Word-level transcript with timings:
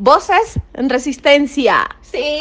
Voces 0.00 0.58
en 0.72 0.88
resistencia. 0.88 1.86
Sí. 2.00 2.38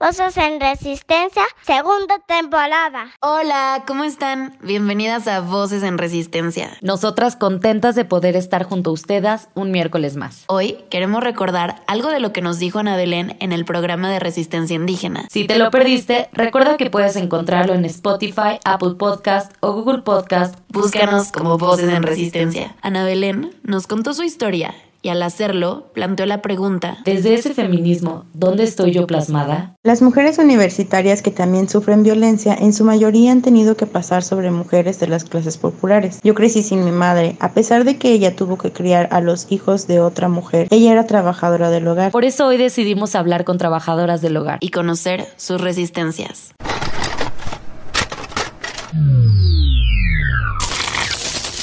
Voces 0.00 0.36
en 0.36 0.60
Resistencia, 0.60 1.42
segunda 1.62 2.20
temporada. 2.24 3.08
Hola, 3.20 3.82
¿cómo 3.84 4.04
están? 4.04 4.56
Bienvenidas 4.62 5.26
a 5.26 5.40
Voces 5.40 5.82
en 5.82 5.98
Resistencia. 5.98 6.78
Nosotras 6.82 7.34
contentas 7.34 7.96
de 7.96 8.04
poder 8.04 8.36
estar 8.36 8.62
junto 8.62 8.90
a 8.90 8.92
ustedes 8.92 9.48
un 9.56 9.72
miércoles 9.72 10.14
más. 10.14 10.44
Hoy 10.46 10.78
queremos 10.88 11.24
recordar 11.24 11.82
algo 11.88 12.10
de 12.10 12.20
lo 12.20 12.32
que 12.32 12.42
nos 12.42 12.60
dijo 12.60 12.78
Ana 12.78 12.96
Belén 12.96 13.36
en 13.40 13.50
el 13.50 13.64
programa 13.64 14.08
de 14.08 14.20
Resistencia 14.20 14.76
Indígena. 14.76 15.26
Si 15.30 15.48
te 15.48 15.58
lo 15.58 15.72
perdiste, 15.72 16.28
recuerda 16.30 16.76
que 16.76 16.90
puedes 16.90 17.16
encontrarlo 17.16 17.74
en 17.74 17.84
Spotify, 17.84 18.60
Apple 18.64 18.94
Podcast 18.96 19.52
o 19.58 19.72
Google 19.72 20.02
Podcast. 20.02 20.60
Búscanos 20.68 21.32
como 21.32 21.58
Voces 21.58 21.88
en 21.88 22.04
Resistencia. 22.04 22.76
Ana 22.82 23.02
Belén 23.02 23.50
nos 23.64 23.88
contó 23.88 24.14
su 24.14 24.22
historia 24.22 24.76
y 25.02 25.10
al 25.10 25.22
hacerlo 25.22 25.90
planteó 25.94 26.26
la 26.26 26.42
pregunta, 26.42 26.98
Desde 27.04 27.34
ese 27.34 27.54
feminismo, 27.54 28.24
¿dónde 28.34 28.64
estoy 28.64 28.92
yo 28.92 29.06
plasmada? 29.06 29.74
Las 29.82 30.02
mujeres 30.02 30.38
universitarias 30.38 31.22
que 31.22 31.30
también 31.30 31.68
sufren 31.68 32.02
violencia 32.02 32.54
en 32.54 32.72
su 32.72 32.84
mayoría 32.84 33.32
han 33.32 33.42
tenido 33.42 33.76
que 33.76 33.86
pasar 33.86 34.22
sobre 34.22 34.50
mujeres 34.50 34.98
de 35.00 35.08
las 35.08 35.24
clases 35.24 35.56
populares. 35.56 36.20
Yo 36.22 36.34
crecí 36.34 36.62
sin 36.62 36.84
mi 36.84 36.90
madre, 36.90 37.36
a 37.40 37.52
pesar 37.52 37.84
de 37.84 37.96
que 37.96 38.12
ella 38.12 38.34
tuvo 38.34 38.58
que 38.58 38.72
criar 38.72 39.08
a 39.12 39.20
los 39.20 39.50
hijos 39.50 39.86
de 39.86 40.00
otra 40.00 40.28
mujer. 40.28 40.66
Ella 40.70 40.92
era 40.92 41.06
trabajadora 41.06 41.70
del 41.70 41.86
hogar. 41.86 42.10
Por 42.10 42.24
eso 42.24 42.46
hoy 42.46 42.56
decidimos 42.56 43.14
hablar 43.14 43.44
con 43.44 43.58
trabajadoras 43.58 44.20
del 44.20 44.36
hogar. 44.36 44.58
y 44.60 44.70
conocer 44.70 45.26
sus 45.36 45.60
resistencias. 45.60 46.52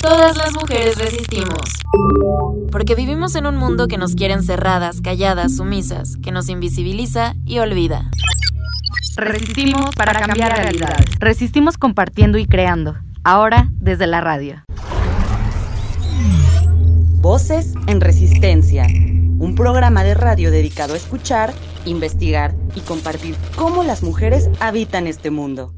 Todas 0.08 0.38
las 0.38 0.54
mujeres 0.54 1.00
resistimos. 1.00 1.58
Porque 2.72 2.94
vivimos 2.94 3.34
en 3.36 3.48
un 3.48 3.58
mundo 3.58 3.88
que 3.88 3.98
nos 3.98 4.14
quiere 4.14 4.36
encerradas, 4.36 5.02
calladas, 5.02 5.56
sumisas, 5.56 6.18
que 6.18 6.32
nos 6.32 6.48
invisibiliza 6.48 7.34
y 7.44 7.58
olvida. 7.58 8.12
Resistimos 9.16 9.96
para 9.96 10.14
cambiar 10.14 10.56
realidades. 10.56 11.08
Resistimos 11.18 11.80
compartiendo 11.80 12.38
y 12.38 12.46
creando. 12.46 12.96
Ahora 13.24 13.68
desde 13.80 14.06
la 14.06 14.22
radio. 14.22 14.64
Voces 17.20 17.74
en 17.88 18.00
Resistencia. 18.00 18.86
Un 18.86 19.56
programa 19.56 20.04
de 20.04 20.14
radio 20.14 20.52
dedicado 20.52 20.94
a 20.94 20.98
escuchar, 20.98 21.52
investigar 21.86 22.54
y 22.76 22.82
compartir 22.82 23.36
cómo 23.56 23.84
las 23.84 24.04
mujeres 24.04 24.52
habitan 24.60 25.08
este 25.08 25.32
mundo. 25.32 25.75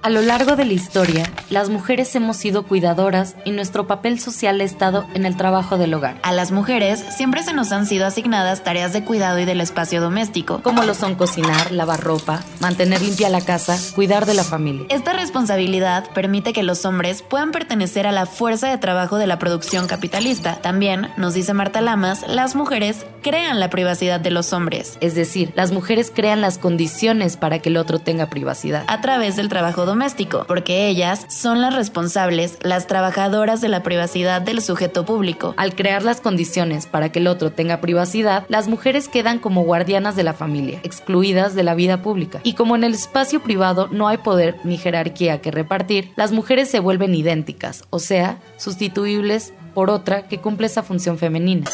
A 0.00 0.10
lo 0.10 0.22
largo 0.22 0.54
de 0.54 0.64
la 0.64 0.72
historia, 0.74 1.24
las 1.50 1.70
mujeres 1.70 2.14
hemos 2.14 2.36
sido 2.36 2.62
cuidadoras 2.62 3.34
y 3.44 3.50
nuestro 3.50 3.88
papel 3.88 4.20
social 4.20 4.60
ha 4.60 4.64
estado 4.64 5.06
en 5.14 5.26
el 5.26 5.36
trabajo 5.36 5.76
del 5.76 5.92
hogar, 5.92 6.18
A 6.22 6.32
las 6.32 6.52
mujeres 6.52 7.04
siempre 7.16 7.42
se 7.42 7.52
nos 7.52 7.72
han 7.72 7.84
sido 7.84 8.06
asignadas 8.06 8.62
tareas 8.62 8.92
de 8.92 9.04
cuidado 9.04 9.40
y 9.40 9.44
del 9.44 9.60
espacio 9.60 10.00
doméstico. 10.00 10.62
como 10.62 10.84
lo 10.84 10.94
son 10.94 11.16
cocinar, 11.16 11.72
lavar 11.72 12.00
ropa, 12.00 12.44
mantener 12.60 13.02
limpia 13.02 13.28
la 13.28 13.40
casa, 13.40 13.76
cuidar 13.96 14.24
de 14.24 14.34
la 14.34 14.44
familia. 14.44 14.86
Esta 14.88 15.14
responsabilidad 15.14 16.08
permite 16.14 16.52
que 16.52 16.62
los 16.62 16.84
hombres 16.84 17.22
puedan 17.22 17.50
pertenecer 17.50 18.06
a 18.06 18.12
la 18.12 18.26
fuerza 18.26 18.68
de 18.68 18.78
trabajo 18.78 19.18
de 19.18 19.26
la 19.26 19.40
producción 19.40 19.88
capitalista. 19.88 20.56
También, 20.62 21.08
nos 21.16 21.34
dice 21.34 21.54
Marta 21.54 21.80
Lamas, 21.80 22.24
las 22.28 22.54
mujeres 22.54 23.04
crean 23.22 23.58
la 23.58 23.68
privacidad 23.68 24.20
de 24.20 24.30
los 24.30 24.52
hombres 24.52 24.96
Es 25.00 25.16
decir, 25.16 25.52
las 25.56 25.72
mujeres 25.72 26.12
crean 26.14 26.40
las 26.40 26.56
condiciones 26.56 27.36
para 27.36 27.58
que 27.58 27.68
el 27.68 27.76
otro 27.76 27.98
tenga 27.98 28.26
privacidad. 28.26 28.84
a 28.86 29.00
través 29.00 29.34
del 29.34 29.48
trabajo 29.48 29.86
doméstico, 29.88 29.97
porque 30.46 30.88
ellas 30.88 31.26
son 31.28 31.60
las 31.60 31.74
responsables, 31.74 32.58
las 32.62 32.86
trabajadoras 32.86 33.60
de 33.60 33.68
la 33.68 33.82
privacidad 33.82 34.40
del 34.40 34.62
sujeto 34.62 35.04
público. 35.04 35.54
Al 35.56 35.74
crear 35.74 36.02
las 36.02 36.20
condiciones 36.20 36.86
para 36.86 37.10
que 37.10 37.18
el 37.18 37.26
otro 37.26 37.50
tenga 37.50 37.80
privacidad, 37.80 38.44
las 38.48 38.68
mujeres 38.68 39.08
quedan 39.08 39.38
como 39.38 39.62
guardianas 39.62 40.16
de 40.16 40.22
la 40.22 40.34
familia, 40.34 40.80
excluidas 40.82 41.54
de 41.54 41.62
la 41.62 41.74
vida 41.74 42.02
pública. 42.02 42.40
Y 42.42 42.54
como 42.54 42.76
en 42.76 42.84
el 42.84 42.94
espacio 42.94 43.40
privado 43.40 43.88
no 43.90 44.08
hay 44.08 44.18
poder 44.18 44.56
ni 44.64 44.78
jerarquía 44.78 45.40
que 45.40 45.50
repartir, 45.50 46.12
las 46.16 46.32
mujeres 46.32 46.70
se 46.70 46.80
vuelven 46.80 47.14
idénticas, 47.14 47.84
o 47.90 47.98
sea, 47.98 48.38
sustituibles 48.56 49.52
por 49.74 49.90
otra 49.90 50.28
que 50.28 50.38
cumple 50.38 50.66
esa 50.66 50.82
función 50.82 51.18
femenina. 51.18 51.66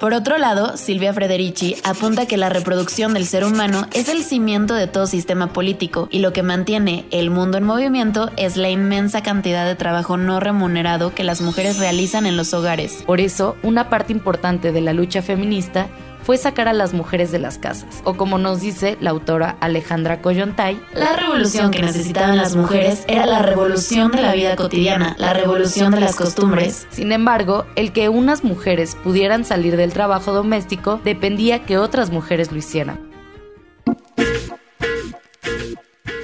Por 0.00 0.12
otro 0.12 0.36
lado, 0.36 0.76
Silvia 0.76 1.14
Frederici 1.14 1.76
apunta 1.82 2.26
que 2.26 2.36
la 2.36 2.50
reproducción 2.50 3.14
del 3.14 3.26
ser 3.26 3.44
humano 3.44 3.86
es 3.94 4.10
el 4.10 4.22
cimiento 4.24 4.74
de 4.74 4.86
todo 4.86 5.06
sistema 5.06 5.54
político 5.54 6.08
y 6.10 6.18
lo 6.18 6.34
que 6.34 6.42
mantiene 6.42 7.06
el 7.10 7.30
mundo 7.30 7.56
en 7.56 7.64
movimiento 7.64 8.30
es 8.36 8.58
la 8.58 8.68
inmensa 8.68 9.22
cantidad 9.22 9.64
de 9.64 9.74
trabajo 9.74 10.18
no 10.18 10.38
remunerado 10.38 11.14
que 11.14 11.24
las 11.24 11.40
mujeres 11.40 11.78
realizan 11.78 12.26
en 12.26 12.36
los 12.36 12.52
hogares. 12.52 13.04
Por 13.06 13.20
eso, 13.20 13.56
una 13.62 13.88
parte 13.88 14.12
importante 14.12 14.70
de 14.70 14.82
la 14.82 14.92
lucha 14.92 15.22
feminista 15.22 15.88
fue 16.26 16.38
sacar 16.38 16.66
a 16.66 16.72
las 16.72 16.92
mujeres 16.92 17.30
de 17.30 17.38
las 17.38 17.56
casas, 17.56 18.02
o 18.02 18.16
como 18.16 18.36
nos 18.36 18.60
dice 18.60 18.98
la 19.00 19.10
autora 19.10 19.56
Alejandra 19.60 20.20
Coyontay, 20.22 20.76
La 20.92 21.14
revolución 21.14 21.70
que 21.70 21.82
necesitaban 21.82 22.36
las 22.36 22.56
mujeres 22.56 23.04
era 23.06 23.26
la 23.26 23.42
revolución 23.42 24.10
de 24.10 24.22
la 24.22 24.32
vida 24.32 24.56
cotidiana, 24.56 25.14
la 25.18 25.34
revolución 25.34 25.92
de 25.92 26.00
las 26.00 26.16
costumbres. 26.16 26.88
Sin 26.90 27.12
embargo, 27.12 27.64
el 27.76 27.92
que 27.92 28.08
unas 28.08 28.42
mujeres 28.42 28.96
pudieran 28.96 29.44
salir 29.44 29.76
del 29.76 29.92
trabajo 29.92 30.32
doméstico 30.32 31.00
dependía 31.04 31.64
que 31.64 31.78
otras 31.78 32.10
mujeres 32.10 32.50
lo 32.50 32.58
hicieran. 32.58 33.08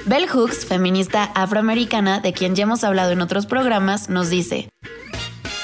Bell 0.05 0.27
Hooks, 0.27 0.65
feminista 0.65 1.23
afroamericana 1.33 2.19
de 2.19 2.33
quien 2.33 2.55
ya 2.55 2.63
hemos 2.63 2.83
hablado 2.83 3.11
en 3.11 3.21
otros 3.21 3.45
programas, 3.45 4.09
nos 4.09 4.29
dice, 4.29 4.67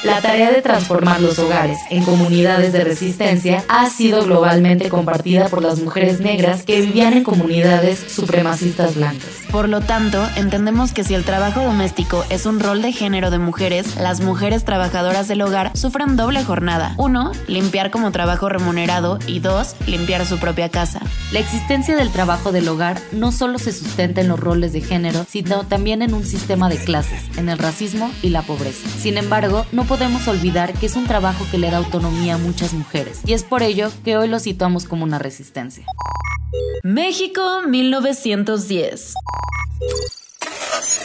La 0.03 0.21
tarea 0.21 0.49
de 0.49 0.61
transformar 0.61 1.19
los 1.19 1.39
hogares 1.39 1.77
en 1.89 2.05
comunidades 2.05 2.71
de 2.71 2.85
resistencia 2.85 3.65
ha 3.67 3.89
sido 3.89 4.23
globalmente 4.23 4.87
compartida 4.87 5.49
por 5.49 5.61
las 5.61 5.81
mujeres 5.81 6.21
negras 6.21 6.63
que 6.63 6.79
vivían 6.79 7.11
en 7.11 7.25
comunidades 7.25 8.05
supremacistas 8.07 8.95
blancas. 8.95 9.27
Por 9.51 9.67
lo 9.67 9.81
tanto, 9.81 10.25
entendemos 10.37 10.93
que 10.93 11.03
si 11.03 11.15
el 11.15 11.25
trabajo 11.25 11.61
doméstico 11.61 12.23
es 12.29 12.45
un 12.45 12.61
rol 12.61 12.81
de 12.81 12.93
género 12.93 13.29
de 13.29 13.39
mujeres, 13.39 13.97
las 13.97 14.21
mujeres 14.21 14.63
trabajadoras 14.63 15.27
del 15.27 15.41
hogar 15.41 15.75
sufren 15.75 16.15
doble 16.15 16.45
jornada. 16.45 16.93
Uno, 16.97 17.33
limpiar 17.47 17.91
como 17.91 18.11
trabajo 18.11 18.47
remunerado 18.47 19.19
y 19.27 19.39
dos, 19.39 19.75
limpiar 19.85 20.25
su 20.25 20.37
propia 20.39 20.69
casa. 20.69 21.01
La 21.33 21.39
existencia 21.39 21.97
del 21.97 22.11
trabajo 22.11 22.53
del 22.53 22.69
hogar 22.69 23.01
no 23.11 23.33
solo 23.33 23.59
se 23.59 23.73
sustenta 23.73 24.21
en 24.21 24.29
los 24.29 24.39
roles 24.39 24.71
de 24.71 24.79
género, 24.79 25.25
sino 25.27 25.65
también 25.65 26.03
en 26.03 26.13
un 26.13 26.25
sistema 26.25 26.69
de 26.69 26.77
clases, 26.77 27.21
en 27.37 27.49
el 27.49 27.57
racismo 27.57 28.09
y 28.21 28.29
la 28.29 28.43
pobreza. 28.43 28.87
Sin 28.97 29.17
embargo, 29.17 29.65
no 29.73 29.88
podemos 29.89 30.27
olvidar 30.27 30.73
que 30.73 30.85
es 30.85 30.95
un 30.95 31.07
trabajo 31.07 31.47
que 31.49 31.57
le 31.57 31.71
da 31.71 31.77
autonomía 31.77 32.35
a 32.35 32.37
muchas 32.37 32.73
mujeres, 32.73 33.21
y 33.25 33.33
es 33.33 33.43
por 33.43 33.63
ello 33.63 33.89
que 34.05 34.17
hoy 34.17 34.27
lo 34.27 34.39
situamos 34.39 34.85
como 34.85 35.03
una 35.03 35.17
resistencia. 35.17 35.83
México 36.83 37.41
1910. 37.67 39.15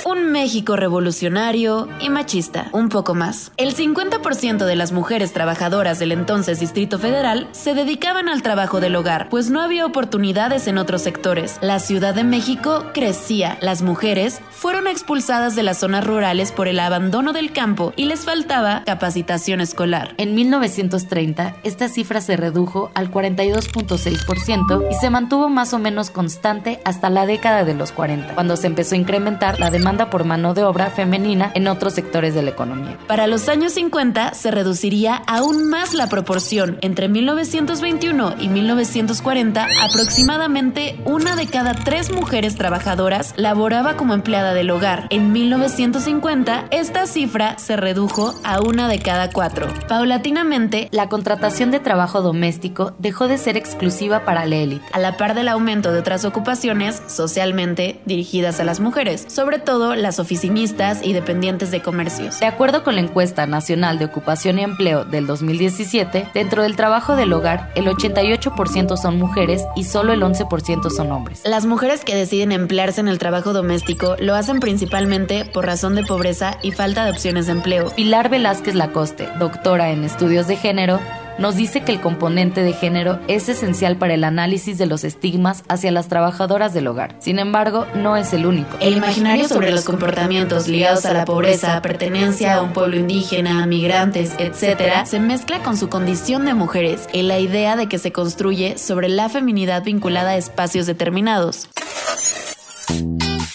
Un 0.05 0.31
México 0.33 0.77
revolucionario 0.77 1.89
y 2.01 2.11
machista, 2.11 2.69
un 2.73 2.89
poco 2.89 3.15
más. 3.15 3.53
El 3.57 3.75
50% 3.75 4.65
de 4.65 4.77
las 4.77 4.93
mujeres 4.93 5.33
trabajadoras 5.33 5.99
del 5.99 6.13
entonces 6.13 6.61
Distrito 6.61 6.99
Federal 6.99 7.49
se 7.53 7.75
dedicaban 7.75 8.29
al 8.29 8.43
trabajo 8.43 8.81
del 8.81 8.97
hogar, 8.97 9.29
pues 9.31 9.51
no 9.51 9.63
había 9.63 9.87
oportunidades 9.87 10.67
en 10.69 10.79
otros 10.79 11.03
sectores. 11.03 11.59
La 11.63 11.79
Ciudad 11.79 12.15
de 12.15 12.25
México 12.25 12.87
crecía, 12.93 13.57
las 13.61 13.83
mujeres 13.83 14.41
fueron 14.51 14.87
expulsadas 14.87 15.57
de 15.57 15.63
las 15.63 15.79
zonas 15.79 16.07
rurales 16.07 16.53
por 16.53 16.69
el 16.69 16.81
abandono 16.81 17.33
del 17.33 17.53
campo 17.53 17.93
y 17.97 18.05
les 18.05 18.25
faltaba 18.25 18.83
capacitación 18.85 19.61
escolar. 19.61 20.15
En 20.19 20.35
1930, 20.35 21.57
esta 21.65 21.89
cifra 21.89 22.21
se 22.21 22.37
redujo 22.37 22.91
al 22.95 23.11
42.6% 23.11 24.87
y 24.91 24.95
se 24.95 25.11
mantuvo 25.11 25.49
más 25.49 25.73
o 25.73 25.79
menos 25.79 26.11
constante 26.11 26.81
hasta 26.85 27.11
la 27.11 27.27
década 27.27 27.65
de 27.65 27.75
los 27.75 27.93
40, 27.93 28.35
cuando 28.35 28.57
se 28.57 28.67
empezó 28.67 28.95
a 28.95 28.99
incrementar 28.99 29.54
la 29.59 29.65
la 29.65 29.71
demanda 29.71 30.11
por 30.11 30.25
mano 30.25 30.53
de 30.53 30.63
obra 30.63 30.91
femenina 30.91 31.51
en 31.55 31.69
otros 31.69 31.95
sectores 31.95 32.35
de 32.35 32.43
la 32.43 32.51
economía. 32.51 32.99
Para 33.07 33.27
los 33.27 33.49
años 33.49 33.73
50 33.73 34.35
se 34.35 34.51
reduciría 34.51 35.23
aún 35.27 35.71
más 35.71 35.95
la 35.95 36.07
proporción. 36.09 36.77
Entre 36.83 37.09
1921 37.09 38.35
y 38.39 38.49
1940, 38.49 39.67
aproximadamente 39.83 41.01
una 41.07 41.35
de 41.35 41.47
cada 41.47 41.73
tres 41.73 42.13
mujeres 42.13 42.57
trabajadoras 42.57 43.33
laboraba 43.39 43.97
como 43.97 44.13
empleada 44.13 44.53
del 44.53 44.69
hogar. 44.69 45.07
En 45.09 45.33
1950, 45.33 46.67
esta 46.71 47.07
cifra 47.07 47.59
se 47.59 47.79
redujo 47.79 48.35
a 48.45 48.61
una 48.61 48.87
de 48.87 48.99
cada 48.99 49.31
cuatro. 49.31 49.69
Paulatinamente, 49.89 50.89
la 50.91 51.09
contratación 51.09 51.71
de 51.71 51.81
trabajo 51.81 52.21
doméstico 52.21 52.95
dejó 52.99 53.29
de 53.29 53.39
ser 53.39 53.57
exclusiva 53.57 54.27
para 54.27 54.45
la 54.45 54.57
élite, 54.57 54.85
a 54.93 54.99
la 54.99 55.17
par 55.17 55.35
del 55.35 55.49
aumento 55.49 55.91
de 55.91 56.01
otras 56.01 56.27
ocupaciones 56.27 57.01
socialmente 57.07 58.03
dirigidas 58.05 58.61
a 58.61 58.65
las 58.65 58.81
mujeres, 58.81 59.25
sobre 59.29 59.44
todo 59.59 59.95
las 59.95 60.19
oficinistas 60.19 61.01
y 61.03 61.13
dependientes 61.13 61.71
de 61.71 61.83
comercios. 61.83 62.41
De 62.41 62.47
acuerdo 62.47 62.83
con 62.83 62.95
la 62.95 63.03
encuesta 63.03 63.47
nacional 63.47 63.99
de 63.99 64.07
ocupación 64.07 64.59
y 64.59 64.63
empleo 64.63 65.05
del 65.05 65.27
2017, 65.27 66.29
dentro 66.35 66.63
del 66.63 66.77
trabajo 66.77 67.17
del 67.17 67.33
hogar, 67.33 67.71
el 67.75 67.87
88% 67.87 68.97
son 68.97 69.19
mujeres 69.19 69.65
y 69.77 69.85
solo 69.85 70.13
el 70.13 70.23
11% 70.23 70.91
son 70.91 71.13
hombres. 71.13 71.43
Las 71.45 71.67
mujeres 71.67 72.05
que 72.05 72.15
deciden 72.15 72.53
emplearse 72.53 73.01
en 73.01 73.09
el 73.09 73.19
trabajo 73.19 73.53
doméstico 73.53 74.17
lo 74.19 74.35
hacen 74.35 74.61
principalmente 74.61 75.45
por 75.45 75.67
razón 75.67 75.95
de 75.95 76.05
pobreza 76.05 76.59
y 76.63 76.73
falta 76.73 77.05
de 77.05 77.11
opciones 77.11 77.47
de 77.47 77.53
empleo. 77.53 77.91
Pilar 77.91 78.29
Velázquez 78.31 78.75
Lacoste, 78.75 79.29
doctora 79.39 79.91
en 79.91 80.05
estudios 80.05 80.47
de 80.47 80.57
género, 80.57 81.01
nos 81.39 81.57
dice 81.57 81.83
que 81.83 81.93
el 81.93 82.01
componente 82.01 82.63
de 82.63 82.73
género 82.73 83.19
es 83.29 83.49
esencial 83.49 83.97
para 83.97 84.15
el 84.15 84.25
análisis 84.25 84.79
de 84.79 84.87
los 84.87 85.05
estigmas 85.05 85.65
hacia 85.69 85.91
las 85.91 86.09
trabajadoras 86.09 86.75
del 86.75 86.87
hogar. 86.87 87.17
Sin 87.19 87.39
embargo, 87.39 87.87
no 87.95 88.17
es 88.17 88.33
el 88.33 88.47
único. 88.47 88.77
El 88.81 88.97
imaginario 88.97 89.49
sobre 89.49 89.71
los 89.71 89.85
comportamientos 89.85 90.69
ligados 90.69 91.05
a 91.07 91.13
la 91.13 91.25
pobreza, 91.25 91.81
pertenencia 91.83 92.55
a 92.55 92.63
un 92.63 92.73
pueblo 92.73 92.97
indígena, 92.97 93.67
migrantes, 93.67 94.35
etc., 94.39 95.05
se 95.05 95.21
mezcla 95.21 95.63
con 95.63 95.77
su 95.77 95.89
condición 95.89 96.45
de 96.45 96.55
mujeres 96.55 97.09
en 97.13 97.29
la 97.29 97.39
idea 97.39 97.77
de 97.77 97.89
que 97.89 97.99
se 97.99 98.13
construye 98.13 98.79
sobre 98.79 99.09
la 99.09 99.29
feminidad 99.29 99.83
vinculada 99.83 100.31
a 100.31 100.37
espacios 100.37 100.87
determinados. 100.87 101.69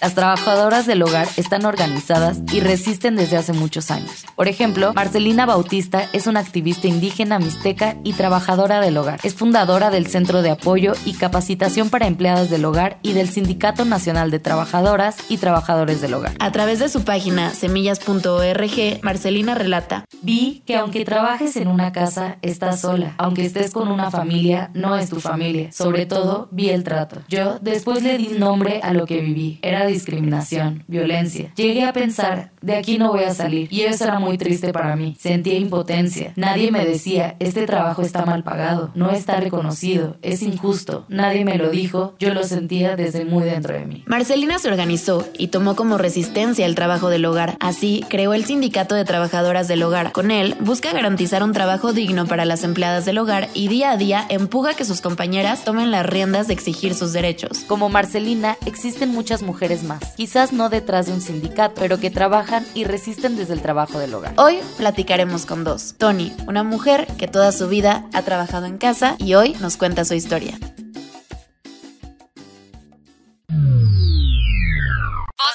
Las 0.01 0.15
trabajadoras 0.15 0.85
del 0.85 1.03
hogar 1.03 1.27
están 1.37 1.65
organizadas 1.65 2.39
y 2.51 2.59
resisten 2.59 3.15
desde 3.15 3.37
hace 3.37 3.53
muchos 3.53 3.91
años. 3.91 4.25
Por 4.35 4.47
ejemplo, 4.47 4.93
Marcelina 4.93 5.45
Bautista 5.45 6.07
es 6.13 6.27
una 6.27 6.39
activista 6.39 6.87
indígena 6.87 7.39
mixteca 7.39 7.97
y 8.03 8.13
trabajadora 8.13 8.81
del 8.81 8.97
hogar. 8.97 9.19
Es 9.23 9.35
fundadora 9.35 9.89
del 9.89 10.07
Centro 10.07 10.41
de 10.41 10.51
Apoyo 10.51 10.93
y 11.05 11.13
Capacitación 11.13 11.89
para 11.89 12.07
Empleadas 12.07 12.49
del 12.49 12.65
Hogar 12.65 12.99
y 13.01 13.13
del 13.13 13.29
Sindicato 13.29 13.85
Nacional 13.85 14.31
de 14.31 14.39
Trabajadoras 14.39 15.17
y 15.29 15.37
Trabajadores 15.37 16.01
del 16.01 16.13
Hogar. 16.13 16.33
A 16.39 16.51
través 16.51 16.79
de 16.79 16.89
su 16.89 17.03
página 17.03 17.53
semillas.org, 17.53 18.99
Marcelina 19.01 19.55
relata: 19.55 20.05
Vi 20.21 20.63
que 20.65 20.75
aunque 20.75 21.05
trabajes 21.05 21.55
en 21.55 21.67
una 21.67 21.91
casa, 21.91 22.37
estás 22.41 22.81
sola. 22.81 23.15
Aunque 23.17 23.45
estés 23.45 23.71
con 23.71 23.87
una 23.87 24.11
familia, 24.11 24.71
no 24.73 24.97
es 24.97 25.09
tu 25.09 25.19
familia. 25.19 25.71
Sobre 25.71 26.05
todo, 26.05 26.47
vi 26.51 26.69
el 26.69 26.83
trato. 26.83 27.21
Yo 27.27 27.59
después 27.59 28.03
le 28.03 28.17
di 28.17 28.29
nombre 28.37 28.79
a 28.83 28.93
lo 28.93 29.05
que 29.05 29.21
viví. 29.21 29.59
Era 29.61 29.78
discriminación, 29.85 30.83
violencia. 30.87 31.51
Llegué 31.55 31.83
a 31.83 31.93
pensar, 31.93 32.51
de 32.61 32.75
aquí 32.75 32.97
no 32.97 33.09
voy 33.09 33.23
a 33.23 33.33
salir. 33.33 33.67
Y 33.71 33.81
eso 33.81 34.03
era 34.03 34.19
muy 34.19 34.37
triste 34.37 34.73
para 34.73 34.95
mí. 34.95 35.15
Sentía 35.19 35.55
impotencia. 35.55 36.33
Nadie 36.35 36.71
me 36.71 36.85
decía, 36.85 37.35
este 37.39 37.65
trabajo 37.65 38.01
está 38.01 38.25
mal 38.25 38.43
pagado, 38.43 38.91
no 38.95 39.11
está 39.11 39.39
reconocido, 39.39 40.17
es 40.21 40.41
injusto. 40.41 41.05
Nadie 41.09 41.45
me 41.45 41.57
lo 41.57 41.69
dijo, 41.69 42.15
yo 42.19 42.33
lo 42.33 42.43
sentía 42.43 42.95
desde 42.95 43.25
muy 43.25 43.43
dentro 43.43 43.73
de 43.73 43.85
mí. 43.85 44.03
Marcelina 44.05 44.59
se 44.59 44.69
organizó 44.69 45.27
y 45.37 45.47
tomó 45.47 45.75
como 45.75 45.97
resistencia 45.97 46.65
el 46.65 46.75
trabajo 46.75 47.09
del 47.09 47.25
hogar. 47.25 47.57
Así, 47.59 48.03
creó 48.09 48.33
el 48.33 48.45
Sindicato 48.45 48.95
de 48.95 49.05
Trabajadoras 49.05 49.67
del 49.67 49.83
Hogar. 49.83 50.11
Con 50.11 50.31
él, 50.31 50.55
busca 50.59 50.91
garantizar 50.91 51.43
un 51.43 51.53
trabajo 51.53 51.93
digno 51.93 52.25
para 52.25 52.45
las 52.45 52.63
empleadas 52.63 53.05
del 53.05 53.17
hogar 53.17 53.49
y 53.53 53.67
día 53.67 53.91
a 53.91 53.97
día 53.97 54.25
empuja 54.29 54.73
que 54.73 54.85
sus 54.85 55.01
compañeras 55.01 55.63
tomen 55.63 55.91
las 55.91 56.05
riendas 56.05 56.47
de 56.47 56.53
exigir 56.53 56.95
sus 56.95 57.13
derechos. 57.13 57.59
Como 57.67 57.89
Marcelina, 57.89 58.57
existen 58.65 59.09
muchas 59.09 59.43
mujeres 59.43 59.68
más, 59.83 60.15
quizás 60.15 60.51
no 60.51 60.69
detrás 60.69 61.05
de 61.05 61.13
un 61.13 61.21
sindicato, 61.21 61.75
pero 61.79 61.99
que 61.99 62.09
trabajan 62.09 62.65
y 62.73 62.83
resisten 62.83 63.35
desde 63.35 63.53
el 63.53 63.61
trabajo 63.61 63.99
del 63.99 64.13
hogar. 64.13 64.33
Hoy 64.37 64.59
platicaremos 64.77 65.45
con 65.45 65.63
dos. 65.63 65.95
Tony, 65.97 66.33
una 66.47 66.63
mujer 66.63 67.07
que 67.17 67.27
toda 67.27 67.51
su 67.51 67.67
vida 67.67 68.05
ha 68.13 68.23
trabajado 68.23 68.65
en 68.65 68.77
casa 68.77 69.15
y 69.19 69.35
hoy 69.35 69.55
nos 69.61 69.77
cuenta 69.77 70.05
su 70.05 70.15
historia. 70.15 70.57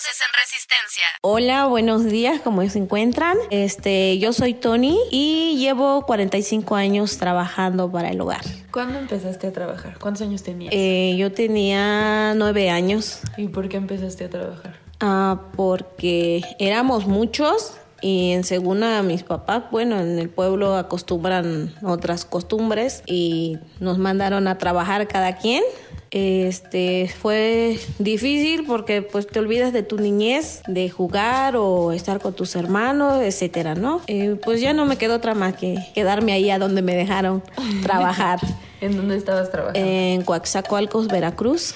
Voces 0.05 0.21
en 0.21 0.35
Resistencia. 0.39 1.05
Hola, 1.23 1.67
buenos 1.67 2.05
días, 2.05 2.41
¿cómo 2.43 2.69
se 2.69 2.79
encuentran? 2.79 3.39
Este, 3.49 4.19
yo 4.19 4.35
soy 4.35 4.53
Tony 4.53 4.99
y 5.11 5.56
llevo 5.56 6.05
45 6.05 6.75
años 6.75 7.17
trabajando 7.17 7.91
para 7.91 8.11
el 8.11 8.21
hogar. 8.21 8.43
¿Cuándo 8.71 8.99
empezaste 8.99 9.47
a 9.47 9.53
trabajar? 9.53 9.97
¿Cuántos 9.99 10.27
años 10.27 10.43
tenías? 10.43 10.75
Eh, 10.77 11.15
yo 11.17 11.33
tenía 11.33 12.35
nueve 12.35 12.69
años. 12.69 13.21
¿Y 13.39 13.49
por 13.49 13.71
qué 13.71 13.79
empezaste 13.79 14.25
a 14.25 14.31
trabajar? 14.31 14.79
Ah, 15.01 15.41
porque 15.56 16.43
éramos 16.59 17.06
muchos 17.06 17.73
y 18.05 18.33
en 18.33 18.45
según 18.45 18.83
a 18.83 19.03
mis 19.03 19.23
papás, 19.23 19.62
bueno, 19.71 19.99
en 19.99 20.19
el 20.19 20.29
pueblo 20.29 20.77
acostumbran 20.77 21.75
otras 21.83 22.27
costumbres 22.27 23.03
y 23.06 23.59
nos 23.81 23.97
mandaron 23.97 24.47
a 24.47 24.59
trabajar 24.59 25.09
cada 25.09 25.39
quien. 25.39 25.62
Este 26.14 27.12
fue 27.20 27.76
difícil 27.99 28.64
porque 28.69 29.02
pues 29.02 29.26
te 29.26 29.40
olvidas 29.40 29.72
de 29.72 29.82
tu 29.82 29.99
niñez, 29.99 30.62
de 30.69 30.88
jugar 30.88 31.56
o 31.56 31.90
estar 31.90 32.20
con 32.20 32.34
tus 32.34 32.55
hermanos, 32.55 33.20
etcétera, 33.20 33.75
¿no? 33.75 34.00
Eh, 34.06 34.37
pues 34.44 34.61
ya 34.61 34.72
no 34.75 34.87
me 34.87 34.96
quedó 34.96 35.16
otra 35.16 35.34
más 35.34 35.56
que 35.56 35.76
quedarme 35.93 36.32
ahí 36.32 36.50
a 36.50 36.61
donde 36.61 36.82
me 36.82 36.94
dejaron 36.94 37.43
trabajar. 37.82 38.38
¿En 38.81 38.96
dónde 38.96 39.16
estabas 39.16 39.50
trabajando? 39.50 39.81
En 39.81 40.22
Coaxacualcos, 40.22 41.08
Veracruz. 41.08 41.75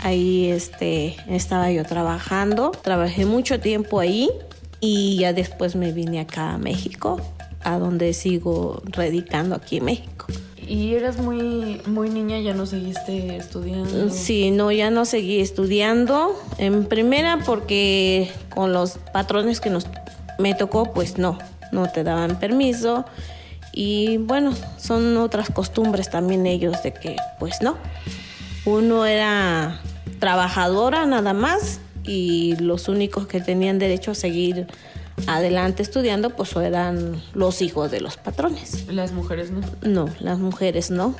Ahí 0.00 0.50
este, 0.50 1.14
estaba 1.28 1.70
yo 1.70 1.84
trabajando, 1.84 2.72
trabajé 2.72 3.26
mucho 3.26 3.60
tiempo 3.60 4.00
ahí 4.00 4.28
y 4.80 5.18
ya 5.18 5.32
después 5.32 5.76
me 5.76 5.92
vine 5.92 6.18
acá 6.18 6.54
a 6.54 6.58
México, 6.58 7.20
a 7.62 7.78
donde 7.78 8.12
sigo 8.12 8.82
radicando 8.84 9.54
aquí 9.54 9.78
en 9.78 9.84
México. 9.84 10.26
¿Y 10.68 10.94
eras 10.94 11.16
muy, 11.18 11.80
muy 11.86 12.10
niña, 12.10 12.38
ya 12.40 12.52
no 12.52 12.66
seguiste 12.66 13.36
estudiando? 13.36 14.10
Sí, 14.10 14.50
no, 14.50 14.70
ya 14.70 14.90
no 14.90 15.06
seguí 15.06 15.40
estudiando. 15.40 16.38
En 16.58 16.84
primera 16.84 17.38
porque 17.46 18.30
con 18.50 18.74
los 18.74 18.98
patrones 19.12 19.60
que 19.60 19.70
nos 19.70 19.86
me 20.38 20.54
tocó, 20.54 20.92
pues 20.92 21.16
no, 21.16 21.38
no 21.72 21.90
te 21.90 22.04
daban 22.04 22.38
permiso. 22.38 23.06
Y 23.72 24.18
bueno, 24.18 24.52
son 24.76 25.16
otras 25.16 25.48
costumbres 25.50 26.10
también 26.10 26.46
ellos 26.46 26.82
de 26.82 26.92
que, 26.92 27.16
pues 27.38 27.62
no. 27.62 27.78
Uno 28.66 29.06
era 29.06 29.80
trabajadora 30.18 31.06
nada 31.06 31.32
más 31.32 31.80
y 32.04 32.56
los 32.56 32.88
únicos 32.88 33.26
que 33.26 33.40
tenían 33.40 33.78
derecho 33.78 34.10
a 34.10 34.14
seguir 34.14 34.66
adelante 35.26 35.82
estudiando 35.82 36.30
pues 36.30 36.54
eran 36.56 37.22
los 37.34 37.62
hijos 37.62 37.90
de 37.90 38.00
los 38.00 38.16
patrones. 38.16 38.86
¿Las 38.88 39.12
mujeres 39.12 39.50
no? 39.50 39.60
No, 39.82 40.08
las 40.20 40.38
mujeres 40.38 40.90
no. 40.90 41.14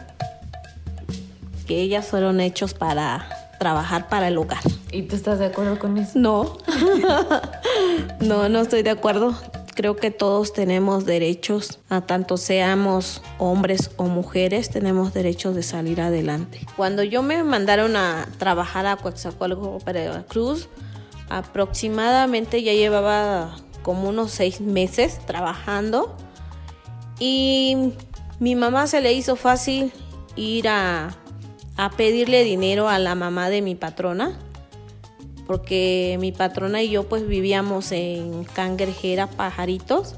Que 1.66 1.80
ellas 1.80 2.06
fueron 2.06 2.40
hechos 2.40 2.74
para 2.74 3.28
trabajar 3.58 4.08
para 4.08 4.28
el 4.28 4.38
hogar. 4.38 4.62
¿Y 4.92 5.02
tú 5.02 5.16
estás 5.16 5.38
de 5.38 5.46
acuerdo 5.46 5.78
con 5.78 5.98
eso? 5.98 6.18
No. 6.18 6.56
no, 8.20 8.48
no 8.48 8.60
estoy 8.60 8.82
de 8.82 8.90
acuerdo. 8.90 9.34
Creo 9.74 9.94
que 9.94 10.10
todos 10.10 10.52
tenemos 10.52 11.04
derechos, 11.04 11.78
a 11.88 12.00
tanto 12.00 12.36
seamos 12.36 13.22
hombres 13.38 13.92
o 13.96 14.04
mujeres, 14.04 14.70
tenemos 14.70 15.14
derechos 15.14 15.54
de 15.54 15.62
salir 15.62 16.00
adelante. 16.00 16.66
Cuando 16.76 17.04
yo 17.04 17.22
me 17.22 17.44
mandaron 17.44 17.94
a 17.94 18.26
trabajar 18.38 18.86
a 18.86 18.96
Coaxacualco, 18.96 19.78
Cruz, 20.26 20.68
aproximadamente 21.28 22.64
ya 22.64 22.72
llevaba 22.72 23.54
como 23.82 24.08
unos 24.08 24.30
seis 24.30 24.60
meses 24.60 25.18
trabajando 25.26 26.14
y 27.18 27.92
mi 28.40 28.54
mamá 28.54 28.86
se 28.86 29.00
le 29.00 29.12
hizo 29.12 29.36
fácil 29.36 29.92
ir 30.36 30.68
a, 30.68 31.16
a 31.76 31.90
pedirle 31.90 32.44
dinero 32.44 32.88
a 32.88 32.98
la 32.98 33.14
mamá 33.14 33.50
de 33.50 33.62
mi 33.62 33.74
patrona 33.74 34.38
porque 35.48 36.18
mi 36.20 36.30
patrona 36.30 36.82
y 36.82 36.90
yo 36.90 37.08
pues 37.08 37.26
vivíamos 37.26 37.90
en 37.90 38.44
Cangrejera, 38.44 39.26
Pajaritos, 39.26 40.14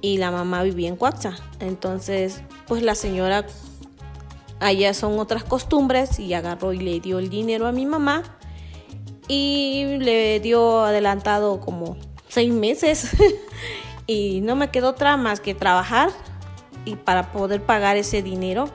y 0.00 0.18
la 0.18 0.32
mamá 0.32 0.64
vivía 0.64 0.88
en 0.88 0.96
Coaxa. 0.96 1.36
Entonces, 1.60 2.42
pues 2.66 2.82
la 2.82 2.96
señora, 2.96 3.46
allá 4.58 4.92
son 4.92 5.20
otras 5.20 5.44
costumbres, 5.44 6.18
y 6.18 6.34
agarró 6.34 6.72
y 6.72 6.78
le 6.78 6.98
dio 6.98 7.20
el 7.20 7.30
dinero 7.30 7.68
a 7.68 7.72
mi 7.72 7.86
mamá, 7.86 8.24
y 9.28 9.96
le 10.00 10.40
dio 10.40 10.82
adelantado 10.82 11.60
como 11.60 11.96
seis 12.34 12.52
meses, 12.52 13.10
y 14.06 14.40
no 14.40 14.56
me 14.56 14.70
quedó 14.70 14.90
otra 14.90 15.16
más 15.16 15.38
que 15.40 15.54
trabajar 15.54 16.10
y 16.84 16.96
para 16.96 17.30
poder 17.32 17.62
pagar 17.62 17.96
ese 17.96 18.22
dinero 18.22 18.68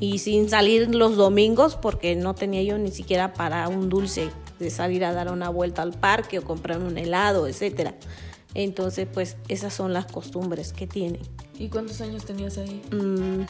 y 0.00 0.18
sin 0.18 0.48
salir 0.48 0.94
los 0.94 1.16
domingos 1.16 1.76
porque 1.76 2.16
no 2.16 2.34
tenía 2.34 2.62
yo 2.62 2.76
ni 2.76 2.90
siquiera 2.90 3.32
para 3.32 3.68
un 3.68 3.88
dulce 3.88 4.30
de 4.58 4.70
salir 4.70 5.04
a 5.04 5.12
dar 5.12 5.30
una 5.30 5.48
vuelta 5.48 5.82
al 5.82 5.92
parque 5.92 6.40
o 6.40 6.44
comprar 6.44 6.78
un 6.78 6.98
helado, 6.98 7.46
etcétera. 7.46 7.94
Entonces, 8.54 9.06
pues 9.12 9.36
esas 9.46 9.72
son 9.72 9.92
las 9.92 10.06
costumbres 10.06 10.72
que 10.72 10.88
tienen. 10.88 11.22
¿Y 11.56 11.68
cuántos 11.68 12.00
años 12.00 12.24
tenías 12.24 12.58
ahí? 12.58 12.82
Mm, 12.90 13.42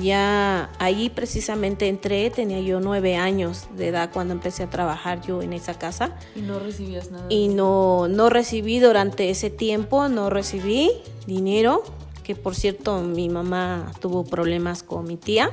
ya 0.00 0.70
ahí 0.78 1.10
precisamente 1.10 1.88
entré, 1.88 2.30
tenía 2.30 2.60
yo 2.60 2.80
nueve 2.80 3.16
años 3.16 3.68
de 3.76 3.88
edad 3.88 4.10
cuando 4.12 4.34
empecé 4.34 4.64
a 4.64 4.70
trabajar 4.70 5.20
yo 5.22 5.42
en 5.42 5.52
esa 5.52 5.78
casa. 5.78 6.16
¿Y 6.34 6.40
no 6.40 6.58
recibías 6.58 7.10
nada? 7.10 7.26
Y 7.28 7.48
no, 7.48 8.08
no 8.08 8.28
recibí 8.28 8.80
durante 8.80 9.30
ese 9.30 9.50
tiempo, 9.50 10.08
no 10.08 10.28
recibí 10.28 10.90
dinero, 11.26 11.84
que 12.24 12.34
por 12.34 12.56
cierto 12.56 13.00
mi 13.02 13.28
mamá 13.28 13.92
tuvo 14.00 14.24
problemas 14.24 14.82
con 14.82 15.06
mi 15.06 15.16
tía, 15.16 15.50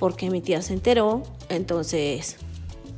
porque 0.00 0.28
mi 0.30 0.40
tía 0.40 0.60
se 0.60 0.72
enteró, 0.72 1.22
entonces 1.48 2.38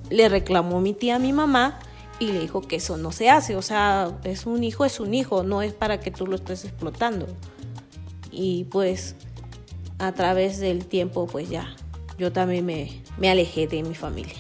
le 0.08 0.28
reclamó 0.30 0.80
mi 0.80 0.94
tía 0.94 1.16
a 1.16 1.18
mi 1.18 1.34
mamá 1.34 1.78
y 2.18 2.32
le 2.32 2.40
dijo 2.40 2.62
que 2.62 2.76
eso 2.76 2.96
no 2.96 3.12
se 3.12 3.28
hace, 3.28 3.54
o 3.54 3.62
sea, 3.62 4.18
es 4.24 4.46
un 4.46 4.64
hijo, 4.64 4.86
es 4.86 4.98
un 4.98 5.12
hijo, 5.12 5.42
no 5.42 5.60
es 5.60 5.74
para 5.74 6.00
que 6.00 6.10
tú 6.10 6.26
lo 6.26 6.36
estés 6.36 6.64
explotando. 6.64 7.26
Y 8.30 8.64
pues 8.64 9.14
a 9.98 10.12
través 10.12 10.58
del 10.60 10.86
tiempo, 10.86 11.26
pues 11.26 11.48
ya, 11.48 11.74
yo 12.18 12.32
también 12.32 12.64
me, 12.66 13.02
me 13.18 13.30
alejé 13.30 13.66
de 13.66 13.82
mi 13.82 13.94
familia. 13.94 14.34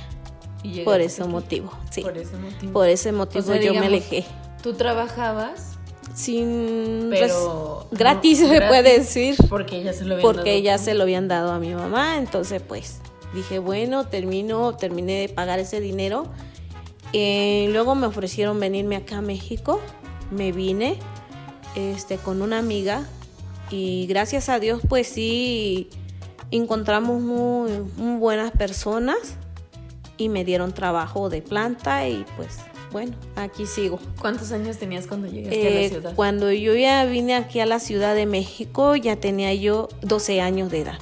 Por 0.84 1.00
ese 1.00 1.24
motivo, 1.24 1.72
sí. 1.90 2.02
Por 2.02 2.16
ese 2.18 2.36
motivo. 2.36 2.72
Por 2.72 2.88
ese 2.88 3.12
motivo 3.12 3.44
O 3.44 3.46
sea, 3.46 3.60
yo 3.60 3.74
me 3.74 3.86
alejé. 3.86 4.24
¿Tú 4.62 4.74
trabajabas? 4.74 5.78
Sin 6.14 7.08
Pero 7.10 7.86
gratis 7.92 8.40
no, 8.40 8.48
se 8.48 8.54
gratis, 8.54 8.68
puede 8.68 8.98
decir. 8.98 9.36
Porque 9.48 9.82
ya 9.82 9.92
se 9.92 10.04
lo 10.04 10.14
habían 10.14 10.22
Porque 10.22 10.50
dado. 10.50 10.62
ya 10.62 10.78
se 10.78 10.94
lo 10.94 11.04
habían 11.04 11.28
dado 11.28 11.52
a 11.52 11.58
mi 11.58 11.74
mamá, 11.74 12.16
entonces 12.18 12.60
pues 12.60 13.00
dije, 13.34 13.60
bueno, 13.60 14.06
termino, 14.06 14.74
terminé 14.74 15.20
de 15.20 15.28
pagar 15.28 15.60
ese 15.60 15.80
dinero. 15.80 16.26
Eh, 17.12 17.68
luego 17.70 17.94
me 17.94 18.06
ofrecieron 18.06 18.58
venirme 18.58 18.96
acá 18.96 19.18
a 19.18 19.22
México, 19.22 19.80
me 20.30 20.50
vine 20.50 20.98
este, 21.76 22.16
con 22.16 22.42
una 22.42 22.58
amiga 22.58 23.06
y 23.70 24.06
gracias 24.06 24.48
a 24.48 24.58
Dios 24.58 24.80
pues 24.88 25.06
sí 25.08 25.88
encontramos 26.50 27.20
muy, 27.20 27.70
muy 27.96 28.18
buenas 28.18 28.50
personas 28.52 29.16
y 30.16 30.28
me 30.28 30.44
dieron 30.44 30.72
trabajo 30.72 31.28
de 31.28 31.42
planta 31.42 32.08
y 32.08 32.24
pues 32.36 32.58
bueno, 32.90 33.12
aquí 33.36 33.66
sigo. 33.66 33.98
¿Cuántos 34.18 34.50
años 34.50 34.78
tenías 34.78 35.06
cuando 35.06 35.26
llegaste 35.28 35.66
a 35.66 35.70
la 35.70 35.80
Eh, 35.80 35.88
ciudad? 35.90 36.14
cuando 36.14 36.50
yo 36.52 36.74
ya 36.74 37.04
vine 37.04 37.34
aquí 37.34 37.60
a 37.60 37.66
la 37.66 37.80
Ciudad 37.80 38.14
de 38.14 38.24
México 38.24 38.96
ya 38.96 39.16
tenía 39.16 39.52
yo 39.54 39.88
12 40.00 40.40
años 40.40 40.70
de 40.70 40.80
edad. 40.80 40.98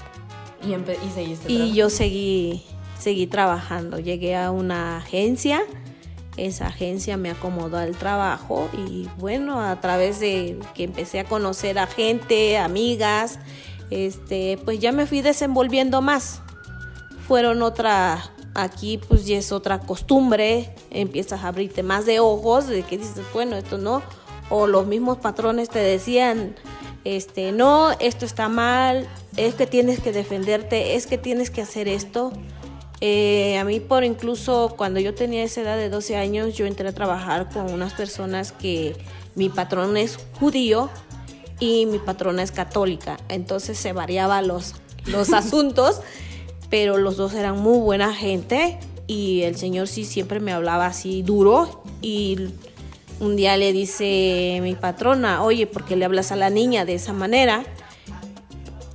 Y, 0.66 0.70
empe- 0.70 0.96
y 1.06 1.10
seguiste 1.14 1.52
Y 1.52 1.74
yo 1.74 1.88
seguí, 1.88 2.64
seguí 2.98 3.28
trabajando. 3.28 4.00
Llegué 4.00 4.34
a 4.34 4.50
una 4.50 4.96
agencia, 4.98 5.62
esa 6.36 6.68
agencia 6.68 7.16
me 7.16 7.30
acomodó 7.30 7.78
al 7.78 7.96
trabajo 7.96 8.68
y 8.76 9.08
bueno, 9.18 9.60
a 9.60 9.80
través 9.80 10.20
de 10.20 10.58
que 10.74 10.84
empecé 10.84 11.20
a 11.20 11.24
conocer 11.24 11.78
a 11.78 11.86
gente, 11.86 12.58
amigas, 12.58 13.38
este, 13.90 14.58
pues 14.64 14.78
ya 14.78 14.92
me 14.92 15.06
fui 15.06 15.22
desenvolviendo 15.22 16.02
más. 16.02 16.42
Fueron 17.26 17.62
otra, 17.62 18.30
aquí 18.54 18.98
pues 19.08 19.26
ya 19.26 19.38
es 19.38 19.52
otra 19.52 19.80
costumbre, 19.80 20.74
empiezas 20.90 21.42
a 21.42 21.48
abrirte 21.48 21.82
más 21.82 22.06
de 22.06 22.20
ojos, 22.20 22.68
de 22.68 22.82
que 22.82 22.98
dices, 22.98 23.22
bueno, 23.32 23.56
esto 23.56 23.78
no, 23.78 24.02
o 24.50 24.66
los 24.66 24.86
mismos 24.86 25.18
patrones 25.18 25.68
te 25.68 25.80
decían, 25.80 26.54
este, 27.04 27.52
no, 27.52 27.92
esto 28.00 28.24
está 28.24 28.48
mal, 28.48 29.08
es 29.36 29.54
que 29.54 29.66
tienes 29.66 30.00
que 30.00 30.12
defenderte, 30.12 30.96
es 30.96 31.06
que 31.06 31.18
tienes 31.18 31.50
que 31.50 31.62
hacer 31.62 31.88
esto. 31.88 32.32
Eh, 33.00 33.58
a 33.58 33.64
mí 33.64 33.80
por 33.80 34.04
incluso 34.04 34.74
cuando 34.76 35.00
yo 35.00 35.14
tenía 35.14 35.44
esa 35.44 35.60
edad 35.60 35.76
de 35.76 35.90
12 35.90 36.16
años, 36.16 36.54
yo 36.54 36.66
entré 36.66 36.88
a 36.88 36.92
trabajar 36.92 37.48
con 37.50 37.72
unas 37.72 37.92
personas 37.92 38.52
que 38.52 38.96
mi 39.34 39.50
patrón 39.50 39.96
es 39.96 40.18
judío 40.40 40.88
y 41.60 41.86
mi 41.86 41.98
patrona 41.98 42.42
es 42.42 42.52
católica, 42.52 43.18
entonces 43.28 43.78
se 43.78 43.92
variaba 43.92 44.40
los, 44.42 44.74
los 45.06 45.32
asuntos, 45.34 46.00
pero 46.70 46.96
los 46.96 47.16
dos 47.16 47.34
eran 47.34 47.60
muy 47.60 47.78
buena 47.78 48.14
gente 48.14 48.78
y 49.06 49.42
el 49.42 49.56
señor 49.56 49.88
sí 49.88 50.04
siempre 50.04 50.40
me 50.40 50.52
hablaba 50.52 50.86
así 50.86 51.22
duro 51.22 51.82
y 52.00 52.48
un 53.20 53.36
día 53.36 53.56
le 53.56 53.72
dice 53.72 54.58
mi 54.62 54.74
patrona, 54.74 55.42
oye, 55.42 55.66
¿por 55.66 55.84
qué 55.84 55.96
le 55.96 56.04
hablas 56.04 56.32
a 56.32 56.36
la 56.36 56.50
niña 56.50 56.84
de 56.84 56.94
esa 56.94 57.12
manera? 57.12 57.64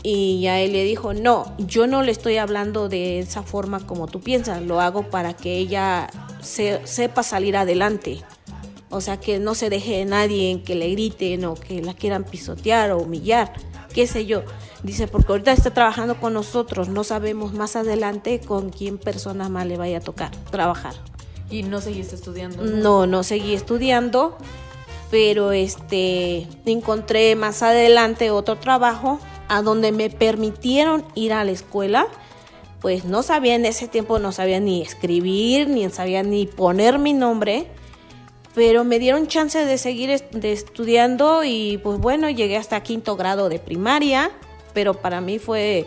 Y 0.03 0.41
ya 0.41 0.60
él 0.60 0.74
le 0.74 0.84
dijo, 0.84 1.13
no, 1.13 1.53
yo 1.60 1.86
no 1.86 2.01
le 2.01 2.12
estoy 2.12 2.38
hablando 2.38 2.89
de 2.89 3.20
esa 3.20 3.43
forma 3.43 3.86
como 3.86 4.08
tú 4.08 4.20
piensas, 4.20 4.62
lo 4.63 4.81
hago 4.81 5.10
para 5.10 5.34
que 5.34 5.58
ella 5.58 6.10
se- 6.41 6.81
sepa 6.88 7.22
salir 7.22 7.55
adelante. 7.55 8.22
O 8.89 9.00
sea, 9.00 9.17
que 9.17 9.39
no 9.39 9.53
se 9.55 9.70
deje 9.70 9.98
de 9.98 10.05
nadie 10.05 10.50
en 10.51 10.63
que 10.63 10.75
le 10.75 10.89
griten 10.89 11.46
o 11.46 11.53
que 11.53 11.81
la 11.81 11.93
quieran 11.93 12.24
pisotear 12.24 12.91
o 12.91 12.98
humillar, 12.98 13.53
qué 13.93 14.08
sé 14.08 14.25
yo. 14.25 14.41
Dice, 14.84 15.08
porque 15.08 15.31
ahorita 15.34 15.51
está 15.51 15.72
trabajando 15.72 16.20
con 16.20 16.34
nosotros, 16.34 16.89
no 16.89 17.03
sabemos 17.03 17.53
más 17.53 17.75
adelante 17.75 18.39
con 18.39 18.72
quién 18.72 18.98
persona 18.98 19.48
más 19.50 19.67
le 19.67 19.77
vaya 19.77 20.00
a 20.00 20.01
tocar 20.01 20.31
trabajar. 20.50 20.96
¿Y 21.51 21.62
no 21.63 21.79
seguiste 21.79 22.15
estudiando? 22.15 22.63
No, 22.63 23.05
no 23.05 23.24
seguí 23.24 23.53
estudiando, 23.53 24.36
pero 25.12 25.51
este 25.51 26.48
encontré 26.65 27.36
más 27.36 27.62
adelante 27.62 28.31
otro 28.31 28.58
trabajo 28.58 29.20
a 29.51 29.62
donde 29.62 29.91
me 29.91 30.10
permitieron 30.10 31.03
ir 31.13 31.34
a 31.34 31.43
la 31.43 31.51
escuela. 31.51 32.08
Pues 32.79 33.03
no 33.03 33.22
sabía 33.22 33.55
en 33.55 33.65
ese 33.65 33.89
tiempo, 33.89 34.17
no 34.17 34.31
sabía 34.31 34.62
ni 34.62 34.81
escribir, 34.81 35.67
ni 35.67 35.88
sabía 35.89 36.24
ni 36.24 36.46
poner 36.46 37.00
mi 37.00 37.12
nombre, 37.12 37.67
pero 38.55 38.86
me 38.86 38.98
dieron 38.98 39.27
chance 39.27 39.63
de 39.65 39.77
seguir 39.77 40.10
de 40.31 40.51
estudiando 40.53 41.43
y 41.43 41.81
pues 41.84 42.00
bueno, 42.00 42.29
llegué 42.29 42.55
hasta 42.55 42.81
quinto 42.81 43.17
grado 43.17 43.50
de 43.50 43.60
primaria, 43.60 44.31
pero 44.74 44.93
para 44.93 45.20
mí 45.20 45.38
fue 45.38 45.86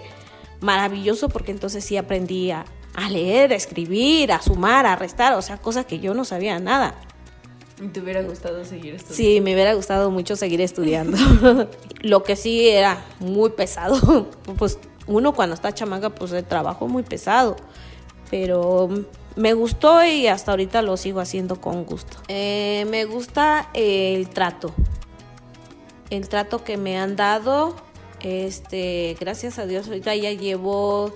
maravilloso 0.60 1.30
porque 1.30 1.50
entonces 1.50 1.86
sí 1.86 1.96
aprendí 1.96 2.50
a, 2.50 2.66
a 2.94 3.08
leer, 3.08 3.54
a 3.54 3.56
escribir, 3.56 4.30
a 4.30 4.42
sumar, 4.42 4.84
a 4.84 4.94
restar, 4.94 5.32
o 5.32 5.42
sea, 5.42 5.56
cosas 5.56 5.86
que 5.86 6.00
yo 6.00 6.12
no 6.12 6.26
sabía 6.26 6.58
nada. 6.58 6.96
¿Y 7.80 7.88
te 7.88 8.00
hubiera 8.00 8.22
gustado 8.22 8.64
seguir 8.64 8.94
estudiando? 8.94 9.16
Sí, 9.16 9.40
me 9.40 9.54
hubiera 9.54 9.74
gustado 9.74 10.10
mucho 10.10 10.36
seguir 10.36 10.60
estudiando. 10.60 11.16
Lo 12.02 12.22
que 12.22 12.36
sí 12.36 12.68
era 12.68 13.04
muy 13.18 13.50
pesado, 13.50 14.28
pues 14.58 14.78
uno 15.06 15.34
cuando 15.34 15.54
está 15.54 15.72
chamaca, 15.72 16.10
pues 16.10 16.32
el 16.32 16.44
trabajo 16.44 16.86
es 16.86 16.92
muy 16.92 17.02
pesado, 17.02 17.56
pero 18.30 18.88
me 19.36 19.54
gustó 19.54 20.04
y 20.04 20.28
hasta 20.28 20.52
ahorita 20.52 20.82
lo 20.82 20.96
sigo 20.96 21.20
haciendo 21.20 21.60
con 21.60 21.84
gusto. 21.84 22.18
Eh, 22.28 22.86
me 22.88 23.04
gusta 23.04 23.68
el 23.74 24.28
trato, 24.28 24.72
el 26.10 26.28
trato 26.28 26.62
que 26.62 26.76
me 26.76 26.96
han 26.96 27.16
dado, 27.16 27.74
este, 28.20 29.16
gracias 29.18 29.58
a 29.58 29.66
Dios 29.66 29.88
ahorita 29.88 30.14
ya 30.14 30.32
llevo 30.32 31.12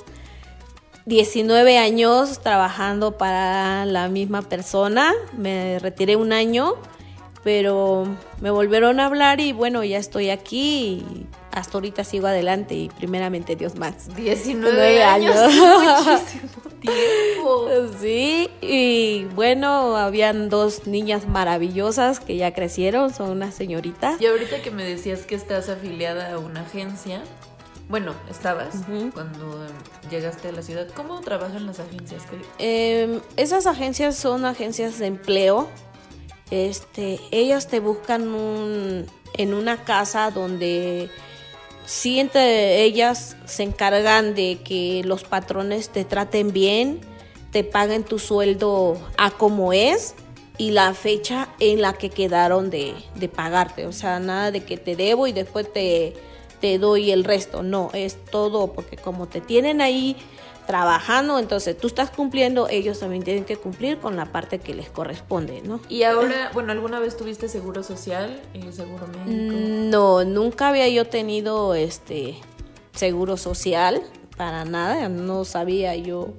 19 1.09 1.79
años 1.79 2.39
trabajando 2.41 3.17
para 3.17 3.87
la 3.87 4.09
misma 4.09 4.43
persona. 4.43 5.15
Me 5.37 5.79
retiré 5.79 6.17
un 6.17 6.35
año, 6.35 6.75
pero 7.43 8.07
me 8.43 8.51
volvieron 8.51 9.01
a 9.01 9.07
hablar 9.07 9.41
y 9.41 9.53
bueno, 9.53 9.83
ya 9.85 9.97
estoy 9.97 10.29
aquí 10.29 11.03
y 11.03 11.27
hasta 11.51 11.79
ahorita 11.79 12.05
sigo 12.05 12.27
adelante 12.27 12.75
y 12.75 12.91
primeramente 12.91 13.57
Dios 13.57 13.75
más. 13.77 14.15
19 14.15 14.71
Nueve 14.71 15.03
años. 15.03 15.35
Muchísimo 15.47 16.49
tiempo. 16.79 17.69
Sí, 17.99 18.51
y 18.61 19.25
bueno, 19.35 19.97
habían 19.97 20.51
dos 20.51 20.87
niñas 20.87 21.27
maravillosas 21.27 22.21
que 22.21 22.37
ya 22.37 22.53
crecieron, 22.53 23.15
son 23.15 23.31
unas 23.31 23.55
señoritas. 23.55 24.21
Y 24.21 24.27
ahorita 24.27 24.61
que 24.61 24.71
me 24.71 24.85
decías 24.85 25.21
que 25.21 25.35
estás 25.35 25.71
afiliada 25.71 26.35
a 26.35 26.39
una 26.39 26.61
agencia, 26.61 27.23
bueno, 27.89 28.15
estabas 28.31 28.75
cuando 29.15 29.65
em, 29.67 30.11
llegaste 30.11 30.49
a 30.49 30.53
la 30.53 30.63
ciudad. 30.63 30.87
¿Cómo 30.95 31.21
trabajan 31.21 31.67
las 31.67 31.81
agencias? 31.81 32.23
¿Qué- 32.31 32.39
Eh, 32.59 33.21
esas 33.37 33.67
agencias 33.67 34.17
son 34.17 34.45
agencias 34.45 34.99
de 34.99 35.07
empleo. 35.07 35.69
Este, 36.51 37.19
ellas 37.31 37.69
te 37.69 37.81
buscan 37.81 38.29
un, 38.35 39.07
en 39.35 39.55
una 39.55 39.85
casa 39.85 40.31
donde 40.31 41.11
sí 41.85 42.19
entre 42.21 42.83
ellas 42.83 43.37
se 43.47 43.63
encargan 43.65 44.35
de 44.35 44.61
que 44.65 45.03
los 45.05 45.25
patrones 45.25 45.91
te 45.91 46.05
traten 46.05 46.53
bien, 46.53 47.01
te 47.53 47.65
paguen 47.65 48.05
tu 48.05 48.19
sueldo 48.19 48.99
a 49.19 49.31
como 49.31 49.73
es 49.73 50.15
y 50.57 50.71
la 50.73 50.93
fecha 50.95 51.49
en 51.61 51.81
la 51.83 51.93
que 51.95 52.11
quedaron 52.11 52.69
de, 52.71 52.95
de 53.15 53.29
pagarte. 53.29 53.87
O 53.87 53.93
sea, 53.93 54.19
nada 54.21 54.51
de 54.51 54.65
que 54.65 54.77
te 54.77 54.97
debo 54.97 55.27
y 55.27 55.33
después 55.33 55.71
te, 55.73 56.15
te 56.61 56.79
doy 56.79 57.11
el 57.11 57.25
resto. 57.25 57.63
No, 57.63 57.91
es 57.93 58.25
todo 58.25 58.73
porque 58.73 58.97
como 58.97 59.27
te 59.27 59.41
tienen 59.41 59.81
ahí 59.81 60.17
trabajando, 60.67 61.39
entonces 61.39 61.79
tú 61.79 61.87
estás 61.87 62.11
cumpliendo, 62.11 62.69
ellos 62.69 62.99
también 62.99 63.23
tienen 63.23 63.47
que 63.47 63.57
cumplir 63.57 63.99
con 64.01 64.17
la 64.17 64.27
parte 64.27 64.59
que 64.59 64.75
les 64.75 64.91
corresponde, 64.91 65.63
¿no? 65.63 65.81
Y 65.89 66.03
ahora, 66.03 66.51
bueno, 66.53 66.73
¿alguna 66.73 67.01
vez 67.01 67.17
tuviste 67.17 67.49
seguro 67.49 67.83
social 67.83 68.43
y 68.53 68.71
seguro 68.73 69.07
médico? 69.07 69.57
No, 69.57 70.25
nunca 70.25 70.69
había 70.69 70.87
yo 70.89 71.07
tenido 71.07 71.75
este 71.75 72.37
seguro 72.93 73.39
social 73.39 74.03
para 74.37 74.67
nada, 74.67 75.09
no 75.09 75.47
sabía 75.47 75.97
yo 75.97 76.35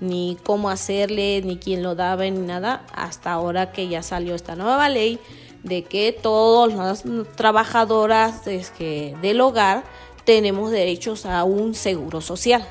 ni 0.00 0.36
cómo 0.44 0.68
hacerle, 0.68 1.40
ni 1.44 1.56
quién 1.56 1.84
lo 1.84 1.94
daba, 1.94 2.24
ni 2.24 2.40
nada, 2.40 2.84
hasta 2.92 3.30
ahora 3.30 3.70
que 3.70 3.86
ya 3.86 4.02
salió 4.02 4.34
esta 4.34 4.56
nueva 4.56 4.88
ley 4.88 5.20
de 5.62 5.84
que 5.84 6.12
todas 6.12 6.74
las 6.74 7.04
trabajadoras 7.36 8.44
del 8.44 9.40
hogar 9.40 9.84
tenemos 10.24 10.70
derechos 10.70 11.26
a 11.26 11.44
un 11.44 11.74
seguro 11.74 12.20
social, 12.20 12.66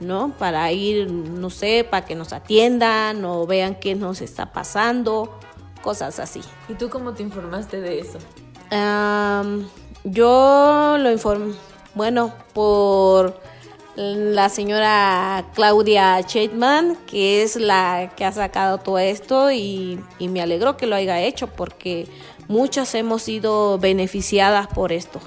¿no? 0.00 0.34
Para 0.38 0.70
ir, 0.72 1.10
no 1.10 1.50
sé, 1.50 1.86
para 1.88 2.04
que 2.06 2.14
nos 2.14 2.32
atiendan 2.32 3.24
o 3.24 3.46
vean 3.46 3.76
qué 3.76 3.94
nos 3.94 4.20
está 4.20 4.52
pasando, 4.52 5.38
cosas 5.82 6.18
así. 6.18 6.40
¿Y 6.68 6.74
tú 6.74 6.90
cómo 6.90 7.14
te 7.14 7.22
informaste 7.22 7.80
de 7.80 8.00
eso? 8.00 8.18
yo 10.02 10.96
lo 10.98 11.10
informé, 11.12 11.54
bueno, 11.94 12.32
por 12.52 13.40
la 13.96 14.50
señora 14.50 15.46
Claudia 15.54 16.22
Chetman, 16.22 16.96
que 17.06 17.42
es 17.42 17.56
la 17.56 18.12
que 18.14 18.26
ha 18.26 18.32
sacado 18.32 18.78
todo 18.78 18.98
esto 18.98 19.50
y, 19.50 19.98
me 20.20 20.42
alegro 20.42 20.76
que 20.76 20.86
lo 20.86 20.96
haya 20.96 21.20
hecho 21.22 21.46
porque 21.46 22.06
muchas 22.46 22.94
hemos 22.94 23.22
sido 23.22 23.78
beneficiadas 23.78 24.66
por 24.66 24.92
esto. 24.92 25.20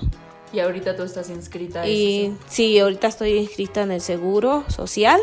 Y 0.54 0.60
ahorita 0.60 0.96
tú 0.96 1.04
estás 1.04 1.30
inscrita. 1.30 1.88
Y 1.88 2.36
sí, 2.48 2.78
ahorita 2.80 3.08
estoy 3.08 3.38
inscrita 3.38 3.82
en 3.82 3.92
el 3.92 4.02
Seguro 4.02 4.64
Social 4.68 5.20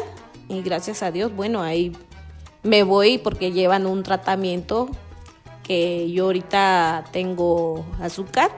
y 0.48 0.62
gracias 0.62 1.02
a 1.02 1.10
Dios, 1.10 1.34
bueno, 1.34 1.62
ahí 1.62 1.92
me 2.62 2.82
voy 2.82 3.18
porque 3.18 3.52
llevan 3.52 3.86
un 3.86 4.02
tratamiento 4.02 4.88
que 5.62 6.10
yo 6.10 6.26
ahorita 6.26 7.04
tengo 7.12 7.84
azúcar, 8.00 8.50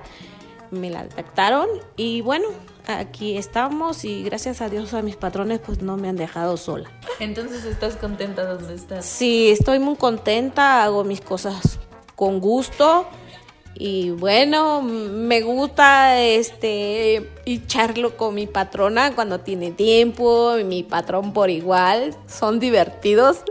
me 0.71 0.91
la 0.91 1.05
detectaron 1.05 1.69
y 1.97 2.21
bueno, 2.21 2.49
aquí 2.89 3.37
estamos 3.37 4.05
y 4.05 4.23
gracias 4.23 4.61
a 4.61 4.69
Dios 4.69 4.95
a 4.95 5.03
mis 5.03 5.17
patrones 5.17 5.61
pues 5.61 5.83
no 5.83 5.97
me 5.97 6.09
han 6.09 6.17
dejado 6.17 6.57
sola. 6.57 6.91
Entonces 7.21 7.65
estás 7.65 7.97
contenta 7.97 8.45
donde 8.45 8.75
estás. 8.75 9.05
Sí, 9.05 9.51
estoy 9.51 9.79
muy 9.79 9.97
contenta, 9.97 10.83
hago 10.83 11.05
mis 11.05 11.21
cosas 11.21 11.79
con 12.17 12.41
gusto 12.41 13.07
y 13.75 14.11
bueno, 14.11 14.83
me 14.83 15.41
gusta 15.43 16.21
este 16.21 17.31
echarlo 17.47 18.17
con 18.17 18.35
mi 18.35 18.47
patrona 18.47 19.15
cuando 19.15 19.41
tiene 19.41 19.71
tiempo, 19.71 20.55
mi 20.65 20.83
patrón 20.83 21.33
por 21.33 21.51
igual, 21.51 22.17
son 22.27 22.59
divertidos 22.59 23.45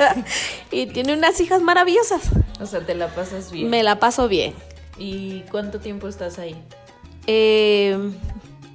y 0.70 0.86
tiene 0.86 1.14
unas 1.14 1.40
hijas 1.40 1.62
maravillosas. 1.62 2.22
O 2.60 2.66
sea, 2.66 2.84
te 2.84 2.94
la 2.94 3.08
pasas 3.14 3.50
bien. 3.50 3.70
Me 3.70 3.82
la 3.82 3.98
paso 3.98 4.28
bien. 4.28 4.52
¿Y 4.98 5.40
cuánto 5.50 5.80
tiempo 5.80 6.06
estás 6.06 6.38
ahí? 6.38 6.54
Eh, 7.26 7.96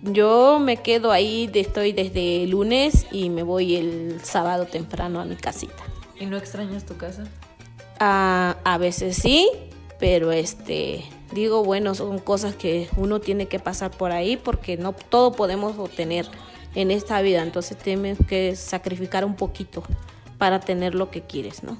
yo 0.03 0.59
me 0.59 0.77
quedo 0.77 1.11
ahí, 1.11 1.49
estoy 1.53 1.91
desde 1.91 2.43
el 2.43 2.51
lunes 2.51 3.07
y 3.11 3.29
me 3.29 3.43
voy 3.43 3.75
el 3.75 4.19
sábado 4.23 4.65
temprano 4.65 5.19
a 5.19 5.25
mi 5.25 5.35
casita. 5.35 5.83
¿Y 6.19 6.25
no 6.25 6.37
extrañas 6.37 6.85
tu 6.85 6.97
casa? 6.97 7.25
Ah, 7.99 8.57
a 8.63 8.77
veces 8.77 9.17
sí, 9.17 9.49
pero 9.99 10.31
este, 10.31 11.03
digo, 11.31 11.63
bueno, 11.63 11.95
son 11.95 12.19
cosas 12.19 12.55
que 12.55 12.89
uno 12.97 13.19
tiene 13.19 13.47
que 13.47 13.59
pasar 13.59 13.91
por 13.91 14.11
ahí 14.11 14.37
porque 14.37 14.77
no 14.77 14.93
todo 14.93 15.31
podemos 15.31 15.77
obtener 15.77 16.27
en 16.75 16.91
esta 16.91 17.21
vida, 17.21 17.41
entonces 17.41 17.77
tienes 17.77 18.17
que 18.27 18.55
sacrificar 18.55 19.25
un 19.25 19.35
poquito 19.35 19.83
para 20.37 20.59
tener 20.59 20.93
lo 20.93 21.09
que 21.09 21.21
quieres, 21.21 21.63
¿no? 21.63 21.77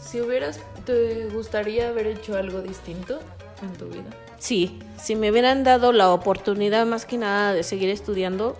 Si 0.00 0.20
hubieras, 0.20 0.60
¿te 0.86 1.26
gustaría 1.26 1.88
haber 1.88 2.06
hecho 2.06 2.36
algo 2.36 2.62
distinto 2.62 3.18
en 3.62 3.72
tu 3.74 3.88
vida? 3.88 4.08
Sí, 4.38 4.78
si 5.00 5.16
me 5.16 5.30
hubieran 5.30 5.64
dado 5.64 5.92
la 5.92 6.10
oportunidad 6.10 6.86
más 6.86 7.04
que 7.04 7.18
nada 7.18 7.52
de 7.52 7.62
seguir 7.62 7.90
estudiando, 7.90 8.56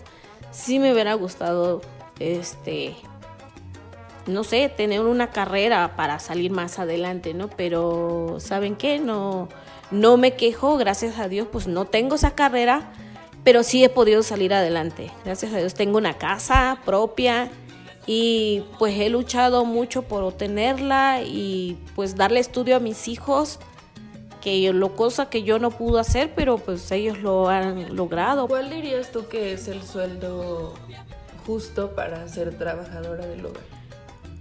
sí 0.50 0.78
me 0.78 0.92
hubiera 0.92 1.14
gustado, 1.14 1.80
este, 2.18 2.94
no 4.26 4.44
sé, 4.44 4.68
tener 4.68 5.00
una 5.00 5.30
carrera 5.30 5.96
para 5.96 6.18
salir 6.18 6.50
más 6.50 6.78
adelante, 6.78 7.34
¿no? 7.34 7.48
Pero, 7.48 8.36
¿saben 8.38 8.76
qué? 8.76 8.98
No, 8.98 9.48
no 9.90 10.16
me 10.16 10.34
quejo, 10.34 10.76
gracias 10.76 11.18
a 11.18 11.28
Dios, 11.28 11.48
pues 11.50 11.66
no 11.66 11.84
tengo 11.84 12.16
esa 12.16 12.32
carrera, 12.32 12.92
pero 13.44 13.62
sí 13.62 13.82
he 13.82 13.88
podido 13.88 14.22
salir 14.22 14.52
adelante. 14.52 15.10
Gracias 15.24 15.52
a 15.52 15.58
Dios 15.58 15.74
tengo 15.74 15.98
una 15.98 16.14
casa 16.18 16.78
propia 16.84 17.50
y 18.06 18.64
pues 18.78 18.98
he 18.98 19.08
luchado 19.08 19.64
mucho 19.64 20.02
por 20.02 20.24
obtenerla 20.24 21.22
y 21.22 21.78
pues 21.94 22.16
darle 22.16 22.40
estudio 22.40 22.76
a 22.76 22.80
mis 22.80 23.08
hijos 23.08 23.58
que 24.40 24.72
lo 24.72 24.94
cosa 24.96 25.28
que 25.28 25.42
yo 25.42 25.58
no 25.58 25.70
pude 25.70 26.00
hacer, 26.00 26.32
pero 26.34 26.58
pues 26.58 26.90
ellos 26.90 27.18
lo 27.18 27.48
han 27.48 27.94
logrado. 27.94 28.48
¿Cuál 28.48 28.70
dirías 28.70 29.10
tú 29.10 29.28
que 29.28 29.52
es 29.52 29.68
el 29.68 29.82
sueldo 29.82 30.74
justo 31.46 31.94
para 31.94 32.26
ser 32.28 32.56
trabajadora 32.56 33.26
del 33.26 33.46
hogar? 33.46 33.78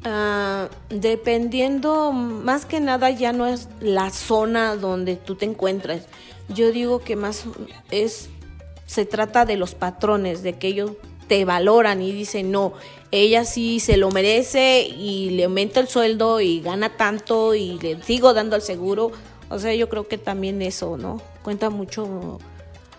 Ah, 0.04 0.70
dependiendo, 0.90 2.12
más 2.12 2.66
que 2.66 2.80
nada 2.80 3.10
ya 3.10 3.34
no 3.34 3.46
es 3.48 3.68
la 3.82 4.10
zona 4.10 4.76
donde 4.76 5.16
tú 5.16 5.36
te 5.36 5.46
encuentras. 5.46 6.04
Yo 6.50 6.72
digo 6.72 7.00
que 7.00 7.16
más 7.16 7.44
es, 7.92 8.30
se 8.86 9.06
trata 9.06 9.46
de 9.46 9.58
los 9.58 9.76
patrones, 9.76 10.44
de 10.44 10.54
que 10.54 10.68
ellos 10.70 10.92
te 11.28 11.44
valoran 11.44 12.02
y 12.02 12.12
dicen, 12.12 12.52
no, 12.52 12.74
ella 13.12 13.44
sí 13.44 13.80
se 13.80 13.98
lo 13.98 14.12
merece 14.12 14.88
y 14.88 15.32
le 15.32 15.46
aumenta 15.46 15.80
el 15.80 15.88
sueldo 15.88 16.40
y 16.40 16.62
gana 16.62 16.96
tanto 16.96 17.54
y 17.54 17.78
le 17.80 18.02
sigo 18.04 18.34
dando 18.34 18.56
el 18.56 18.62
seguro 18.62 19.12
o 19.50 19.60
sea, 19.60 19.74
yo 19.74 19.90
creo 19.90 20.08
que 20.08 20.18
también 20.18 20.62
eso, 20.62 20.98
¿no? 20.98 21.22
Cuenta 21.44 21.70
mucho, 21.70 22.40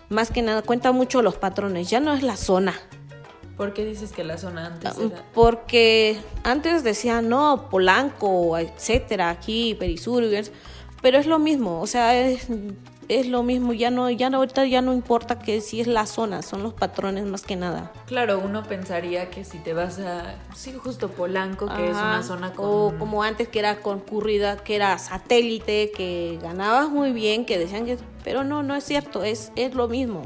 más 0.09 0.31
que 0.31 0.41
nada, 0.41 0.61
cuenta 0.61 0.91
mucho 0.91 1.21
los 1.21 1.35
patrones, 1.35 1.89
ya 1.89 1.99
no 1.99 2.13
es 2.13 2.23
la 2.23 2.37
zona. 2.37 2.73
¿Por 3.57 3.73
qué 3.73 3.83
dices 3.83 4.11
que 4.13 4.23
la 4.23 4.37
zona 4.37 4.67
antes 4.67 4.91
ah, 4.91 5.01
era? 5.01 5.25
Porque 5.33 6.17
antes 6.43 6.83
decían, 6.83 7.27
no, 7.27 7.67
Polanco, 7.69 8.57
etcétera, 8.57 9.29
aquí, 9.29 9.75
Perisur, 9.75 10.23
pero 11.01 11.17
es 11.17 11.27
lo 11.27 11.39
mismo, 11.39 11.81
o 11.81 11.87
sea, 11.87 12.17
es, 12.17 12.47
es 13.09 13.27
lo 13.27 13.41
mismo, 13.41 13.73
ya 13.73 13.89
no, 13.89 14.09
ya 14.11 14.29
no, 14.29 14.37
ahorita 14.37 14.65
ya 14.65 14.83
no 14.83 14.93
importa 14.93 15.39
que 15.39 15.61
si 15.61 15.81
es 15.81 15.87
la 15.87 16.05
zona, 16.05 16.43
son 16.43 16.61
los 16.61 16.75
patrones 16.75 17.25
más 17.25 17.41
que 17.41 17.55
nada. 17.55 17.91
Claro, 18.05 18.39
uno 18.39 18.63
pensaría 18.63 19.31
que 19.31 19.43
si 19.43 19.57
te 19.57 19.73
vas 19.73 19.97
a, 19.99 20.35
sí, 20.55 20.73
justo 20.81 21.09
Polanco, 21.09 21.67
que 21.67 21.89
es 21.89 21.97
una 21.97 22.21
zona 22.21 22.53
como... 22.53 22.69
O 22.69 22.97
como 22.99 23.23
antes 23.23 23.47
que 23.47 23.57
era 23.59 23.81
concurrida, 23.81 24.57
que 24.57 24.75
era 24.75 24.97
satélite, 24.99 25.91
que 25.91 26.37
ganabas 26.41 26.89
muy 26.89 27.11
bien, 27.11 27.45
que 27.45 27.57
decían 27.57 27.87
que... 27.87 27.97
Pero 28.23 28.43
no, 28.43 28.61
no 28.61 28.75
es 28.75 28.83
cierto, 28.83 29.23
es, 29.23 29.51
es 29.55 29.73
lo 29.73 29.87
mismo. 29.87 30.21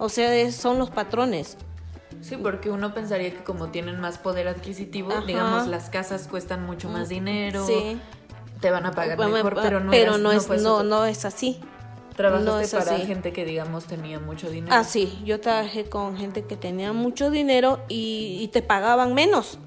O 0.00 0.08
sea, 0.08 0.50
son 0.50 0.78
los 0.78 0.90
patrones. 0.90 1.56
Sí, 2.22 2.36
porque 2.36 2.70
uno 2.70 2.92
pensaría 2.92 3.30
que 3.30 3.44
como 3.44 3.68
tienen 3.68 4.00
más 4.00 4.18
poder 4.18 4.48
adquisitivo, 4.48 5.12
digamos, 5.26 5.68
las 5.68 5.90
casas 5.90 6.26
cuestan 6.26 6.66
mucho 6.66 6.88
más 6.88 7.06
mm, 7.06 7.10
dinero, 7.10 7.66
sí. 7.66 8.00
te 8.60 8.72
van 8.72 8.84
a 8.84 8.90
pagar 8.92 9.16
mejor, 9.16 9.54
pero 9.62 9.78
no, 9.78 9.92
pero 9.92 10.18
no, 10.18 10.32
es, 10.32 10.48
no, 10.48 10.82
no 10.82 11.04
es 11.04 11.24
así. 11.24 11.60
¿Trabajaste 12.16 12.76
para 12.76 12.98
gente 12.98 13.32
que, 13.32 13.44
digamos, 13.44 13.84
tenía 13.84 14.18
mucho 14.18 14.50
dinero? 14.50 14.74
Ah, 14.74 14.84
sí, 14.84 15.18
yo 15.24 15.40
trabajé 15.40 15.84
con 15.84 16.16
gente 16.16 16.42
que 16.42 16.56
tenía 16.56 16.92
mucho 16.92 17.30
dinero 17.30 17.80
y, 17.88 18.48
te 18.52 18.62
pagaban 18.62 19.14
menos. 19.14 19.58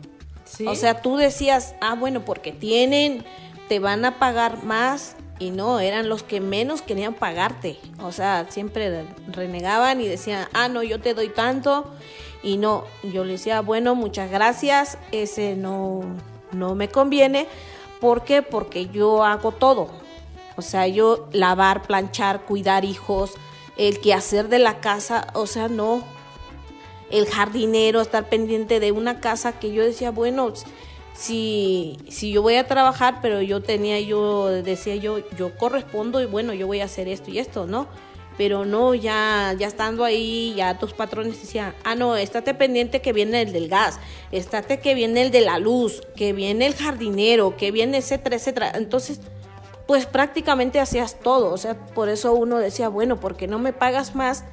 ¿Sí? 0.46 0.66
O 0.66 0.76
sea, 0.76 1.02
tú 1.02 1.16
decías, 1.16 1.76
ah, 1.80 1.94
bueno, 1.94 2.26
porque 2.26 2.52
tienen, 2.52 3.24
te 3.68 3.80
van 3.80 4.04
a 4.04 4.18
pagar 4.18 4.64
más 4.64 5.16
y 5.38 5.52
no, 5.52 5.80
eran 5.80 6.10
los 6.10 6.24
que 6.24 6.42
menos 6.42 6.82
querían 6.82 7.14
pagarte. 7.14 7.78
O 8.02 8.12
sea, 8.12 8.48
siempre 8.50 9.06
renegaban 9.28 10.02
y 10.02 10.08
decían, 10.08 10.48
ah, 10.54 10.68
no, 10.68 10.82
yo 10.82 11.00
te 11.00 11.14
doy 11.14 11.30
tanto 11.30 11.86
y 12.42 12.58
no, 12.58 12.86
yo 13.04 13.24
le 13.26 13.34
decía, 13.34 13.62
bueno, 13.62 13.96
muchas 13.96 14.32
gracias, 14.32 14.98
ese 15.12 15.56
no, 15.56 16.02
no 16.52 16.74
me 16.74 16.90
conviene. 16.90 17.48
¿Por 18.00 18.24
qué? 18.24 18.42
Porque 18.42 18.88
yo 18.88 19.24
hago 19.24 19.52
todo. 19.52 19.90
O 20.60 20.62
sea, 20.62 20.88
yo 20.88 21.30
lavar, 21.32 21.84
planchar, 21.84 22.42
cuidar 22.42 22.84
hijos, 22.84 23.32
el 23.78 24.02
quehacer 24.02 24.50
de 24.50 24.60
la 24.60 24.82
casa, 24.82 25.28
o 25.34 25.48
sea, 25.48 25.70
no. 25.70 26.04
El 27.10 27.28
jardinero, 27.28 28.02
estar 28.02 28.28
pendiente 28.28 28.82
de 28.82 28.92
una 28.92 29.22
casa 29.22 29.58
que 29.58 29.72
yo 29.72 29.86
decía, 29.86 30.12
bueno, 30.12 30.52
si, 31.14 31.98
si 32.10 32.32
yo 32.32 32.42
voy 32.42 32.56
a 32.56 32.68
trabajar, 32.68 33.20
pero 33.22 33.42
yo 33.42 33.62
tenía, 33.62 34.02
yo 34.02 34.48
decía 34.48 34.98
yo, 34.98 35.20
yo 35.38 35.58
correspondo 35.58 36.22
y 36.22 36.26
bueno, 36.26 36.54
yo 36.54 36.68
voy 36.68 36.82
a 36.82 36.86
hacer 36.86 37.08
esto 37.08 37.32
y 37.32 37.40
esto, 37.40 37.66
¿no? 37.66 37.88
Pero 38.38 38.66
no, 38.66 38.94
ya, 38.96 39.56
ya 39.58 39.68
estando 39.68 40.04
ahí, 40.04 40.54
ya 40.58 40.78
tus 40.78 40.92
patrones 40.92 41.42
decían, 41.42 41.74
ah, 41.86 41.96
no, 41.96 42.18
estate 42.18 42.54
pendiente 42.54 43.02
que 43.02 43.14
viene 43.14 43.44
el 43.44 43.54
del 43.54 43.70
gas, 43.70 43.98
estate 44.34 44.82
que 44.82 44.94
viene 44.94 45.22
el 45.22 45.32
de 45.32 45.40
la 45.40 45.58
luz, 45.58 46.02
que 46.18 46.34
viene 46.34 46.68
el 46.68 46.76
jardinero, 46.76 47.56
que 47.56 47.72
viene 47.72 48.00
etcétera, 48.00 48.36
etcétera. 48.36 48.72
Entonces, 48.76 49.22
pues 49.90 50.06
prácticamente 50.06 50.80
hacías 50.80 51.20
todo. 51.20 51.52
O 51.52 51.58
sea, 51.58 51.74
por 51.74 52.10
eso 52.10 52.34
uno 52.34 52.60
decía, 52.60 52.90
bueno, 52.90 53.20
porque 53.20 53.48
no 53.48 53.58
me 53.58 53.74
pagas 53.74 54.14
más 54.14 54.44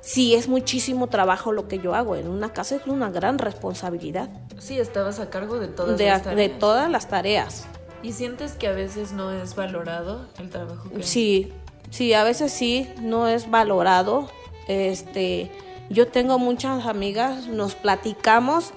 si 0.00 0.34
es 0.34 0.48
muchísimo 0.48 1.06
trabajo 1.06 1.52
lo 1.52 1.68
que 1.68 1.78
yo 1.78 1.94
hago? 1.94 2.16
En 2.16 2.26
una 2.26 2.52
casa 2.52 2.74
es 2.74 2.88
una 2.88 3.08
gran 3.08 3.38
responsabilidad. 3.38 4.28
Sí, 4.58 4.80
estabas 4.80 5.20
a 5.20 5.30
cargo 5.30 5.60
de 5.60 5.68
todas 5.68 5.96
de, 5.96 6.06
las 6.06 6.24
tareas. 6.24 6.36
De 6.36 6.48
todas 6.58 6.90
las 6.90 7.08
tareas. 7.08 7.66
¿Y 8.02 8.14
sientes 8.14 8.54
que 8.54 8.66
a 8.66 8.72
veces 8.72 9.12
no 9.12 9.30
es 9.30 9.54
valorado 9.54 10.26
el 10.40 10.50
trabajo 10.50 10.90
que 10.90 11.04
Sí, 11.04 11.52
sí, 11.90 12.12
a 12.12 12.24
veces 12.24 12.52
sí, 12.52 12.92
no 13.00 13.28
es 13.28 13.48
valorado. 13.48 14.28
Este, 14.66 15.52
yo 15.88 16.08
tengo 16.08 16.40
muchas 16.40 16.84
amigas, 16.86 17.46
nos 17.46 17.76
platicamos 17.76 18.72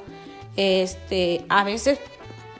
este, 0.57 1.43
a 1.49 1.63
veces, 1.63 1.97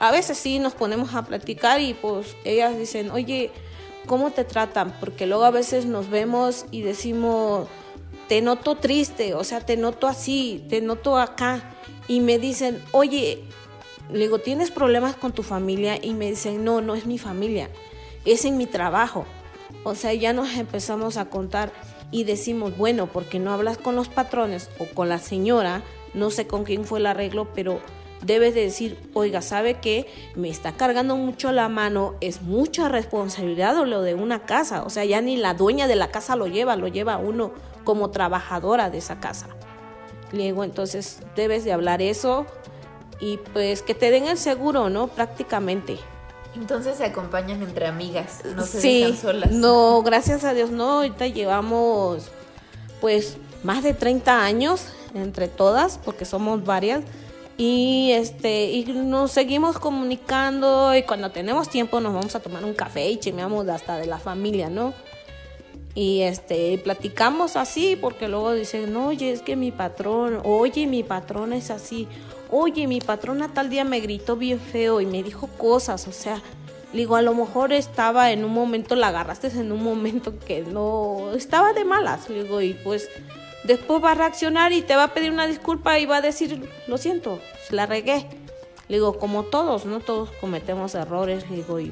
a 0.03 0.11
veces 0.11 0.37
sí 0.37 0.59
nos 0.59 0.73
ponemos 0.73 1.15
a 1.15 1.23
platicar 1.23 1.79
y 1.79 1.93
pues 1.93 2.35
ellas 2.43 2.77
dicen, 2.77 3.09
oye, 3.11 3.51
¿cómo 4.05 4.31
te 4.31 4.43
tratan? 4.43 4.93
Porque 4.99 5.25
luego 5.25 5.45
a 5.45 5.49
veces 5.49 5.85
nos 5.85 6.09
vemos 6.09 6.65
y 6.71 6.81
decimos, 6.81 7.69
te 8.27 8.41
noto 8.41 8.75
triste, 8.75 9.33
o 9.33 9.45
sea, 9.45 9.61
te 9.61 9.77
noto 9.77 10.07
así, 10.07 10.65
te 10.67 10.81
noto 10.81 11.17
acá. 11.17 11.73
Y 12.09 12.19
me 12.19 12.37
dicen, 12.37 12.83
oye, 12.91 13.45
digo, 14.11 14.39
¿tienes 14.39 14.71
problemas 14.71 15.15
con 15.15 15.31
tu 15.31 15.41
familia? 15.41 15.97
Y 16.03 16.15
me 16.15 16.31
dicen, 16.31 16.65
no, 16.65 16.81
no 16.81 16.95
es 16.95 17.05
mi 17.05 17.17
familia, 17.17 17.69
es 18.25 18.43
en 18.43 18.57
mi 18.57 18.65
trabajo. 18.65 19.25
O 19.85 19.95
sea, 19.95 20.13
ya 20.13 20.33
nos 20.33 20.53
empezamos 20.57 21.15
a 21.15 21.29
contar 21.29 21.71
y 22.11 22.25
decimos, 22.25 22.77
bueno, 22.77 23.07
porque 23.07 23.39
no 23.39 23.53
hablas 23.53 23.77
con 23.77 23.95
los 23.95 24.09
patrones 24.09 24.69
o 24.79 24.85
con 24.85 25.07
la 25.07 25.19
señora, 25.19 25.81
no 26.13 26.29
sé 26.29 26.45
con 26.45 26.65
quién 26.65 26.83
fue 26.83 26.99
el 26.99 27.05
arreglo, 27.05 27.53
pero 27.55 27.79
debes 28.25 28.53
de 28.53 28.61
decir, 28.61 28.97
oiga, 29.13 29.41
¿sabe 29.41 29.75
qué? 29.75 30.07
Me 30.35 30.49
está 30.49 30.73
cargando 30.73 31.15
mucho 31.15 31.51
la 31.51 31.69
mano, 31.69 32.15
es 32.21 32.41
mucha 32.41 32.89
responsabilidad 32.89 33.75
lo 33.85 34.01
de 34.01 34.15
una 34.15 34.45
casa, 34.45 34.83
o 34.83 34.89
sea, 34.89 35.05
ya 35.05 35.21
ni 35.21 35.37
la 35.37 35.53
dueña 35.53 35.87
de 35.87 35.95
la 35.95 36.09
casa 36.09 36.35
lo 36.35 36.47
lleva, 36.47 36.75
lo 36.75 36.87
lleva 36.87 37.17
uno 37.17 37.51
como 37.83 38.11
trabajadora 38.11 38.89
de 38.89 38.99
esa 38.99 39.19
casa. 39.19 39.47
Le 40.31 40.43
digo, 40.43 40.63
entonces 40.63 41.19
debes 41.35 41.63
de 41.63 41.73
hablar 41.73 42.01
eso 42.01 42.45
y 43.19 43.37
pues 43.37 43.81
que 43.81 43.93
te 43.93 44.09
den 44.09 44.25
el 44.25 44.37
seguro, 44.37 44.89
¿no? 44.89 45.07
Prácticamente. 45.07 45.97
Entonces 46.55 46.97
se 46.97 47.05
acompañan 47.05 47.61
entre 47.63 47.87
amigas, 47.87 48.41
no 48.55 48.63
se 48.63 48.81
sí, 48.81 48.99
dejan 49.01 49.17
solas. 49.17 49.51
No, 49.51 50.01
gracias 50.03 50.43
a 50.43 50.53
Dios 50.53 50.69
no, 50.69 50.97
ahorita 50.97 51.27
llevamos 51.27 52.29
pues 53.01 53.37
más 53.63 53.83
de 53.83 53.93
30 53.93 54.43
años 54.43 54.87
entre 55.13 55.47
todas, 55.47 55.99
porque 56.03 56.25
somos 56.25 56.63
varias. 56.63 57.03
Y 57.57 58.11
este, 58.11 58.71
y 58.71 58.85
nos 58.85 59.31
seguimos 59.31 59.77
comunicando 59.77 60.95
y 60.95 61.03
cuando 61.03 61.31
tenemos 61.31 61.69
tiempo 61.69 61.99
nos 61.99 62.13
vamos 62.13 62.35
a 62.35 62.39
tomar 62.39 62.65
un 62.65 62.73
café 62.73 63.09
y 63.09 63.17
chimeamos 63.17 63.67
hasta 63.67 63.97
de 63.97 64.07
la 64.07 64.17
familia, 64.17 64.69
¿no? 64.69 64.93
Y 65.95 66.21
este, 66.21 66.79
platicamos 66.79 67.55
así, 67.55 67.95
porque 67.95 68.27
luego 68.27 68.53
dicen, 68.53 68.91
no, 68.91 69.09
oye, 69.09 69.31
es 69.31 69.43
que 69.43 69.55
mi 69.55 69.71
patrón, 69.71 70.41
oye, 70.43 70.87
mi 70.87 71.03
patrón 71.03 71.53
es 71.53 71.69
así, 71.69 72.07
oye, 72.49 72.87
mi 72.87 72.99
patrona 72.99 73.53
tal 73.53 73.69
día 73.69 73.83
me 73.83 73.99
gritó 73.99 74.35
bien 74.35 74.59
feo 74.59 75.01
y 75.01 75.05
me 75.05 75.21
dijo 75.21 75.47
cosas, 75.59 76.07
o 76.07 76.11
sea, 76.11 76.41
digo, 76.93 77.15
a 77.15 77.21
lo 77.21 77.35
mejor 77.35 77.73
estaba 77.73 78.31
en 78.31 78.43
un 78.43 78.53
momento, 78.53 78.95
la 78.95 79.09
agarraste 79.09 79.47
en 79.49 79.71
un 79.71 79.83
momento 79.83 80.33
que 80.39 80.61
no, 80.61 81.31
estaba 81.35 81.73
de 81.73 81.85
malas, 81.85 82.27
digo, 82.27 82.59
y 82.61 82.73
pues 82.73 83.07
después 83.63 84.03
va 84.03 84.11
a 84.11 84.15
reaccionar 84.15 84.71
y 84.73 84.81
te 84.81 84.95
va 84.95 85.03
a 85.03 85.13
pedir 85.13 85.31
una 85.31 85.47
disculpa 85.47 85.99
y 85.99 86.05
va 86.05 86.17
a 86.17 86.21
decir, 86.21 86.69
lo 86.87 86.97
siento, 86.97 87.39
la 87.69 87.85
regué. 87.85 88.27
Le 88.89 88.97
digo, 88.97 89.17
como 89.17 89.43
todos, 89.43 89.85
no 89.85 89.99
todos 90.01 90.29
cometemos 90.41 90.93
errores, 90.93 91.49
digo, 91.49 91.79
y 91.79 91.91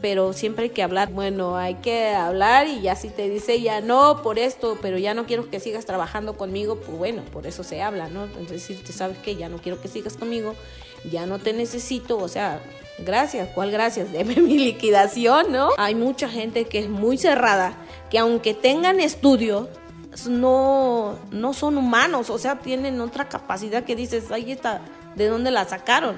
pero 0.00 0.32
siempre 0.32 0.64
hay 0.64 0.70
que 0.70 0.82
hablar. 0.82 1.12
Bueno, 1.12 1.56
hay 1.56 1.76
que 1.76 2.08
hablar 2.08 2.66
y 2.66 2.80
ya 2.80 2.96
si 2.96 3.08
te 3.08 3.28
dice 3.28 3.60
ya 3.60 3.80
no 3.80 4.22
por 4.22 4.38
esto, 4.38 4.78
pero 4.80 4.98
ya 4.98 5.14
no 5.14 5.26
quiero 5.26 5.50
que 5.50 5.60
sigas 5.60 5.86
trabajando 5.86 6.36
conmigo, 6.36 6.76
pues 6.76 6.96
bueno, 6.96 7.22
por 7.32 7.46
eso 7.46 7.64
se 7.64 7.82
habla, 7.82 8.08
¿no? 8.08 8.24
Entonces, 8.24 8.62
si 8.62 8.74
te 8.74 8.92
sabes 8.92 9.18
que 9.18 9.36
ya 9.36 9.48
no 9.48 9.58
quiero 9.58 9.80
que 9.80 9.88
sigas 9.88 10.16
conmigo, 10.16 10.54
ya 11.10 11.26
no 11.26 11.38
te 11.38 11.52
necesito, 11.52 12.18
o 12.18 12.28
sea, 12.28 12.60
gracias, 12.98 13.48
¿cuál 13.54 13.70
gracias? 13.70 14.12
Deme 14.12 14.36
mi 14.36 14.58
liquidación, 14.58 15.52
¿no? 15.52 15.70
Hay 15.78 15.94
mucha 15.94 16.28
gente 16.28 16.64
que 16.64 16.80
es 16.80 16.88
muy 16.88 17.18
cerrada, 17.18 17.74
que 18.10 18.18
aunque 18.18 18.54
tengan 18.54 19.00
estudio, 19.00 19.68
no, 20.28 21.18
no 21.30 21.52
son 21.52 21.78
humanos, 21.78 22.30
o 22.30 22.38
sea, 22.38 22.58
tienen 22.58 23.00
otra 23.00 23.28
capacidad 23.28 23.84
que 23.84 23.96
dices, 23.96 24.30
ahí 24.30 24.52
está, 24.52 24.80
¿de 25.14 25.28
dónde 25.28 25.50
la 25.50 25.64
sacaron? 25.64 26.16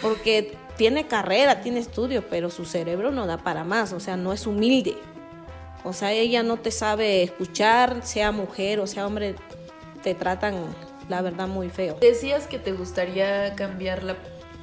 Porque 0.00 0.56
tiene 0.76 1.06
carrera, 1.06 1.60
tiene 1.60 1.80
estudio, 1.80 2.24
pero 2.28 2.50
su 2.50 2.64
cerebro 2.64 3.10
no 3.10 3.26
da 3.26 3.38
para 3.38 3.64
más, 3.64 3.92
o 3.92 4.00
sea, 4.00 4.16
no 4.16 4.32
es 4.32 4.46
humilde. 4.46 4.96
O 5.84 5.92
sea, 5.92 6.12
ella 6.12 6.42
no 6.42 6.58
te 6.58 6.70
sabe 6.70 7.22
escuchar, 7.22 8.04
sea 8.04 8.32
mujer 8.32 8.80
o 8.80 8.86
sea 8.86 9.06
hombre, 9.06 9.34
te 10.02 10.14
tratan, 10.14 10.56
la 11.08 11.22
verdad, 11.22 11.48
muy 11.48 11.70
feo. 11.70 11.96
Decías 12.00 12.46
que 12.46 12.58
te 12.58 12.72
gustaría 12.72 13.54
cambiar 13.54 14.02
la 14.02 14.16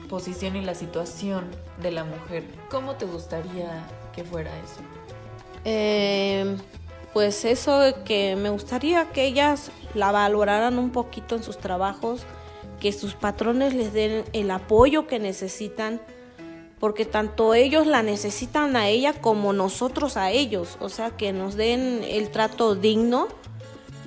posición 0.10 0.56
y 0.56 0.62
la 0.62 0.76
situación 0.76 1.46
de 1.82 1.92
la 1.92 2.04
mujer. 2.04 2.44
¿Cómo 2.70 2.96
te 2.96 3.06
gustaría 3.06 3.86
que 4.16 4.24
fuera 4.24 4.52
eso? 4.60 4.82
Eh, 5.66 6.58
pues 7.14 7.46
eso 7.46 7.82
que 8.06 8.36
me 8.36 8.50
gustaría 8.50 9.12
que 9.12 9.26
ellas 9.26 9.72
la 9.94 10.12
valoraran 10.12 10.78
un 10.78 10.92
poquito 10.92 11.36
en 11.36 11.44
sus 11.44 11.58
trabajos, 11.58 12.22
que 12.80 12.92
sus 12.92 13.16
patrones 13.16 13.74
les 13.74 13.94
den 13.94 14.24
el 14.34 14.52
apoyo 14.52 15.08
que 15.08 15.20
necesitan, 15.20 16.00
porque 16.80 17.06
tanto 17.06 17.54
ellos 17.54 17.88
la 17.88 18.04
necesitan 18.04 18.76
a 18.76 18.88
ella 18.88 19.14
como 19.14 19.54
nosotros 19.54 20.16
a 20.18 20.32
ellos, 20.32 20.78
o 20.80 20.90
sea, 20.90 21.12
que 21.12 21.34
nos 21.34 21.56
den 21.56 22.04
el 22.04 22.30
trato 22.30 22.76
digno 22.76 23.28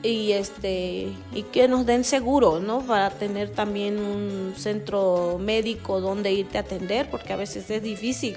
y 0.03 0.33
este 0.33 1.13
y 1.35 1.43
que 1.51 1.69
nos 1.69 1.85
den 1.85 2.05
seguro, 2.05 2.61
¿no? 2.61 2.81
Para 2.81 3.11
tener 3.11 3.51
también 3.51 3.99
un 3.99 4.55
centro 4.57 5.37
médico 5.39 6.01
donde 6.01 6.33
irte 6.33 6.59
a 6.59 6.63
atender, 6.63 7.11
porque 7.11 7.33
a 7.33 7.37
veces 7.37 7.69
es 7.71 7.83
difícil 7.83 8.37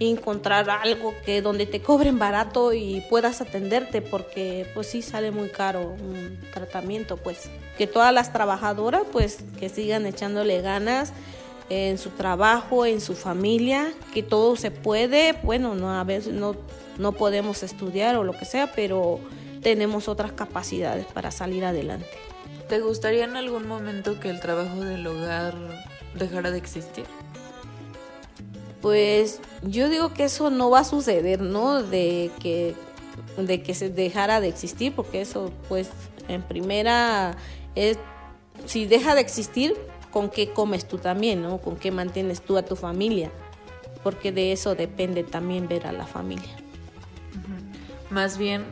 encontrar 0.00 0.68
algo 0.70 1.14
que 1.24 1.40
donde 1.40 1.66
te 1.66 1.80
cobren 1.80 2.18
barato 2.18 2.72
y 2.72 3.02
puedas 3.08 3.40
atenderte 3.40 4.02
porque 4.02 4.66
pues 4.74 4.88
sí 4.88 5.02
sale 5.02 5.30
muy 5.30 5.48
caro 5.48 5.94
un 6.00 6.38
tratamiento 6.52 7.16
pues 7.16 7.48
que 7.78 7.86
todas 7.86 8.12
las 8.12 8.32
trabajadoras 8.32 9.02
pues 9.12 9.38
que 9.58 9.68
sigan 9.68 10.04
echándole 10.06 10.60
ganas 10.62 11.12
en 11.70 11.96
su 11.96 12.10
trabajo 12.10 12.86
en 12.86 13.00
su 13.00 13.14
familia 13.14 13.92
que 14.12 14.24
todo 14.24 14.56
se 14.56 14.72
puede 14.72 15.34
bueno 15.44 15.76
no 15.76 15.94
a 15.94 16.02
veces 16.02 16.34
no 16.34 16.56
no 16.98 17.12
podemos 17.12 17.62
estudiar 17.62 18.16
o 18.16 18.24
lo 18.24 18.32
que 18.32 18.44
sea 18.44 18.72
pero 18.72 19.20
tenemos 19.62 20.08
otras 20.08 20.32
capacidades 20.32 21.06
para 21.06 21.30
salir 21.30 21.64
adelante 21.64 22.24
¿Te 22.68 22.80
gustaría 22.80 23.24
en 23.24 23.36
algún 23.36 23.68
momento 23.68 24.18
que 24.18 24.30
el 24.30 24.40
trabajo 24.40 24.80
del 24.80 25.06
hogar 25.06 25.54
dejara 26.14 26.50
de 26.50 26.56
existir? 26.56 27.04
Pues 28.84 29.40
yo 29.62 29.88
digo 29.88 30.12
que 30.12 30.24
eso 30.24 30.50
no 30.50 30.68
va 30.68 30.80
a 30.80 30.84
suceder, 30.84 31.40
¿no? 31.40 31.82
De 31.82 32.30
que, 32.38 32.74
de 33.38 33.62
que 33.62 33.72
se 33.72 33.88
dejara 33.88 34.42
de 34.42 34.48
existir, 34.48 34.94
porque 34.94 35.22
eso, 35.22 35.50
pues, 35.70 35.88
en 36.28 36.42
primera, 36.42 37.34
es, 37.74 37.96
si 38.66 38.84
deja 38.84 39.14
de 39.14 39.22
existir, 39.22 39.74
¿con 40.10 40.28
qué 40.28 40.50
comes 40.50 40.86
tú 40.86 40.98
también, 40.98 41.40
¿no? 41.40 41.62
¿Con 41.62 41.76
qué 41.76 41.92
mantienes 41.92 42.42
tú 42.42 42.58
a 42.58 42.62
tu 42.62 42.76
familia? 42.76 43.30
Porque 44.02 44.32
de 44.32 44.52
eso 44.52 44.74
depende 44.74 45.24
también 45.24 45.66
ver 45.66 45.86
a 45.86 45.92
la 45.92 46.06
familia. 46.06 46.54
Más 48.10 48.36
bien, 48.36 48.66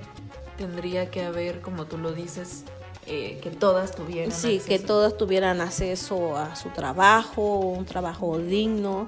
tendría 0.58 1.10
que 1.10 1.24
haber, 1.24 1.62
como 1.62 1.86
tú 1.86 1.96
lo 1.96 2.12
dices, 2.12 2.64
eh, 3.06 3.40
que 3.42 3.48
todas 3.48 3.94
tuvieran 3.94 4.30
Sí, 4.30 4.56
acceso. 4.56 4.66
que 4.66 4.78
todas 4.78 5.16
tuvieran 5.16 5.62
acceso 5.62 6.36
a 6.36 6.54
su 6.54 6.68
trabajo, 6.68 7.60
un 7.60 7.86
trabajo 7.86 8.36
digno 8.36 9.06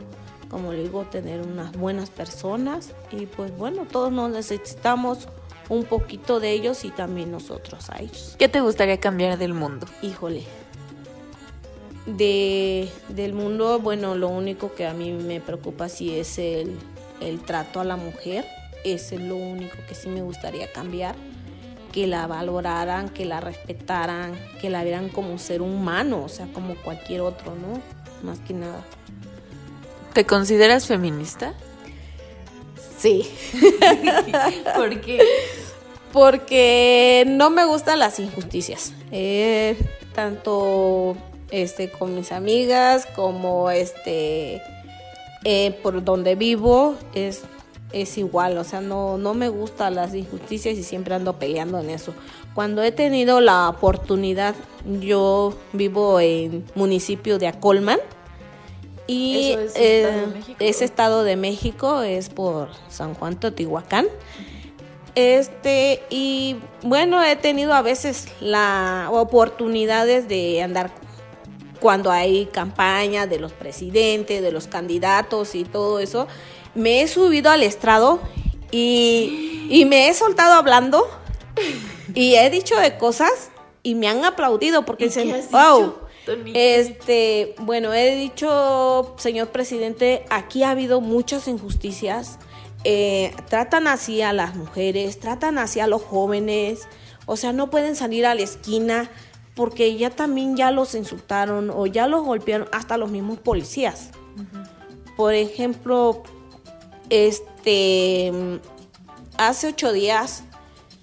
como 0.54 0.72
le 0.72 0.84
digo, 0.84 1.02
tener 1.02 1.40
unas 1.40 1.72
buenas 1.72 2.10
personas 2.10 2.92
y 3.10 3.26
pues 3.26 3.50
bueno, 3.58 3.88
todos 3.90 4.12
nos 4.12 4.30
necesitamos 4.30 5.26
un 5.68 5.82
poquito 5.82 6.38
de 6.38 6.52
ellos 6.52 6.84
y 6.84 6.90
también 6.90 7.32
nosotros 7.32 7.90
a 7.90 8.00
ellos. 8.00 8.36
¿Qué 8.38 8.48
te 8.48 8.60
gustaría 8.60 9.00
cambiar 9.00 9.36
del 9.36 9.52
mundo? 9.52 9.88
Híjole. 10.00 10.44
De, 12.06 12.88
del 13.08 13.32
mundo, 13.32 13.80
bueno, 13.80 14.14
lo 14.14 14.28
único 14.28 14.76
que 14.76 14.86
a 14.86 14.94
mí 14.94 15.10
me 15.10 15.40
preocupa 15.40 15.88
sí 15.88 16.16
es 16.16 16.38
el, 16.38 16.78
el 17.20 17.40
trato 17.40 17.80
a 17.80 17.84
la 17.84 17.96
mujer. 17.96 18.46
Ese 18.84 19.16
es 19.16 19.22
lo 19.22 19.34
único 19.34 19.78
que 19.88 19.96
sí 19.96 20.08
me 20.08 20.22
gustaría 20.22 20.70
cambiar. 20.70 21.16
Que 21.90 22.06
la 22.06 22.28
valoraran, 22.28 23.08
que 23.08 23.24
la 23.24 23.40
respetaran, 23.40 24.38
que 24.60 24.70
la 24.70 24.84
vieran 24.84 25.08
como 25.08 25.32
un 25.32 25.40
ser 25.40 25.62
humano, 25.62 26.22
o 26.22 26.28
sea, 26.28 26.46
como 26.52 26.76
cualquier 26.76 27.22
otro, 27.22 27.56
¿no? 27.56 27.82
Más 28.22 28.38
que 28.38 28.54
nada. 28.54 28.84
¿Te 30.14 30.24
consideras 30.24 30.86
feminista? 30.86 31.54
Sí. 32.98 33.28
¿Por 34.76 35.00
qué? 35.00 35.18
Porque 36.12 37.24
no 37.26 37.50
me 37.50 37.64
gustan 37.64 37.98
las 37.98 38.20
injusticias. 38.20 38.92
Eh, 39.10 39.76
tanto 40.14 41.16
este, 41.50 41.90
con 41.90 42.14
mis 42.14 42.30
amigas 42.30 43.06
como 43.16 43.72
este, 43.72 44.62
eh, 45.42 45.76
por 45.82 46.04
donde 46.04 46.36
vivo 46.36 46.94
es, 47.12 47.42
es 47.92 48.16
igual. 48.16 48.56
O 48.58 48.62
sea, 48.62 48.80
no, 48.80 49.18
no 49.18 49.34
me 49.34 49.48
gustan 49.48 49.96
las 49.96 50.14
injusticias 50.14 50.78
y 50.78 50.84
siempre 50.84 51.16
ando 51.16 51.40
peleando 51.40 51.80
en 51.80 51.90
eso. 51.90 52.14
Cuando 52.54 52.84
he 52.84 52.92
tenido 52.92 53.40
la 53.40 53.68
oportunidad, 53.68 54.54
yo 55.00 55.58
vivo 55.72 56.20
en 56.20 56.64
municipio 56.76 57.40
de 57.40 57.48
Acolman. 57.48 57.98
Y 59.06 59.52
¿Eso 59.52 59.60
es 59.60 59.76
eh, 59.76 60.02
Estado 60.02 60.20
de 60.20 60.26
México? 60.26 60.56
es 60.60 60.82
Estado 60.82 61.24
de 61.24 61.36
México, 61.36 62.02
es 62.02 62.28
por 62.28 62.68
San 62.88 63.14
Juan 63.14 63.38
Teotihuacán. 63.38 64.06
Este, 65.14 66.02
y 66.10 66.56
bueno, 66.82 67.22
he 67.22 67.36
tenido 67.36 67.74
a 67.74 67.82
veces 67.82 68.26
la 68.40 69.08
oportunidades 69.12 70.26
de 70.26 70.62
andar 70.62 70.90
cuando 71.80 72.10
hay 72.10 72.46
campaña 72.46 73.26
de 73.26 73.38
los 73.38 73.52
presidentes, 73.52 74.42
de 74.42 74.50
los 74.50 74.66
candidatos 74.66 75.54
y 75.54 75.64
todo 75.64 76.00
eso, 76.00 76.26
me 76.74 77.02
he 77.02 77.08
subido 77.08 77.50
al 77.50 77.62
estrado 77.62 78.20
y, 78.70 79.68
y 79.70 79.84
me 79.84 80.08
he 80.08 80.14
soltado 80.14 80.54
hablando 80.54 81.06
y 82.14 82.34
he 82.36 82.50
dicho 82.50 82.76
de 82.76 82.96
cosas 82.96 83.50
y 83.82 83.94
me 83.94 84.08
han 84.08 84.24
aplaudido 84.24 84.84
porque 84.84 85.04
dicen, 85.04 85.32
wow. 85.52 85.94
Este, 86.54 87.54
bueno, 87.60 87.92
he 87.92 88.16
dicho, 88.16 89.14
señor 89.18 89.48
presidente, 89.48 90.24
aquí 90.30 90.62
ha 90.62 90.70
habido 90.70 91.00
muchas 91.00 91.48
injusticias. 91.48 92.38
Eh, 92.84 93.34
tratan 93.48 93.86
así 93.86 94.22
a 94.22 94.32
las 94.32 94.54
mujeres, 94.54 95.20
tratan 95.20 95.58
así 95.58 95.80
a 95.80 95.86
los 95.86 96.02
jóvenes. 96.02 96.88
O 97.26 97.36
sea, 97.36 97.52
no 97.52 97.70
pueden 97.70 97.96
salir 97.96 98.26
a 98.26 98.34
la 98.34 98.42
esquina 98.42 99.10
porque 99.54 99.96
ya 99.96 100.10
también 100.10 100.56
ya 100.56 100.70
los 100.70 100.94
insultaron 100.94 101.70
o 101.70 101.86
ya 101.86 102.06
los 102.06 102.24
golpearon 102.24 102.68
hasta 102.72 102.96
los 102.96 103.10
mismos 103.10 103.38
policías. 103.38 104.10
Por 105.16 105.34
ejemplo, 105.34 106.22
este, 107.08 108.32
hace 109.36 109.68
ocho 109.68 109.92
días 109.92 110.44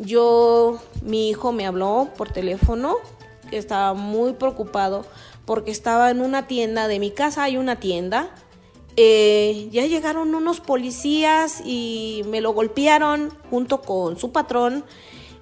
yo, 0.01 0.79
mi 1.03 1.29
hijo 1.29 1.51
me 1.51 1.67
habló 1.67 2.09
por 2.17 2.31
teléfono, 2.31 2.97
estaba 3.51 3.93
muy 3.93 4.33
preocupado 4.33 5.05
porque 5.45 5.71
estaba 5.71 6.11
en 6.11 6.21
una 6.21 6.47
tienda 6.47 6.87
de 6.87 6.99
mi 6.99 7.11
casa, 7.11 7.43
hay 7.43 7.57
una 7.57 7.79
tienda. 7.79 8.33
Eh, 8.97 9.69
ya 9.71 9.85
llegaron 9.85 10.35
unos 10.35 10.59
policías 10.59 11.61
y 11.65 12.23
me 12.27 12.41
lo 12.41 12.53
golpearon 12.53 13.33
junto 13.49 13.81
con 13.81 14.17
su 14.17 14.31
patrón 14.31 14.83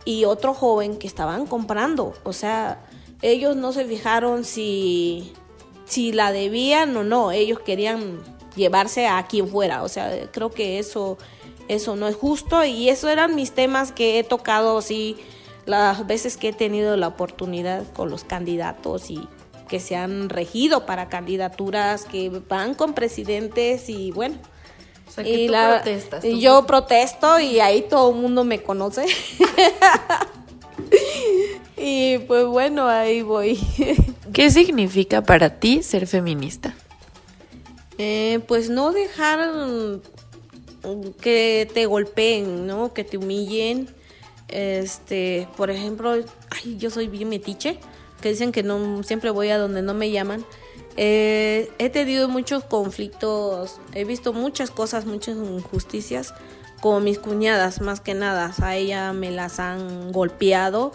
y 0.05 0.25
otro 0.25 0.53
joven 0.53 0.97
que 0.97 1.07
estaban 1.07 1.45
comprando. 1.45 2.13
O 2.23 2.33
sea, 2.33 2.85
ellos 3.21 3.55
no 3.55 3.73
se 3.73 3.85
fijaron 3.85 4.45
si, 4.45 5.33
si 5.85 6.11
la 6.11 6.31
debían 6.31 6.95
o 6.95 7.03
no, 7.03 7.31
ellos 7.31 7.59
querían 7.59 8.19
llevarse 8.55 9.07
a 9.07 9.25
quien 9.27 9.47
fuera. 9.47 9.83
O 9.83 9.89
sea, 9.89 10.29
creo 10.31 10.51
que 10.51 10.79
eso, 10.79 11.17
eso 11.67 11.95
no 11.95 12.07
es 12.07 12.15
justo 12.15 12.63
y 12.63 12.89
eso 12.89 13.09
eran 13.09 13.35
mis 13.35 13.51
temas 13.51 13.91
que 13.91 14.19
he 14.19 14.23
tocado 14.23 14.77
así 14.77 15.17
las 15.69 16.07
veces 16.07 16.35
que 16.35 16.49
he 16.49 16.53
tenido 16.53 16.97
la 16.97 17.07
oportunidad 17.07 17.83
con 17.93 18.09
los 18.09 18.23
candidatos 18.23 19.11
y 19.11 19.27
que 19.67 19.79
se 19.79 19.95
han 19.95 20.29
regido 20.29 20.87
para 20.87 21.09
candidaturas 21.09 22.05
que 22.05 22.41
van 22.49 22.73
con 22.73 22.93
presidentes 22.93 23.87
y 23.87 24.11
bueno. 24.11 24.35
y, 25.23 25.47
y 26.23 26.39
yo 26.39 26.65
protesto 26.65 27.39
y 27.39 27.59
ahí 27.59 27.85
todo 27.87 28.09
el 28.09 28.15
mundo 28.15 28.43
me 28.43 28.63
conoce. 28.63 29.05
y 31.77 32.17
pues 32.17 32.45
bueno, 32.47 32.87
ahí 32.87 33.21
voy. 33.21 33.59
¿Qué 34.33 34.49
significa 34.49 35.21
para 35.21 35.59
ti 35.59 35.83
ser 35.83 36.07
feminista? 36.07 36.75
Eh, 37.99 38.39
pues 38.47 38.71
no 38.71 38.91
dejar 38.91 39.51
que 41.21 41.69
te 41.71 41.85
golpeen, 41.85 42.65
¿no? 42.65 42.91
Que 42.91 43.03
te 43.03 43.17
humillen. 43.17 43.98
Este, 44.49 45.47
por 45.57 45.69
ejemplo, 45.69 46.11
ay, 46.11 46.77
yo 46.77 46.89
soy 46.89 47.07
bien 47.07 47.29
metiche, 47.29 47.79
que 48.21 48.29
dicen 48.29 48.51
que 48.51 48.63
no 48.63 49.03
siempre 49.03 49.29
voy 49.29 49.49
a 49.49 49.57
donde 49.57 49.81
no 49.81 49.93
me 49.93 50.11
llaman. 50.11 50.45
Eh, 50.97 51.71
he 51.77 51.89
tenido 51.89 52.27
muchos 52.27 52.63
conflictos, 52.63 53.79
he 53.93 54.03
visto 54.05 54.33
muchas 54.33 54.71
cosas, 54.71 55.05
muchas 55.05 55.37
injusticias 55.37 56.33
con 56.81 57.03
mis 57.03 57.19
cuñadas, 57.19 57.81
más 57.81 58.01
que 58.01 58.13
nada. 58.13 58.53
A 58.61 58.75
ella 58.75 59.13
me 59.13 59.31
las 59.31 59.59
han 59.59 60.11
golpeado, 60.11 60.91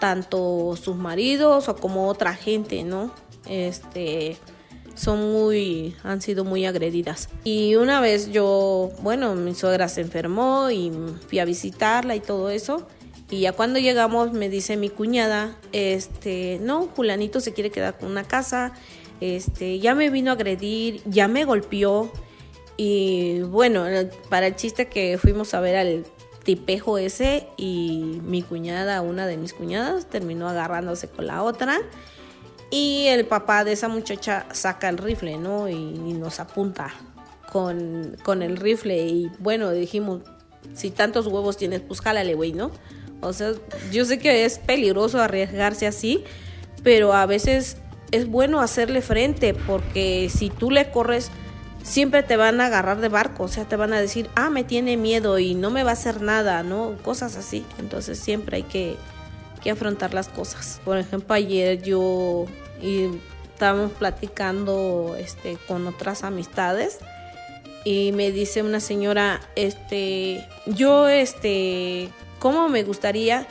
tanto 0.00 0.74
sus 0.76 0.96
maridos 0.96 1.68
o 1.68 1.76
como 1.76 2.08
otra 2.08 2.34
gente, 2.34 2.82
¿no? 2.84 3.12
Este, 3.46 4.36
son 4.98 5.32
muy, 5.32 5.94
han 6.02 6.20
sido 6.20 6.44
muy 6.44 6.66
agredidas. 6.66 7.28
Y 7.44 7.76
una 7.76 8.00
vez 8.00 8.30
yo, 8.30 8.90
bueno, 9.00 9.34
mi 9.34 9.54
suegra 9.54 9.88
se 9.88 10.00
enfermó 10.00 10.70
y 10.70 10.92
fui 11.28 11.38
a 11.38 11.44
visitarla 11.44 12.16
y 12.16 12.20
todo 12.20 12.50
eso. 12.50 12.86
Y 13.30 13.40
ya 13.40 13.52
cuando 13.52 13.78
llegamos 13.78 14.32
me 14.32 14.48
dice 14.48 14.76
mi 14.76 14.88
cuñada, 14.88 15.56
este, 15.72 16.58
no, 16.62 16.88
Julanito 16.96 17.40
se 17.40 17.52
quiere 17.52 17.70
quedar 17.70 17.98
con 17.98 18.10
una 18.10 18.24
casa, 18.24 18.72
este, 19.20 19.78
ya 19.78 19.94
me 19.94 20.10
vino 20.10 20.30
a 20.30 20.34
agredir, 20.34 21.02
ya 21.04 21.28
me 21.28 21.44
golpeó. 21.44 22.10
Y 22.76 23.40
bueno, 23.42 23.84
para 24.28 24.46
el 24.46 24.56
chiste 24.56 24.88
que 24.88 25.18
fuimos 25.18 25.52
a 25.54 25.60
ver 25.60 25.76
al 25.76 26.04
tipejo 26.42 26.96
ese 26.96 27.46
y 27.56 28.20
mi 28.24 28.42
cuñada, 28.42 29.02
una 29.02 29.26
de 29.26 29.36
mis 29.36 29.52
cuñadas, 29.52 30.08
terminó 30.08 30.48
agarrándose 30.48 31.08
con 31.08 31.26
la 31.26 31.42
otra 31.42 31.78
y 32.70 33.06
el 33.06 33.26
papá 33.26 33.64
de 33.64 33.72
esa 33.72 33.88
muchacha 33.88 34.46
saca 34.52 34.88
el 34.88 34.98
rifle, 34.98 35.38
¿no? 35.38 35.68
Y, 35.68 35.78
nos 36.18 36.40
apunta 36.40 36.92
con, 37.50 38.16
con, 38.22 38.42
el 38.42 38.56
rifle. 38.56 39.06
Y 39.06 39.30
bueno, 39.38 39.70
dijimos, 39.70 40.22
si 40.74 40.90
tantos 40.90 41.26
huevos 41.26 41.56
tienes, 41.56 41.80
pues 41.80 42.00
jálale, 42.00 42.34
güey, 42.34 42.52
¿no? 42.52 42.70
O 43.20 43.32
sea, 43.32 43.52
yo 43.90 44.04
sé 44.04 44.18
que 44.18 44.44
es 44.44 44.58
peligroso 44.58 45.20
arriesgarse 45.20 45.86
así, 45.86 46.24
pero 46.82 47.12
a 47.12 47.26
veces 47.26 47.78
es 48.10 48.28
bueno 48.28 48.60
hacerle 48.60 49.02
frente 49.02 49.54
porque 49.54 50.30
si 50.32 50.50
tú 50.50 50.70
le 50.70 50.90
corres, 50.90 51.30
siempre 51.82 52.22
te 52.22 52.36
van 52.36 52.60
a 52.60 52.66
agarrar 52.66 53.00
de 53.00 53.08
barco, 53.08 53.44
o 53.44 53.48
sea, 53.48 53.64
te 53.64 53.76
van 53.76 53.92
a 53.92 54.00
decir, 54.00 54.28
ah, 54.34 54.50
me 54.50 54.64
tiene 54.64 54.96
miedo 54.96 55.38
y 55.38 55.54
no 55.54 55.70
me 55.70 55.82
va 55.82 55.90
a 55.90 55.94
hacer 55.94 56.20
nada, 56.22 56.62
¿no? 56.62 56.96
Cosas 57.02 57.36
así. 57.36 57.64
Entonces 57.78 58.18
siempre 58.18 58.58
hay 58.58 58.62
que 58.64 58.96
que 59.58 59.70
afrontar 59.70 60.14
las 60.14 60.28
cosas. 60.28 60.80
Por 60.84 60.98
ejemplo, 60.98 61.34
ayer 61.34 61.82
yo 61.82 62.46
y 62.80 63.08
estábamos 63.52 63.92
platicando 63.92 65.16
este, 65.18 65.58
con 65.66 65.86
otras 65.86 66.22
amistades 66.22 66.98
y 67.84 68.12
me 68.12 68.30
dice 68.30 68.62
una 68.62 68.80
señora, 68.80 69.40
este, 69.56 70.46
yo, 70.66 71.08
este, 71.08 72.10
¿cómo 72.38 72.68
me 72.68 72.82
gustaría 72.82 73.46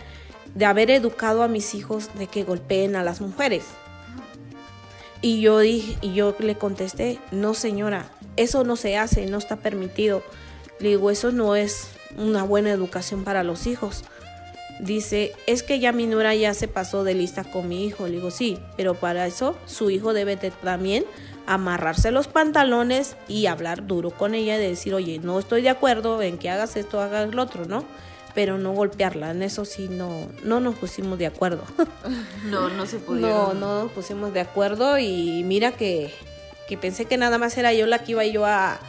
de 0.56 0.66
haber 0.66 0.92
educado 0.92 1.44
a 1.44 1.48
mis 1.48 1.76
hijos 1.76 2.10
de 2.18 2.28
que 2.28 2.44
golpeen 2.44 2.96
a 2.96 3.04
las 3.04 3.20
mujeres? 3.20 3.66
Y 5.22 5.42
yo 5.42 5.60
dije, 5.60 5.98
y 6.02 6.14
yo 6.14 6.36
le 6.40 6.56
contesté, 6.56 7.20
no 7.32 7.54
señora, 7.54 8.12
eso 8.36 8.64
no 8.64 8.76
se 8.76 8.98
hace, 8.98 9.26
no 9.26 9.40
está 9.40 9.56
permitido. 9.56 10.22
Le 10.80 10.90
digo, 10.90 11.10
eso 11.10 11.32
no 11.32 11.56
es 11.56 11.88
una 12.18 12.44
buena 12.44 12.70
educación 12.70 13.24
para 13.24 13.44
los 13.44 13.66
hijos 13.66 14.04
dice, 14.80 15.34
es 15.46 15.64
que 15.64 15.80
ya 15.80 15.92
mi 15.92 16.06
nuera 16.06 16.36
ya 16.36 16.54
se 16.54 16.68
pasó 16.68 17.04
de 17.04 17.14
lista 17.14 17.44
con 17.44 17.68
mi 17.68 17.86
hijo. 17.86 18.08
Le 18.08 18.16
digo, 18.16 18.32
sí, 18.32 18.58
pero 18.76 18.94
para 18.96 19.28
eso 19.28 19.58
su 19.66 19.90
hijo 19.90 20.14
debe 20.14 20.38
también 20.38 21.06
amarrarse 21.46 22.12
los 22.12 22.28
pantalones 22.28 23.16
y 23.28 23.46
hablar 23.46 23.88
duro 23.88 24.12
con 24.12 24.36
ella 24.36 24.58
y 24.58 24.60
decir, 24.60 24.94
oye, 24.94 25.20
no 25.20 25.40
estoy 25.40 25.62
de 25.62 25.70
acuerdo 25.70 26.22
en 26.22 26.38
que 26.38 26.50
hagas 26.50 26.76
esto, 26.76 27.02
hagas 27.02 27.34
lo 27.34 27.42
otro, 27.42 27.66
¿no? 27.66 27.86
Pero 28.36 28.58
no 28.58 28.74
golpearla, 28.74 29.32
en 29.32 29.42
eso 29.42 29.66
sí 29.66 29.88
no, 29.90 30.28
no 30.44 30.60
nos 30.60 30.76
pusimos 30.76 31.18
de 31.18 31.26
acuerdo. 31.26 31.64
No, 32.46 32.70
no 32.70 32.86
se 32.86 32.98
pudieron. 32.98 33.30
No, 33.32 33.54
no 33.54 33.84
nos 33.84 33.92
pusimos 33.92 34.34
de 34.34 34.40
acuerdo 34.40 34.98
y 35.00 35.44
mira 35.44 35.74
que, 35.74 36.14
que 36.68 36.78
pensé 36.78 37.06
que 37.06 37.18
nada 37.18 37.38
más 37.38 37.58
era 37.58 37.74
yo 37.74 37.86
la 37.88 38.00
que 38.00 38.14
iba 38.14 38.26
yo 38.26 38.46
a, 38.46 38.80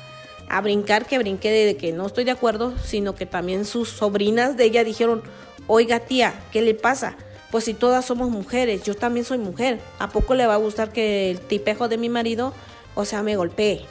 a 0.48 0.60
brincar, 0.60 1.06
que 1.06 1.18
brinqué 1.18 1.50
de 1.50 1.76
que 1.76 1.92
no 1.92 2.06
estoy 2.06 2.24
de 2.24 2.30
acuerdo, 2.30 2.74
sino 2.84 3.14
que 3.14 3.26
también 3.26 3.64
sus 3.64 3.88
sobrinas 3.88 4.56
de 4.56 4.64
ella 4.64 4.84
dijeron, 4.84 5.22
oiga 5.68 6.00
tía, 6.00 6.34
¿qué 6.50 6.62
le 6.62 6.74
pasa? 6.74 7.14
Pues 7.52 7.64
si 7.64 7.74
todas 7.74 8.04
somos 8.04 8.30
mujeres, 8.30 8.82
yo 8.82 8.94
también 8.94 9.24
soy 9.24 9.38
mujer, 9.38 9.78
¿a 10.00 10.08
poco 10.08 10.34
le 10.34 10.46
va 10.46 10.54
a 10.54 10.58
gustar 10.58 10.90
que 10.90 11.30
el 11.30 11.40
tipejo 11.40 11.88
de 11.88 11.96
mi 11.96 12.08
marido, 12.08 12.52
o 12.94 13.04
sea, 13.04 13.22
me 13.22 13.36
golpee? 13.36 13.86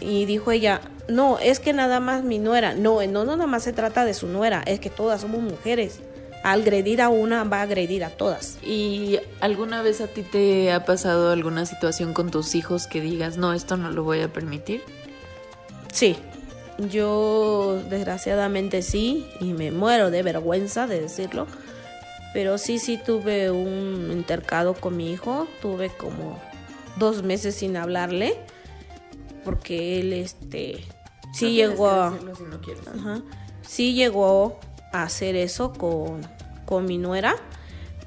Y 0.00 0.24
dijo 0.24 0.50
ella, 0.50 0.80
no, 1.08 1.38
es 1.38 1.60
que 1.60 1.72
nada 1.72 2.00
más 2.00 2.24
mi 2.24 2.38
nuera, 2.38 2.74
no, 2.74 3.00
no, 3.06 3.24
no 3.24 3.36
nada 3.36 3.46
más 3.46 3.62
se 3.62 3.72
trata 3.72 4.04
de 4.04 4.14
su 4.14 4.26
nuera, 4.26 4.62
es 4.66 4.80
que 4.80 4.90
todas 4.90 5.20
somos 5.20 5.40
mujeres. 5.40 6.00
Al 6.42 6.62
agredir 6.62 7.02
a 7.02 7.10
una 7.10 7.44
va 7.44 7.58
a 7.58 7.62
agredir 7.62 8.02
a 8.02 8.08
todas. 8.08 8.56
¿Y 8.62 9.18
alguna 9.40 9.82
vez 9.82 10.00
a 10.00 10.06
ti 10.06 10.22
te 10.22 10.72
ha 10.72 10.86
pasado 10.86 11.32
alguna 11.32 11.66
situación 11.66 12.14
con 12.14 12.30
tus 12.30 12.54
hijos 12.54 12.86
que 12.86 13.02
digas, 13.02 13.36
no, 13.36 13.52
esto 13.52 13.76
no 13.76 13.90
lo 13.90 14.04
voy 14.04 14.22
a 14.22 14.32
permitir? 14.32 14.82
Sí, 15.92 16.16
yo 16.88 17.82
desgraciadamente 17.90 18.82
sí, 18.82 19.26
y 19.40 19.52
me 19.52 19.70
muero 19.70 20.10
de 20.10 20.22
vergüenza 20.22 20.86
de 20.86 21.00
decirlo, 21.00 21.46
pero 22.32 22.58
sí, 22.58 22.78
sí 22.78 22.96
tuve 22.96 23.50
un 23.50 24.10
intercado 24.12 24.74
con 24.74 24.96
mi 24.96 25.12
hijo, 25.12 25.48
tuve 25.60 25.90
como 25.90 26.38
dos 26.96 27.22
meses 27.22 27.56
sin 27.56 27.76
hablarle, 27.76 28.36
porque 29.44 30.00
él 30.00 30.12
este 30.12 30.84
sí 31.32 31.52
llegó 31.52 31.88
a, 31.88 32.18
sí 33.62 33.94
llegó 33.94 34.60
a 34.92 35.02
hacer 35.02 35.36
eso 35.36 35.72
con, 35.72 36.26
con 36.66 36.84
mi 36.84 36.98
nuera, 36.98 37.34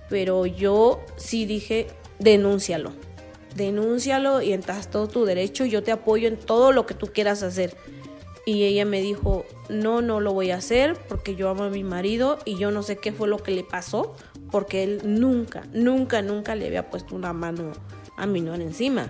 pero 0.09 0.45
yo 0.45 1.01
sí 1.17 1.45
dije, 1.45 1.87
denúncialo, 2.19 2.93
denúncialo 3.55 4.41
y 4.41 4.53
entras 4.53 4.89
todo 4.89 5.07
tu 5.07 5.25
derecho, 5.25 5.65
yo 5.65 5.83
te 5.83 5.91
apoyo 5.91 6.27
en 6.27 6.37
todo 6.37 6.71
lo 6.71 6.85
que 6.85 6.93
tú 6.93 7.07
quieras 7.07 7.43
hacer 7.43 7.75
y 8.45 8.63
ella 8.63 8.85
me 8.85 9.01
dijo, 9.01 9.45
no, 9.69 10.01
no 10.01 10.19
lo 10.19 10.33
voy 10.33 10.51
a 10.51 10.57
hacer 10.57 10.97
porque 11.07 11.35
yo 11.35 11.49
amo 11.49 11.63
a 11.63 11.69
mi 11.69 11.83
marido 11.83 12.39
y 12.45 12.57
yo 12.57 12.71
no 12.71 12.83
sé 12.83 12.97
qué 12.97 13.13
fue 13.13 13.27
lo 13.27 13.37
que 13.37 13.51
le 13.51 13.63
pasó, 13.63 14.15
porque 14.51 14.83
él 14.83 15.01
nunca, 15.05 15.63
nunca, 15.73 16.21
nunca 16.21 16.55
le 16.55 16.67
había 16.67 16.89
puesto 16.89 17.15
una 17.15 17.33
mano 17.33 17.71
a 18.17 18.25
mi 18.25 18.41
nuera 18.41 18.63
encima. 18.63 19.09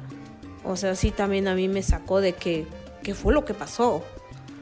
O 0.64 0.78
sea, 0.78 0.96
sí 0.96 1.12
también 1.12 1.48
a 1.48 1.56
mí 1.56 1.68
me 1.68 1.82
sacó 1.82 2.22
de 2.22 2.34
que, 2.34 2.66
¿qué 3.02 3.16
fue 3.16 3.34
lo 3.34 3.44
que 3.44 3.54
pasó? 3.54 4.04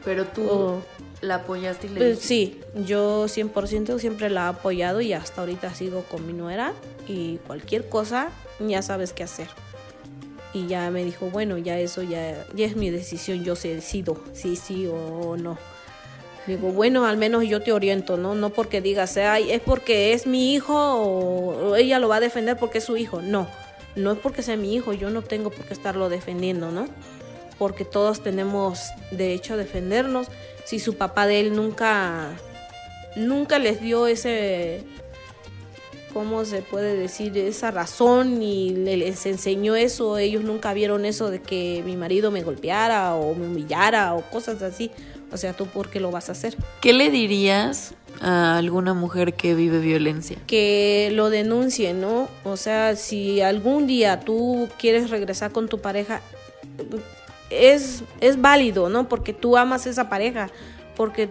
Pero 0.05 0.25
tú 0.25 0.81
la 1.21 1.35
apoyaste 1.35 1.87
y 1.87 1.89
le 1.91 1.99
Pues 1.99 2.19
sí, 2.19 2.59
yo 2.85 3.25
100% 3.25 3.99
siempre 3.99 4.29
la 4.29 4.45
he 4.45 4.49
apoyado 4.49 5.01
y 5.01 5.13
hasta 5.13 5.41
ahorita 5.41 5.75
sigo 5.75 6.03
con 6.03 6.25
mi 6.25 6.33
nuera 6.33 6.73
y 7.07 7.37
cualquier 7.45 7.87
cosa 7.89 8.29
ya 8.59 8.81
sabes 8.81 9.13
qué 9.13 9.23
hacer. 9.23 9.47
Y 10.53 10.67
ya 10.67 10.91
me 10.91 11.05
dijo, 11.05 11.29
bueno, 11.29 11.57
ya 11.57 11.79
eso 11.79 12.03
ya, 12.03 12.45
ya 12.53 12.65
es 12.65 12.75
mi 12.75 12.89
decisión, 12.89 13.43
yo 13.43 13.55
se 13.55 13.75
decido 13.75 14.17
si 14.33 14.55
sí 14.55 14.87
o 14.87 15.37
no. 15.37 15.57
Digo, 16.47 16.71
bueno, 16.71 17.05
al 17.05 17.17
menos 17.17 17.43
yo 17.47 17.61
te 17.61 17.71
oriento, 17.71 18.17
¿no? 18.17 18.33
No 18.33 18.49
porque 18.49 18.81
digas, 18.81 19.15
ay, 19.17 19.51
es 19.51 19.61
porque 19.61 20.13
es 20.13 20.25
mi 20.25 20.53
hijo 20.53 20.73
o 20.75 21.75
ella 21.75 21.99
lo 21.99 22.09
va 22.09 22.15
a 22.15 22.19
defender 22.19 22.57
porque 22.57 22.79
es 22.79 22.83
su 22.83 22.97
hijo. 22.97 23.21
No, 23.21 23.47
no 23.95 24.11
es 24.11 24.17
porque 24.17 24.41
sea 24.41 24.57
mi 24.57 24.73
hijo, 24.73 24.93
yo 24.93 25.11
no 25.11 25.21
tengo 25.21 25.51
por 25.51 25.65
qué 25.65 25.73
estarlo 25.73 26.09
defendiendo, 26.09 26.71
¿no? 26.71 26.87
Porque 27.59 27.85
todos 27.85 28.21
tenemos 28.21 28.89
derecho 29.11 29.53
a 29.53 29.57
defendernos. 29.57 30.27
Si 30.65 30.79
su 30.79 30.95
papá 30.95 31.27
de 31.27 31.41
él 31.41 31.55
nunca, 31.55 32.29
nunca 33.15 33.59
les 33.59 33.79
dio 33.79 34.07
ese, 34.07 34.83
¿cómo 36.13 36.45
se 36.45 36.61
puede 36.61 36.95
decir? 36.95 37.37
Esa 37.37 37.71
razón 37.71 38.41
y 38.41 38.71
le- 38.71 38.97
les 38.97 39.25
enseñó 39.25 39.75
eso, 39.75 40.17
ellos 40.17 40.43
nunca 40.43 40.73
vieron 40.73 41.05
eso 41.05 41.29
de 41.29 41.41
que 41.41 41.81
mi 41.85 41.95
marido 41.95 42.31
me 42.31 42.43
golpeara 42.43 43.15
o 43.15 43.33
me 43.35 43.47
humillara 43.47 44.13
o 44.13 44.21
cosas 44.29 44.61
así. 44.61 44.91
O 45.31 45.37
sea, 45.37 45.53
¿tú 45.53 45.65
por 45.65 45.89
qué 45.89 45.99
lo 45.99 46.11
vas 46.11 46.29
a 46.29 46.33
hacer? 46.33 46.57
¿qué 46.81 46.91
le 46.93 47.09
dirías 47.09 47.93
a 48.19 48.57
alguna 48.57 48.93
mujer 48.93 49.33
que 49.33 49.55
vive 49.55 49.79
violencia? 49.79 50.37
que 50.45 51.09
lo 51.13 51.29
denuncie, 51.29 51.93
¿no? 51.93 52.27
O 52.43 52.57
sea, 52.57 52.95
si 52.97 53.39
algún 53.41 53.87
día 53.87 54.19
tú 54.19 54.67
quieres 54.77 55.09
regresar 55.09 55.51
con 55.51 55.69
tu 55.69 55.79
pareja, 55.79 56.21
es, 57.49 58.03
es 58.19 58.39
válido, 58.41 58.89
¿no? 58.89 59.07
Porque 59.09 59.33
tú 59.33 59.57
amas 59.57 59.85
esa 59.87 60.09
pareja, 60.09 60.49
porque 60.95 61.29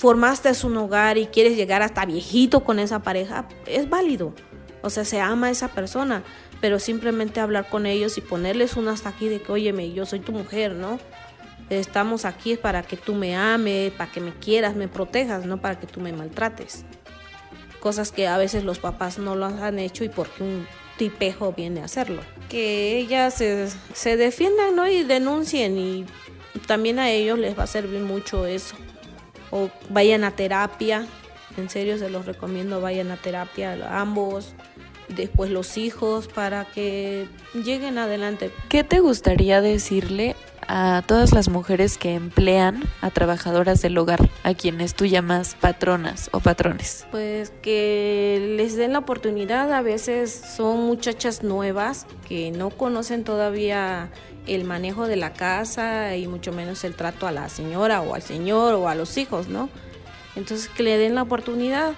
formaste 0.00 0.50
un 0.64 0.78
hogar 0.78 1.18
y 1.18 1.26
quieres 1.26 1.56
llegar 1.56 1.82
hasta 1.82 2.06
viejito 2.06 2.64
con 2.64 2.78
esa 2.78 3.02
pareja, 3.02 3.46
es 3.66 3.90
válido. 3.90 4.34
O 4.80 4.88
sea, 4.88 5.04
se 5.04 5.20
ama 5.20 5.48
a 5.48 5.50
esa 5.50 5.68
persona, 5.68 6.24
pero 6.62 6.78
simplemente 6.78 7.38
hablar 7.38 7.68
con 7.68 7.84
ellos 7.84 8.16
y 8.16 8.22
ponerles 8.22 8.76
un 8.76 8.88
hasta 8.88 9.10
aquí 9.10 9.28
de 9.28 9.42
que, 9.42 9.52
óyeme, 9.52 9.92
yo 9.92 10.06
soy 10.06 10.20
tu 10.20 10.32
mujer, 10.32 10.72
¿no? 10.72 10.98
Estamos 11.68 12.24
aquí 12.24 12.56
para 12.56 12.82
que 12.82 12.96
tú 12.96 13.14
me 13.14 13.36
ames, 13.36 13.92
para 13.92 14.10
que 14.10 14.22
me 14.22 14.32
quieras, 14.32 14.74
me 14.74 14.88
protejas, 14.88 15.44
no 15.44 15.60
para 15.60 15.78
que 15.78 15.86
tú 15.86 16.00
me 16.00 16.14
maltrates 16.14 16.86
cosas 17.80 18.12
que 18.12 18.28
a 18.28 18.36
veces 18.36 18.62
los 18.62 18.78
papás 18.78 19.18
no 19.18 19.34
lo 19.34 19.46
han 19.46 19.78
hecho 19.78 20.04
y 20.04 20.10
porque 20.10 20.42
un 20.42 20.66
tipejo 20.98 21.54
viene 21.54 21.80
a 21.80 21.86
hacerlo. 21.86 22.20
Que 22.48 22.98
ellas 22.98 23.34
se, 23.34 23.68
se 23.94 24.16
defiendan 24.18 24.76
¿no? 24.76 24.86
y 24.86 25.02
denuncien 25.02 25.78
y 25.78 26.06
también 26.66 26.98
a 26.98 27.10
ellos 27.10 27.38
les 27.38 27.58
va 27.58 27.62
a 27.62 27.66
servir 27.66 28.00
mucho 28.00 28.44
eso. 28.44 28.76
O 29.50 29.70
vayan 29.88 30.24
a 30.24 30.30
terapia, 30.32 31.06
en 31.56 31.68
serio 31.68 31.98
se 31.98 32.10
los 32.10 32.26
recomiendo, 32.26 32.80
vayan 32.80 33.10
a 33.10 33.16
terapia 33.16 33.76
ambos, 34.00 34.54
después 35.08 35.50
los 35.50 35.76
hijos 35.76 36.28
para 36.28 36.64
que 36.64 37.26
lleguen 37.54 37.98
adelante. 37.98 38.50
¿Qué 38.68 38.84
te 38.84 39.00
gustaría 39.00 39.60
decirle 39.60 40.36
a 40.72 41.02
todas 41.04 41.32
las 41.32 41.48
mujeres 41.48 41.98
que 41.98 42.14
emplean 42.14 42.84
a 43.00 43.10
trabajadoras 43.10 43.82
del 43.82 43.98
hogar, 43.98 44.30
a 44.44 44.54
quienes 44.54 44.94
tú 44.94 45.04
llamas 45.04 45.56
patronas 45.60 46.30
o 46.32 46.38
patrones? 46.38 47.06
Pues 47.10 47.52
que 47.60 48.54
les 48.56 48.76
den 48.76 48.92
la 48.92 49.00
oportunidad, 49.00 49.72
a 49.72 49.82
veces 49.82 50.30
son 50.56 50.80
muchachas 50.82 51.42
nuevas 51.42 52.06
que 52.28 52.52
no 52.52 52.70
conocen 52.70 53.24
todavía 53.24 54.10
el 54.46 54.64
manejo 54.64 55.06
de 55.06 55.16
la 55.16 55.32
casa 55.32 56.16
y 56.16 56.26
mucho 56.26 56.52
menos 56.52 56.84
el 56.84 56.94
trato 56.94 57.26
a 57.26 57.32
la 57.32 57.48
señora 57.48 58.00
o 58.02 58.14
al 58.14 58.22
señor 58.22 58.74
o 58.74 58.88
a 58.88 58.94
los 58.94 59.16
hijos, 59.16 59.48
¿no? 59.48 59.68
Entonces 60.36 60.68
que 60.68 60.82
le 60.82 60.96
den 60.98 61.14
la 61.14 61.22
oportunidad 61.22 61.94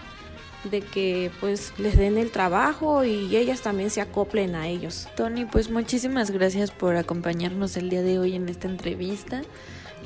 de 0.65 0.81
que 0.81 1.31
pues 1.41 1.73
les 1.79 1.97
den 1.97 2.19
el 2.19 2.31
trabajo 2.31 3.05
y 3.05 3.37
ellas 3.37 3.63
también 3.63 3.91
se 3.91 4.01
acoplen 4.01 4.55
a 4.55 4.69
ellos. 4.69 5.09
Tony, 5.17 5.45
pues 5.45 5.71
muchísimas 5.71 6.31
gracias 6.31 6.71
por 6.71 6.97
acompañarnos 6.97 7.77
el 7.77 7.91
día 7.91 8.03
de 8.03 8.19
hoy 8.19 8.35
en 8.37 8.49
esta 8.49 8.69
entrevista. 8.69 9.43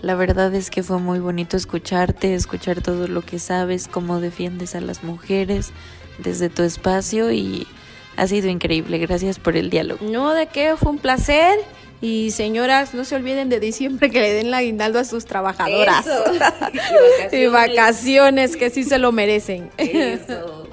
La 0.03 0.15
verdad 0.15 0.55
es 0.55 0.71
que 0.71 0.83
fue 0.83 0.99
muy 0.99 1.19
bonito 1.19 1.57
escucharte, 1.57 2.35
escuchar 2.35 2.83
todo 2.83 3.09
lo 3.09 3.23
que 3.23 3.39
sabes, 3.39 3.89
cómo 3.89 4.21
defiendes 4.21 4.75
a 4.75 4.81
las 4.81 5.03
mujeres 5.03 5.73
desde 6.19 6.49
tu 6.49 6.63
espacio 6.63 7.33
y 7.33 7.67
ha 8.17 8.27
sido 8.27 8.49
increíble. 8.49 8.99
Gracias 8.99 9.39
por 9.39 9.57
el 9.57 9.71
diálogo. 9.71 10.07
No, 10.07 10.33
de 10.33 10.47
qué, 10.47 10.75
fue 10.77 10.93
un 10.93 10.99
placer. 10.99 11.59
Y 12.01 12.31
señoras, 12.31 12.95
no 12.95 13.05
se 13.05 13.17
olviden 13.17 13.49
de 13.49 13.59
diciembre 13.61 14.11
que 14.11 14.21
le 14.21 14.33
den 14.33 14.51
la 14.51 14.59
aguinaldo 14.59 14.99
a 14.99 15.05
sus 15.05 15.25
trabajadoras. 15.25 16.07
Eso. 16.07 16.25
Y 17.33 17.37
y 17.37 17.47
vacaciones, 17.47 18.57
que 18.57 18.71
sí 18.71 18.85
se 18.85 18.99
lo 18.99 19.13
merecen. 19.13 19.71
Eso. 19.79 20.69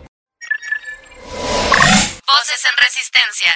Voces 2.25 2.65
en 2.65 2.77
resistencia. 2.81 3.53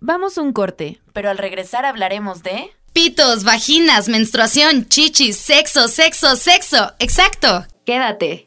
Vamos 0.00 0.36
un 0.38 0.52
corte, 0.52 1.00
pero 1.12 1.30
al 1.30 1.38
regresar 1.38 1.84
hablaremos 1.84 2.42
de... 2.42 2.72
Pitos, 2.92 3.44
vaginas, 3.44 4.08
menstruación, 4.08 4.88
chichis, 4.88 5.36
sexo, 5.36 5.88
sexo, 5.88 6.34
sexo. 6.36 6.94
Exacto. 6.98 7.66
Quédate. 7.84 8.46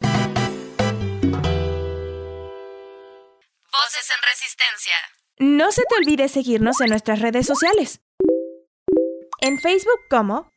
Voces 3.71 4.09
en 4.09 4.21
resistencia. 4.23 4.95
No 5.41 5.71
se 5.71 5.83
te 5.83 5.95
olvide 5.95 6.27
seguirnos 6.27 6.81
en 6.81 6.89
nuestras 6.89 7.21
redes 7.21 7.47
sociales. 7.47 8.01
En 9.39 9.57
Facebook 9.57 10.01
como 10.09 10.51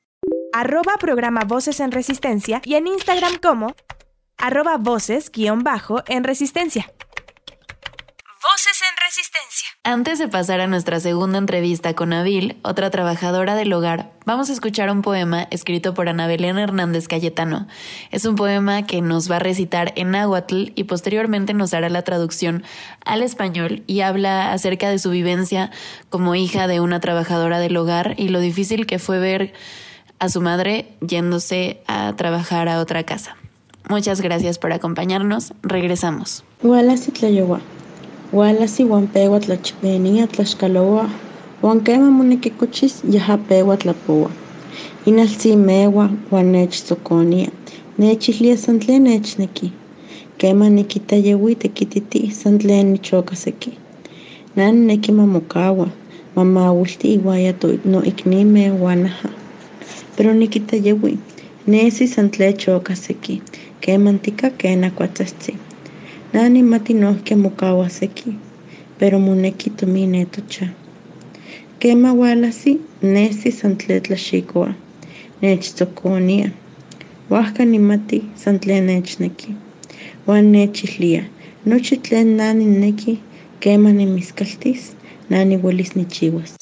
arroba 0.53 0.97
programa 0.99 1.43
Voces 1.47 1.79
en 1.79 1.93
Resistencia 1.93 2.61
y 2.65 2.75
en 2.75 2.89
Instagram 2.89 3.39
como 3.41 3.77
arroba 4.39 4.79
voces 4.79 5.31
guion 5.31 5.63
bajo 5.63 6.03
en 6.09 6.25
resistencia. 6.25 6.93
Voces 8.43 8.83
en 8.91 8.97
Resistencia. 8.97 9.69
Antes 9.85 10.21
de 10.21 10.29
pasar 10.29 10.61
a 10.61 10.69
nuestra 10.69 11.01
segunda 11.01 11.39
entrevista 11.39 11.95
con 11.95 12.13
Abil, 12.13 12.57
otra 12.63 12.89
trabajadora 12.91 13.57
del 13.57 13.73
hogar, 13.73 14.13
vamos 14.25 14.49
a 14.49 14.53
escuchar 14.53 14.89
un 14.93 15.03
poema 15.03 15.49
escrito 15.51 15.93
por 15.93 16.09
Ana 16.09 16.29
Belén 16.29 16.57
Hernández 16.57 17.09
Cayetano. 17.09 17.67
Es 18.13 18.25
un 18.25 18.37
poema 18.37 18.87
que 18.87 19.03
nos 19.03 19.29
va 19.29 19.37
a 19.37 19.41
recitar 19.41 19.93
en 19.97 20.13
náhuatl 20.13 20.71
y 20.77 20.85
posteriormente 20.85 21.53
nos 21.53 21.75
hará 21.75 21.89
la 21.89 22.03
traducción 22.03 22.63
al 23.05 23.25
español 23.25 23.83
y 23.89 24.03
habla 24.03 24.53
acerca 24.53 24.89
de 24.89 25.01
su 25.01 25.11
vivencia 25.11 25.73
como 26.11 26.37
hija 26.37 26.69
de 26.69 26.79
una 26.79 27.01
trabajadora 27.01 27.59
del 27.59 27.77
hogar 27.77 28.15
y 28.19 28.29
lo 28.29 28.39
difícil 28.39 28.87
que 28.87 29.01
fue 29.01 29.19
ver 29.19 29.53
a 30.21 30.29
su 30.29 30.41
madre 30.41 30.95
yéndose 31.01 31.83
a 31.89 32.15
trabajar 32.15 32.69
a 32.69 32.79
otra 32.79 33.03
casa. 33.03 33.37
Muchas 33.89 34.21
gracias 34.21 34.61
por 34.61 34.73
acompañarnos. 34.73 35.55
Regresamos. 35.65 36.45
Ualasi 36.63 37.11
Ualaj 38.39 38.75
iuan 38.83 39.07
peua 39.15 39.39
tlachpania 39.45 40.27
tlaxkalouah 40.27 41.11
uan 41.63 41.81
keman 41.87 42.13
monikikochis 42.19 42.95
yaha 43.15 43.37
peua 43.49 43.77
tlapouah. 43.77 44.31
Inaltzimeua 45.07 46.05
uan 46.33 46.53
nechtzokonia, 46.53 47.49
nechihlia 47.99 48.57
san 48.57 48.79
tlen 48.81 49.05
nechneki, 49.05 49.69
keman 50.39 50.75
nikitayeui 50.77 51.55
tekititi 51.63 52.31
san 52.41 52.59
tlen 52.59 52.93
nichokajseki. 52.93 53.73
Nan 54.57 54.87
nekimamokaua, 54.87 55.89
mamauilti 56.37 57.13
iuaya 57.15 57.53
noiknimej 57.85 58.71
uan 58.81 59.03
naha, 59.03 59.29
pero 60.17 60.33
nikitayeui, 60.35 61.19
nesi 61.67 62.07
san 62.07 62.31
tlen 62.31 62.55
Kema 63.81 64.13
ntika 64.13 64.51
kena 64.51 64.59
ken 64.59 64.85
akuatsajtsin. 64.85 65.72
Nani 66.33 66.63
mati 66.63 66.95
nohki 66.95 67.35
mokauaseki, 67.35 68.33
pero 68.99 69.19
moneki 69.19 69.71
tomine 69.71 70.25
tocha. 70.25 70.69
Kema 71.79 72.13
ualasi, 72.13 72.79
nesi 73.03 73.53
san 73.53 73.77
tlen 73.77 74.01
tlaxikoa, 74.03 74.75
nechtzokonia. 75.43 76.51
Uahka 77.31 77.65
nimati 77.65 78.23
san 78.35 78.59
tlen 78.61 78.87
nechneki. 78.87 79.55
Uan 80.27 80.45
nechihlia, 80.53 81.25
nochi 81.67 81.97
tlen 81.97 82.37
nani 82.37 82.65
neki, 82.65 83.19
kema 83.61 83.93
nimiskaltis, 83.93 84.93
nani 85.31 85.57
uelis 85.57 85.97
nichiuas. 85.97 86.57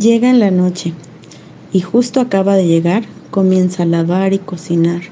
Llega 0.00 0.30
en 0.30 0.40
la 0.40 0.50
noche 0.50 0.92
y 1.72 1.80
justo 1.80 2.20
acaba 2.20 2.56
de 2.56 2.66
llegar, 2.66 3.04
comienza 3.30 3.82
a 3.82 3.86
lavar 3.86 4.32
y 4.32 4.38
cocinar. 4.38 5.02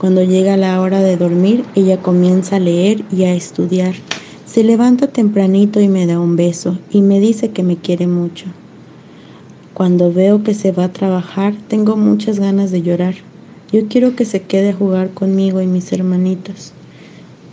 Cuando 0.00 0.24
llega 0.24 0.56
la 0.56 0.80
hora 0.80 1.02
de 1.02 1.18
dormir, 1.18 1.62
ella 1.74 2.00
comienza 2.00 2.56
a 2.56 2.58
leer 2.58 3.04
y 3.12 3.24
a 3.24 3.34
estudiar. 3.34 3.94
Se 4.46 4.64
levanta 4.64 5.08
tempranito 5.08 5.78
y 5.78 5.88
me 5.88 6.06
da 6.06 6.18
un 6.18 6.36
beso 6.36 6.78
y 6.90 7.02
me 7.02 7.20
dice 7.20 7.50
que 7.50 7.62
me 7.62 7.76
quiere 7.76 8.06
mucho. 8.06 8.46
Cuando 9.74 10.10
veo 10.10 10.42
que 10.42 10.54
se 10.54 10.72
va 10.72 10.84
a 10.84 10.92
trabajar, 10.94 11.52
tengo 11.68 11.98
muchas 11.98 12.40
ganas 12.40 12.70
de 12.70 12.80
llorar. 12.80 13.14
Yo 13.72 13.88
quiero 13.88 14.16
que 14.16 14.24
se 14.24 14.40
quede 14.40 14.70
a 14.70 14.74
jugar 14.74 15.10
conmigo 15.10 15.60
y 15.60 15.66
mis 15.66 15.92
hermanitos. 15.92 16.72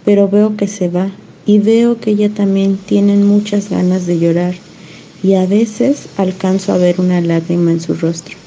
pero 0.06 0.30
veo 0.30 0.56
que 0.56 0.68
se 0.68 0.88
va 0.88 1.10
y 1.46 1.60
veo 1.60 2.00
que 2.00 2.12
ella 2.12 2.30
también 2.30 2.78
tiene 2.78 3.18
muchas 3.18 3.70
ganas 3.70 4.08
de 4.08 4.20
llorar 4.20 4.56
y 5.22 5.34
a 5.34 5.46
veces 5.46 6.08
alcanzo 6.16 6.72
a 6.72 6.78
ver 6.78 7.02
una 7.02 7.20
lágrima 7.20 7.72
en 7.72 7.82
su 7.82 7.94
rostro. 7.94 8.38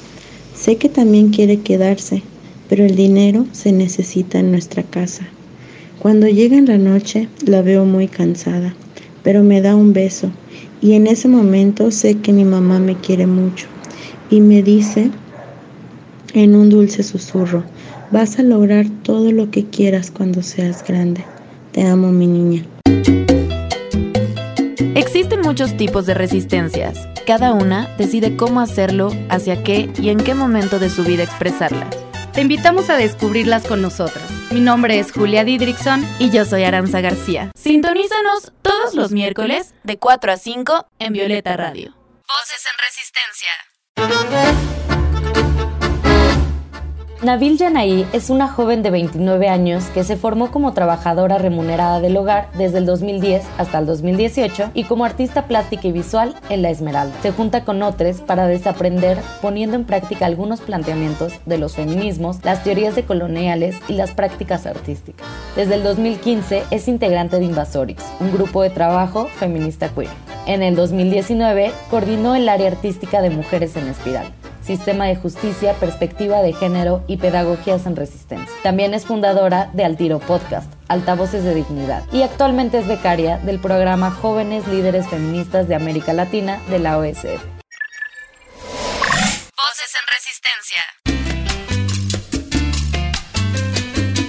Sé 0.55 0.77
que 0.77 0.89
también 0.89 1.29
quiere 1.29 1.59
quedarse, 1.59 2.23
pero 2.71 2.85
el 2.85 2.95
dinero 2.95 3.45
se 3.51 3.73
necesita 3.73 4.39
en 4.39 4.49
nuestra 4.49 4.81
casa. 4.81 5.27
Cuando 5.99 6.29
llega 6.29 6.55
en 6.55 6.67
la 6.67 6.77
noche 6.77 7.27
la 7.45 7.61
veo 7.61 7.83
muy 7.83 8.07
cansada, 8.07 8.73
pero 9.23 9.43
me 9.43 9.59
da 9.59 9.75
un 9.75 9.91
beso 9.91 10.31
y 10.81 10.93
en 10.93 11.05
ese 11.05 11.27
momento 11.27 11.91
sé 11.91 12.19
que 12.19 12.31
mi 12.31 12.45
mamá 12.45 12.79
me 12.79 12.95
quiere 12.95 13.27
mucho 13.27 13.67
y 14.29 14.39
me 14.39 14.63
dice 14.63 15.11
en 16.33 16.55
un 16.55 16.69
dulce 16.69 17.03
susurro, 17.03 17.65
vas 18.09 18.39
a 18.39 18.43
lograr 18.43 18.85
todo 19.03 19.33
lo 19.33 19.51
que 19.51 19.65
quieras 19.65 20.09
cuando 20.09 20.41
seas 20.41 20.81
grande. 20.87 21.25
Te 21.73 21.83
amo 21.83 22.09
mi 22.13 22.27
niña. 22.27 22.65
Existen 24.95 25.41
muchos 25.41 25.75
tipos 25.75 26.05
de 26.05 26.13
resistencias. 26.13 27.05
Cada 27.27 27.51
una 27.51 27.89
decide 27.97 28.37
cómo 28.37 28.61
hacerlo, 28.61 29.11
hacia 29.27 29.61
qué 29.61 29.89
y 30.01 30.07
en 30.07 30.19
qué 30.19 30.35
momento 30.35 30.79
de 30.79 30.89
su 30.89 31.03
vida 31.03 31.23
expresarlas. 31.23 32.10
Te 32.33 32.39
invitamos 32.39 32.89
a 32.89 32.95
descubrirlas 32.95 33.67
con 33.67 33.81
nosotras. 33.81 34.23
Mi 34.51 34.61
nombre 34.61 34.97
es 34.99 35.11
Julia 35.11 35.43
Didrickson 35.43 36.07
y 36.17 36.29
yo 36.29 36.45
soy 36.45 36.63
Aranza 36.63 37.01
García. 37.01 37.51
Sintonízanos 37.55 38.53
todos 38.61 38.95
los 38.95 39.11
miércoles 39.11 39.73
de 39.83 39.99
4 39.99 40.31
a 40.31 40.37
5 40.37 40.87
en 40.99 41.11
Violeta 41.11 41.57
Radio. 41.57 41.93
Voces 42.25 42.63
en 42.71 42.77
Resistencia. 42.87 43.51
Nabil 47.23 47.55
Yanaí 47.55 48.07
es 48.13 48.31
una 48.31 48.47
joven 48.47 48.81
de 48.81 48.89
29 48.89 49.47
años 49.47 49.83
que 49.93 50.03
se 50.03 50.17
formó 50.17 50.49
como 50.49 50.73
trabajadora 50.73 51.37
remunerada 51.37 51.99
del 51.99 52.17
hogar 52.17 52.49
desde 52.57 52.79
el 52.79 52.87
2010 52.87 53.43
hasta 53.59 53.77
el 53.77 53.85
2018 53.85 54.71
y 54.73 54.85
como 54.85 55.05
artista 55.05 55.45
plástica 55.45 55.87
y 55.87 55.91
visual 55.91 56.33
en 56.49 56.63
La 56.63 56.71
Esmeralda. 56.71 57.13
Se 57.21 57.31
junta 57.31 57.63
con 57.63 57.83
otros 57.83 58.21
para 58.21 58.47
desaprender 58.47 59.19
poniendo 59.39 59.75
en 59.75 59.83
práctica 59.83 60.25
algunos 60.25 60.61
planteamientos 60.61 61.33
de 61.45 61.59
los 61.59 61.75
feminismos, 61.75 62.43
las 62.43 62.63
teorías 62.63 62.95
de 62.95 63.03
coloniales 63.03 63.75
y 63.87 63.93
las 63.93 64.13
prácticas 64.13 64.65
artísticas. 64.65 65.27
Desde 65.55 65.75
el 65.75 65.83
2015 65.83 66.63
es 66.71 66.87
integrante 66.87 67.37
de 67.37 67.45
Invasorix, 67.45 68.03
un 68.19 68.31
grupo 68.31 68.63
de 68.63 68.71
trabajo 68.71 69.27
feminista 69.27 69.89
queer. 69.89 70.09
En 70.47 70.63
el 70.63 70.75
2019 70.75 71.71
coordinó 71.91 72.33
el 72.33 72.49
área 72.49 72.71
artística 72.71 73.21
de 73.21 73.29
Mujeres 73.29 73.75
en 73.75 73.89
Espiral 73.89 74.33
Sistema 74.61 75.05
de 75.05 75.15
Justicia, 75.15 75.73
Perspectiva 75.79 76.41
de 76.41 76.53
Género 76.53 77.03
y 77.07 77.17
Pedagogías 77.17 77.85
en 77.85 77.95
Resistencia. 77.95 78.53
También 78.63 78.93
es 78.93 79.05
fundadora 79.05 79.69
de 79.73 79.85
Altiro 79.85 80.19
Podcast, 80.19 80.71
Altavoces 80.87 81.43
de 81.43 81.55
Dignidad, 81.55 82.03
y 82.11 82.21
actualmente 82.21 82.77
es 82.79 82.87
becaria 82.87 83.37
del 83.37 83.59
programa 83.59 84.11
Jóvenes 84.11 84.67
Líderes 84.67 85.07
Feministas 85.07 85.67
de 85.67 85.75
América 85.75 86.13
Latina 86.13 86.59
de 86.69 86.79
la 86.79 86.97
OSF. 86.97 87.60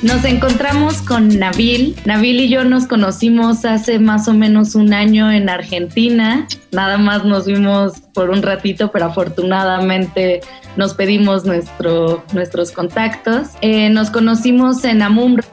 Nos 0.02 0.24
encontramos 0.24 1.00
con 1.00 1.28
Nabil. 1.38 1.94
Nabil 2.04 2.40
y 2.40 2.48
yo 2.48 2.64
nos 2.64 2.86
conocimos 2.86 3.64
hace 3.64 4.00
más 4.00 4.26
o 4.26 4.34
menos 4.34 4.74
un 4.74 4.92
año 4.92 5.30
en 5.30 5.48
Argentina. 5.48 6.48
Nada 6.72 6.98
más 6.98 7.24
nos 7.24 7.46
vimos 7.46 8.00
por 8.12 8.30
un 8.30 8.42
ratito, 8.42 8.90
pero 8.90 9.06
afortunadamente 9.06 10.40
nos 10.76 10.94
pedimos 10.94 11.44
nuestro, 11.44 12.24
nuestros 12.32 12.72
contactos. 12.72 13.50
Eh, 13.60 13.90
nos 13.90 14.10
conocimos 14.10 14.84
en 14.84 15.02
Amumra, 15.02 15.44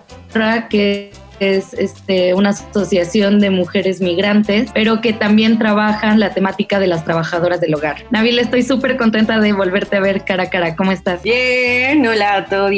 que 0.68 1.12
es 1.40 1.74
este, 1.74 2.34
una 2.34 2.50
asociación 2.50 3.40
de 3.40 3.50
mujeres 3.50 4.02
migrantes, 4.02 4.70
pero 4.74 5.02
que 5.02 5.14
también 5.14 5.58
trabajan 5.58 6.20
la 6.20 6.34
temática 6.34 6.80
de 6.80 6.88
las 6.88 7.06
trabajadoras 7.06 7.62
del 7.62 7.76
hogar. 7.76 8.04
Nabil, 8.12 8.40
estoy 8.40 8.64
súper 8.64 8.98
contenta 8.98 9.40
de 9.40 9.54
volverte 9.54 9.98
a 9.98 10.00
ver 10.00 10.24
cara 10.24 10.44
a 10.44 10.50
cara. 10.50 10.76
¿Cómo 10.76 10.92
estás? 10.92 11.24
Bien, 11.24 12.06
hola 12.06 12.36
a 12.36 12.46
todos, 12.46 12.72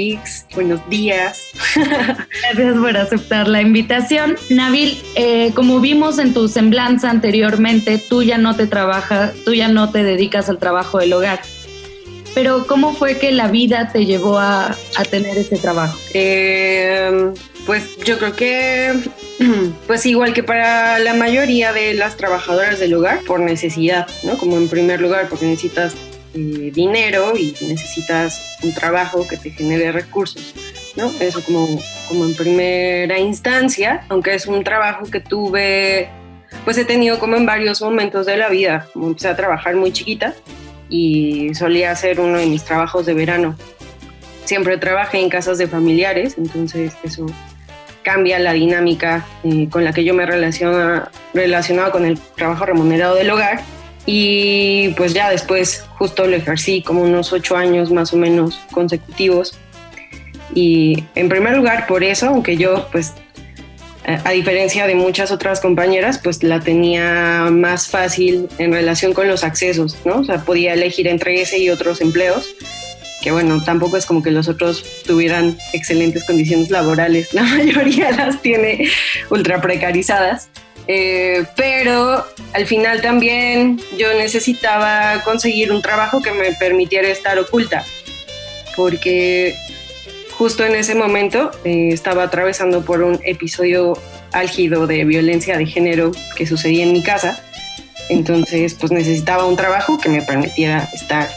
buenos 0.53 0.89
días. 0.89 1.51
Gracias 1.75 2.77
por 2.77 2.97
aceptar 2.97 3.47
la 3.47 3.61
invitación. 3.61 4.35
Nabil, 4.49 5.01
eh, 5.15 5.51
como 5.53 5.79
vimos 5.79 6.19
en 6.19 6.33
tu 6.33 6.47
semblanza 6.47 7.09
anteriormente, 7.09 7.97
tú 7.97 8.23
ya 8.23 8.37
no 8.37 8.55
te 8.55 8.67
trabajas, 8.67 9.33
tú 9.45 9.53
ya 9.53 9.67
no 9.67 9.91
te 9.91 10.03
dedicas 10.03 10.49
al 10.49 10.59
trabajo 10.59 10.99
del 10.99 11.13
hogar. 11.13 11.39
Pero 12.33 12.65
¿cómo 12.65 12.93
fue 12.93 13.17
que 13.17 13.31
la 13.31 13.49
vida 13.49 13.89
te 13.91 14.05
llevó 14.05 14.39
a, 14.39 14.67
a 14.95 15.03
tener 15.09 15.37
ese 15.37 15.57
trabajo? 15.57 15.97
Eh, 16.13 17.33
pues 17.65 17.97
yo 18.03 18.17
creo 18.17 18.35
que, 18.35 18.93
pues 19.87 20.05
igual 20.05 20.33
que 20.33 20.43
para 20.43 20.99
la 20.99 21.13
mayoría 21.13 21.73
de 21.73 21.93
las 21.93 22.17
trabajadoras 22.17 22.79
del 22.79 22.93
hogar, 22.93 23.21
por 23.25 23.39
necesidad, 23.39 24.07
¿no? 24.23 24.37
Como 24.37 24.57
en 24.57 24.67
primer 24.67 25.01
lugar, 25.01 25.27
porque 25.29 25.45
necesitas 25.45 25.95
eh, 26.33 26.71
dinero 26.73 27.33
y 27.37 27.53
necesitas 27.61 28.57
un 28.63 28.73
trabajo 28.73 29.27
que 29.27 29.37
te 29.37 29.51
genere 29.51 29.91
recursos, 29.91 30.53
¿no? 30.95 31.11
Eso 31.19 31.43
como, 31.43 31.67
como 32.07 32.25
en 32.25 32.35
primera 32.35 33.19
instancia, 33.19 34.05
aunque 34.09 34.33
es 34.33 34.47
un 34.47 34.63
trabajo 34.63 35.05
que 35.05 35.19
tuve, 35.19 36.09
pues 36.63 36.77
he 36.77 36.85
tenido 36.85 37.19
como 37.19 37.35
en 37.35 37.45
varios 37.45 37.81
momentos 37.81 38.25
de 38.25 38.37
la 38.37 38.49
vida, 38.49 38.87
empecé 38.95 39.27
a 39.27 39.35
trabajar 39.35 39.75
muy 39.75 39.91
chiquita 39.91 40.33
y 40.89 41.53
solía 41.53 41.91
hacer 41.91 42.19
uno 42.19 42.37
de 42.37 42.45
mis 42.45 42.63
trabajos 42.63 43.05
de 43.05 43.13
verano. 43.13 43.57
Siempre 44.45 44.77
trabajé 44.77 45.19
en 45.19 45.29
casas 45.29 45.57
de 45.57 45.67
familiares, 45.67 46.35
entonces 46.37 46.93
eso 47.03 47.25
cambia 48.03 48.39
la 48.39 48.53
dinámica 48.53 49.25
eh, 49.43 49.67
con 49.69 49.83
la 49.83 49.93
que 49.93 50.03
yo 50.03 50.13
me 50.13 50.25
relaciona, 50.25 51.09
relacionaba 51.33 51.91
con 51.91 52.05
el 52.05 52.19
trabajo 52.35 52.65
remunerado 52.65 53.15
del 53.15 53.29
hogar. 53.29 53.61
Y 54.05 54.89
pues 54.97 55.13
ya 55.13 55.29
después 55.29 55.85
justo 55.97 56.25
lo 56.25 56.35
ejercí 56.35 56.81
como 56.81 57.03
unos 57.03 57.31
ocho 57.33 57.55
años 57.55 57.91
más 57.91 58.13
o 58.13 58.17
menos 58.17 58.59
consecutivos. 58.71 59.57
Y 60.53 61.05
en 61.15 61.29
primer 61.29 61.55
lugar 61.55 61.87
por 61.87 62.03
eso, 62.03 62.27
aunque 62.27 62.57
yo 62.57 62.87
pues 62.91 63.13
a 64.03 64.31
diferencia 64.31 64.87
de 64.87 64.95
muchas 64.95 65.31
otras 65.31 65.59
compañeras, 65.59 66.19
pues 66.21 66.41
la 66.41 66.59
tenía 66.59 67.47
más 67.51 67.87
fácil 67.87 68.49
en 68.57 68.73
relación 68.73 69.13
con 69.13 69.27
los 69.27 69.43
accesos, 69.43 69.97
¿no? 70.05 70.19
O 70.19 70.23
sea, 70.23 70.39
podía 70.39 70.73
elegir 70.73 71.07
entre 71.07 71.39
ese 71.41 71.59
y 71.59 71.69
otros 71.69 72.01
empleos 72.01 72.55
que 73.21 73.31
bueno, 73.31 73.63
tampoco 73.63 73.97
es 73.97 74.05
como 74.05 74.23
que 74.23 74.31
los 74.31 74.47
otros 74.47 74.83
tuvieran 75.05 75.57
excelentes 75.73 76.23
condiciones 76.23 76.69
laborales, 76.69 77.33
la 77.33 77.43
mayoría 77.43 78.11
las 78.11 78.41
tiene 78.41 78.89
ultra 79.29 79.61
precarizadas. 79.61 80.49
Eh, 80.87 81.45
pero 81.55 82.25
al 82.53 82.65
final 82.65 83.01
también 83.01 83.79
yo 83.97 84.11
necesitaba 84.15 85.21
conseguir 85.23 85.71
un 85.71 85.81
trabajo 85.81 86.21
que 86.21 86.31
me 86.31 86.53
permitiera 86.53 87.07
estar 87.07 87.37
oculta, 87.37 87.85
porque 88.75 89.55
justo 90.31 90.65
en 90.65 90.75
ese 90.75 90.95
momento 90.95 91.51
eh, 91.63 91.89
estaba 91.91 92.23
atravesando 92.23 92.83
por 92.83 93.03
un 93.03 93.19
episodio 93.23 93.93
álgido 94.31 94.87
de 94.87 95.05
violencia 95.05 95.55
de 95.55 95.67
género 95.67 96.11
que 96.35 96.47
sucedía 96.47 96.83
en 96.83 96.93
mi 96.93 97.03
casa, 97.03 97.43
entonces 98.09 98.73
pues 98.73 98.91
necesitaba 98.91 99.45
un 99.45 99.55
trabajo 99.55 99.99
que 99.99 100.09
me 100.09 100.23
permitiera 100.23 100.89
estar 100.93 101.29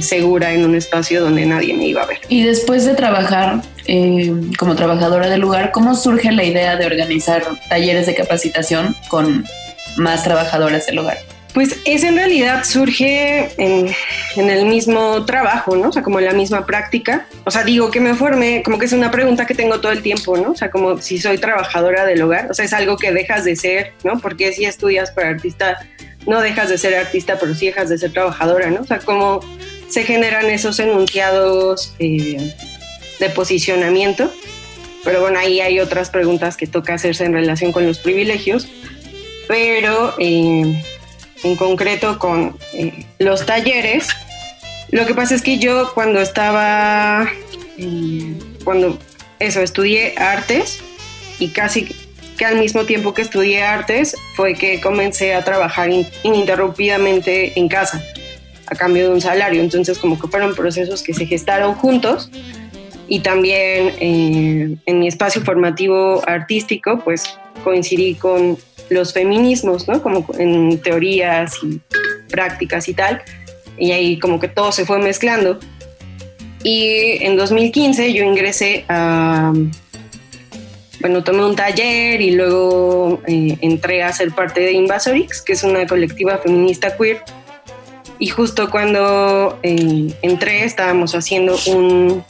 segura 0.00 0.52
en 0.52 0.64
un 0.64 0.74
espacio 0.74 1.20
donde 1.20 1.44
nadie 1.46 1.74
me 1.74 1.86
iba 1.86 2.02
a 2.02 2.06
ver. 2.06 2.18
Y 2.28 2.42
después 2.42 2.84
de 2.84 2.94
trabajar 2.94 3.62
eh, 3.86 4.32
como 4.58 4.74
trabajadora 4.74 5.28
del 5.28 5.40
lugar, 5.40 5.70
¿cómo 5.72 5.94
surge 5.94 6.32
la 6.32 6.44
idea 6.44 6.76
de 6.76 6.86
organizar 6.86 7.44
talleres 7.68 8.06
de 8.06 8.14
capacitación 8.14 8.96
con 9.08 9.44
más 9.96 10.24
trabajadoras 10.24 10.86
del 10.86 10.98
hogar? 10.98 11.18
Pues 11.54 11.76
eso 11.84 12.06
en 12.06 12.16
realidad 12.16 12.64
surge 12.64 13.50
en, 13.62 13.94
en, 14.36 14.50
el 14.50 14.64
mismo 14.64 15.26
trabajo, 15.26 15.76
¿no? 15.76 15.90
O 15.90 15.92
sea, 15.92 16.02
como 16.02 16.18
en 16.18 16.24
la 16.24 16.32
misma 16.32 16.64
práctica. 16.64 17.26
O 17.44 17.50
sea, 17.50 17.62
digo 17.62 17.90
que 17.90 18.00
me 18.00 18.14
formé, 18.14 18.62
como 18.62 18.78
que 18.78 18.86
es 18.86 18.92
una 18.94 19.10
pregunta 19.10 19.44
que 19.44 19.54
tengo 19.54 19.78
todo 19.78 19.92
el 19.92 20.00
tiempo, 20.00 20.38
¿no? 20.38 20.52
O 20.52 20.56
sea, 20.56 20.70
como 20.70 20.96
si 21.02 21.18
soy 21.18 21.36
trabajadora 21.36 22.06
del 22.06 22.22
hogar, 22.22 22.50
o 22.50 22.54
sea, 22.54 22.64
es 22.64 22.72
algo 22.72 22.96
que 22.96 23.12
dejas 23.12 23.44
de 23.44 23.56
ser, 23.56 23.92
¿no? 24.02 24.18
Porque 24.18 24.50
si 24.54 24.64
estudias 24.64 25.10
para 25.10 25.28
artista 25.28 25.78
no 26.26 26.40
dejas 26.40 26.68
de 26.68 26.78
ser 26.78 26.94
artista, 26.94 27.38
pero 27.38 27.54
sí 27.54 27.66
dejas 27.66 27.88
de 27.88 27.98
ser 27.98 28.12
trabajadora, 28.12 28.70
¿no? 28.70 28.82
O 28.82 28.86
sea, 28.86 28.98
cómo 28.98 29.40
se 29.88 30.04
generan 30.04 30.46
esos 30.46 30.78
enunciados 30.78 31.94
eh, 31.98 32.54
de 33.20 33.30
posicionamiento. 33.30 34.32
Pero 35.04 35.20
bueno, 35.20 35.38
ahí 35.38 35.60
hay 35.60 35.80
otras 35.80 36.10
preguntas 36.10 36.56
que 36.56 36.66
toca 36.66 36.94
hacerse 36.94 37.24
en 37.24 37.32
relación 37.32 37.72
con 37.72 37.86
los 37.86 37.98
privilegios. 37.98 38.68
Pero 39.48 40.14
eh, 40.18 40.82
en 41.42 41.56
concreto 41.56 42.18
con 42.18 42.56
eh, 42.72 43.04
los 43.18 43.44
talleres, 43.44 44.08
lo 44.90 45.06
que 45.06 45.14
pasa 45.14 45.34
es 45.34 45.42
que 45.42 45.58
yo 45.58 45.92
cuando 45.92 46.20
estaba, 46.20 47.28
cuando 48.64 48.98
eso, 49.40 49.60
estudié 49.60 50.14
artes 50.16 50.80
y 51.38 51.48
casi 51.48 51.94
al 52.44 52.58
mismo 52.58 52.84
tiempo 52.84 53.14
que 53.14 53.22
estudié 53.22 53.62
artes 53.62 54.16
fue 54.34 54.54
que 54.54 54.80
comencé 54.80 55.34
a 55.34 55.44
trabajar 55.44 55.90
ininterrumpidamente 56.22 57.58
en 57.58 57.68
casa 57.68 58.02
a 58.66 58.74
cambio 58.74 59.08
de 59.08 59.14
un 59.14 59.20
salario. 59.20 59.60
Entonces 59.60 59.98
como 59.98 60.18
que 60.18 60.28
fueron 60.28 60.54
procesos 60.54 61.02
que 61.02 61.14
se 61.14 61.26
gestaron 61.26 61.74
juntos 61.74 62.30
y 63.08 63.20
también 63.20 63.92
eh, 64.00 64.76
en 64.86 64.98
mi 64.98 65.08
espacio 65.08 65.42
formativo 65.42 66.22
artístico, 66.26 67.00
pues 67.04 67.38
coincidí 67.62 68.14
con 68.14 68.56
los 68.88 69.12
feminismos, 69.12 69.88
¿no? 69.88 70.02
Como 70.02 70.24
en 70.38 70.80
teorías 70.80 71.54
y 71.62 71.80
prácticas 72.30 72.88
y 72.88 72.94
tal, 72.94 73.22
y 73.76 73.92
ahí 73.92 74.18
como 74.18 74.40
que 74.40 74.48
todo 74.48 74.72
se 74.72 74.86
fue 74.86 74.98
mezclando. 74.98 75.58
Y 76.64 77.18
en 77.24 77.36
2015 77.36 78.12
yo 78.12 78.24
ingresé 78.24 78.84
a, 78.88 79.52
bueno, 81.02 81.24
tomé 81.24 81.44
un 81.44 81.56
taller 81.56 82.20
y 82.20 82.30
luego 82.30 83.20
eh, 83.26 83.58
entré 83.60 84.04
a 84.04 84.12
ser 84.12 84.30
parte 84.30 84.60
de 84.60 84.72
Invasorix, 84.72 85.42
que 85.42 85.52
es 85.52 85.64
una 85.64 85.84
colectiva 85.86 86.38
feminista 86.38 86.96
queer. 86.96 87.22
Y 88.20 88.28
justo 88.28 88.70
cuando 88.70 89.58
eh, 89.64 90.14
entré 90.22 90.64
estábamos 90.64 91.16
haciendo 91.16 91.58
un 91.66 92.24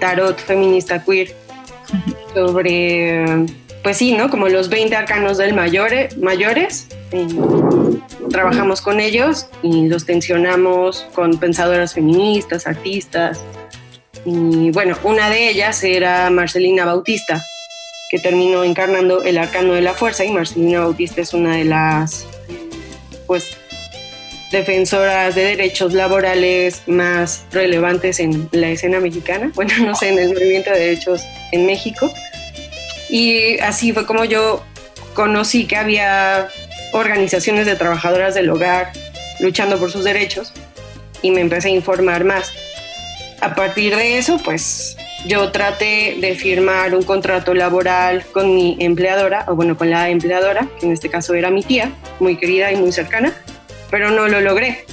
tarot 0.00 0.38
feminista 0.38 1.02
queer 1.02 1.34
sobre, 2.34 3.24
pues 3.82 3.96
sí, 3.96 4.12
¿no? 4.12 4.28
Como 4.28 4.48
los 4.48 4.68
20 4.68 4.94
arcanos 4.94 5.38
del 5.38 5.54
mayores. 5.54 6.88
Eh, 7.12 7.26
trabajamos 8.30 8.82
con 8.82 9.00
ellos 9.00 9.48
y 9.62 9.88
los 9.88 10.04
tensionamos 10.04 11.06
con 11.14 11.38
pensadoras 11.38 11.94
feministas, 11.94 12.66
artistas. 12.66 13.40
Y 14.26 14.70
bueno, 14.72 14.94
una 15.04 15.30
de 15.30 15.48
ellas 15.48 15.82
era 15.82 16.28
Marcelina 16.28 16.84
Bautista, 16.84 17.42
que 18.10 18.18
terminó 18.18 18.64
encarnando 18.64 19.22
el 19.22 19.38
arcano 19.38 19.72
de 19.72 19.82
la 19.82 19.94
fuerza 19.94 20.24
y 20.24 20.32
Marcelina 20.32 20.80
Bautista 20.80 21.20
es 21.20 21.32
una 21.32 21.56
de 21.56 21.64
las 21.64 22.26
pues 23.28 23.56
defensoras 24.50 25.36
de 25.36 25.44
derechos 25.44 25.94
laborales 25.94 26.82
más 26.88 27.44
relevantes 27.52 28.18
en 28.18 28.48
la 28.50 28.70
escena 28.70 28.98
mexicana, 28.98 29.52
bueno, 29.54 29.72
no 29.78 29.94
sé, 29.94 30.08
en 30.08 30.18
el 30.18 30.30
movimiento 30.30 30.70
de 30.70 30.80
derechos 30.80 31.22
en 31.52 31.66
México. 31.66 32.12
Y 33.08 33.58
así 33.60 33.92
fue 33.92 34.06
como 34.06 34.24
yo 34.24 34.64
conocí 35.14 35.66
que 35.66 35.76
había 35.76 36.48
organizaciones 36.92 37.66
de 37.66 37.76
trabajadoras 37.76 38.34
del 38.34 38.50
hogar 38.50 38.92
luchando 39.38 39.78
por 39.78 39.92
sus 39.92 40.02
derechos 40.02 40.52
y 41.22 41.30
me 41.30 41.40
empecé 41.40 41.68
a 41.68 41.72
informar 41.72 42.24
más. 42.24 42.52
A 43.40 43.54
partir 43.54 43.94
de 43.96 44.18
eso, 44.18 44.38
pues 44.44 44.96
yo 45.26 45.52
traté 45.52 46.16
de 46.18 46.34
firmar 46.34 46.94
un 46.94 47.02
contrato 47.02 47.54
laboral 47.54 48.24
con 48.32 48.54
mi 48.54 48.76
empleadora, 48.80 49.44
o 49.48 49.54
bueno, 49.54 49.76
con 49.76 49.90
la 49.90 50.08
empleadora, 50.08 50.66
que 50.78 50.86
en 50.86 50.92
este 50.92 51.08
caso 51.08 51.34
era 51.34 51.50
mi 51.50 51.62
tía, 51.62 51.92
muy 52.18 52.36
querida 52.36 52.72
y 52.72 52.76
muy 52.76 52.92
cercana, 52.92 53.34
pero 53.90 54.10
no 54.10 54.28
lo 54.28 54.40
logré, 54.40 54.84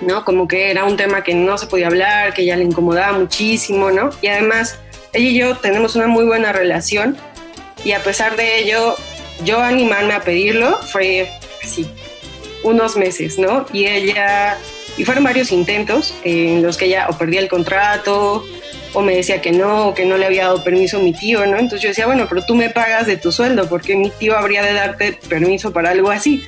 ¿no? 0.00 0.24
Como 0.24 0.48
que 0.48 0.70
era 0.70 0.84
un 0.84 0.96
tema 0.96 1.22
que 1.22 1.34
no 1.34 1.58
se 1.58 1.66
podía 1.66 1.88
hablar, 1.88 2.32
que 2.32 2.44
ya 2.44 2.56
le 2.56 2.64
incomodaba 2.64 3.18
muchísimo, 3.18 3.90
¿no? 3.90 4.10
Y 4.22 4.28
además, 4.28 4.78
ella 5.12 5.28
y 5.28 5.38
yo 5.38 5.56
tenemos 5.56 5.96
una 5.96 6.06
muy 6.06 6.24
buena 6.24 6.52
relación 6.52 7.16
y 7.84 7.92
a 7.92 8.02
pesar 8.02 8.36
de 8.36 8.60
ello, 8.60 8.94
yo 9.44 9.60
animarme 9.60 10.14
a 10.14 10.20
pedirlo 10.20 10.78
fue 10.78 11.28
así, 11.62 11.86
unos 12.62 12.96
meses, 12.96 13.38
¿no? 13.38 13.66
Y 13.72 13.86
ella, 13.86 14.58
y 14.96 15.04
fueron 15.04 15.24
varios 15.24 15.50
intentos 15.52 16.14
en 16.24 16.62
los 16.62 16.76
que 16.76 16.86
ella 16.86 17.08
o 17.10 17.18
perdía 17.18 17.40
el 17.40 17.48
contrato, 17.48 18.44
o 18.92 19.02
me 19.02 19.14
decía 19.14 19.40
que 19.40 19.52
no, 19.52 19.88
o 19.88 19.94
que 19.94 20.04
no 20.04 20.16
le 20.16 20.26
había 20.26 20.44
dado 20.44 20.64
permiso 20.64 20.98
a 20.98 21.00
mi 21.00 21.12
tío, 21.12 21.44
¿no? 21.46 21.58
Entonces 21.58 21.82
yo 21.82 21.88
decía, 21.88 22.06
bueno, 22.06 22.26
pero 22.28 22.42
tú 22.44 22.54
me 22.54 22.70
pagas 22.70 23.06
de 23.06 23.16
tu 23.16 23.32
sueldo, 23.32 23.68
porque 23.68 23.96
mi 23.96 24.10
tío 24.10 24.36
habría 24.36 24.62
de 24.62 24.72
darte 24.72 25.18
permiso 25.28 25.72
para 25.72 25.90
algo 25.90 26.10
así? 26.10 26.44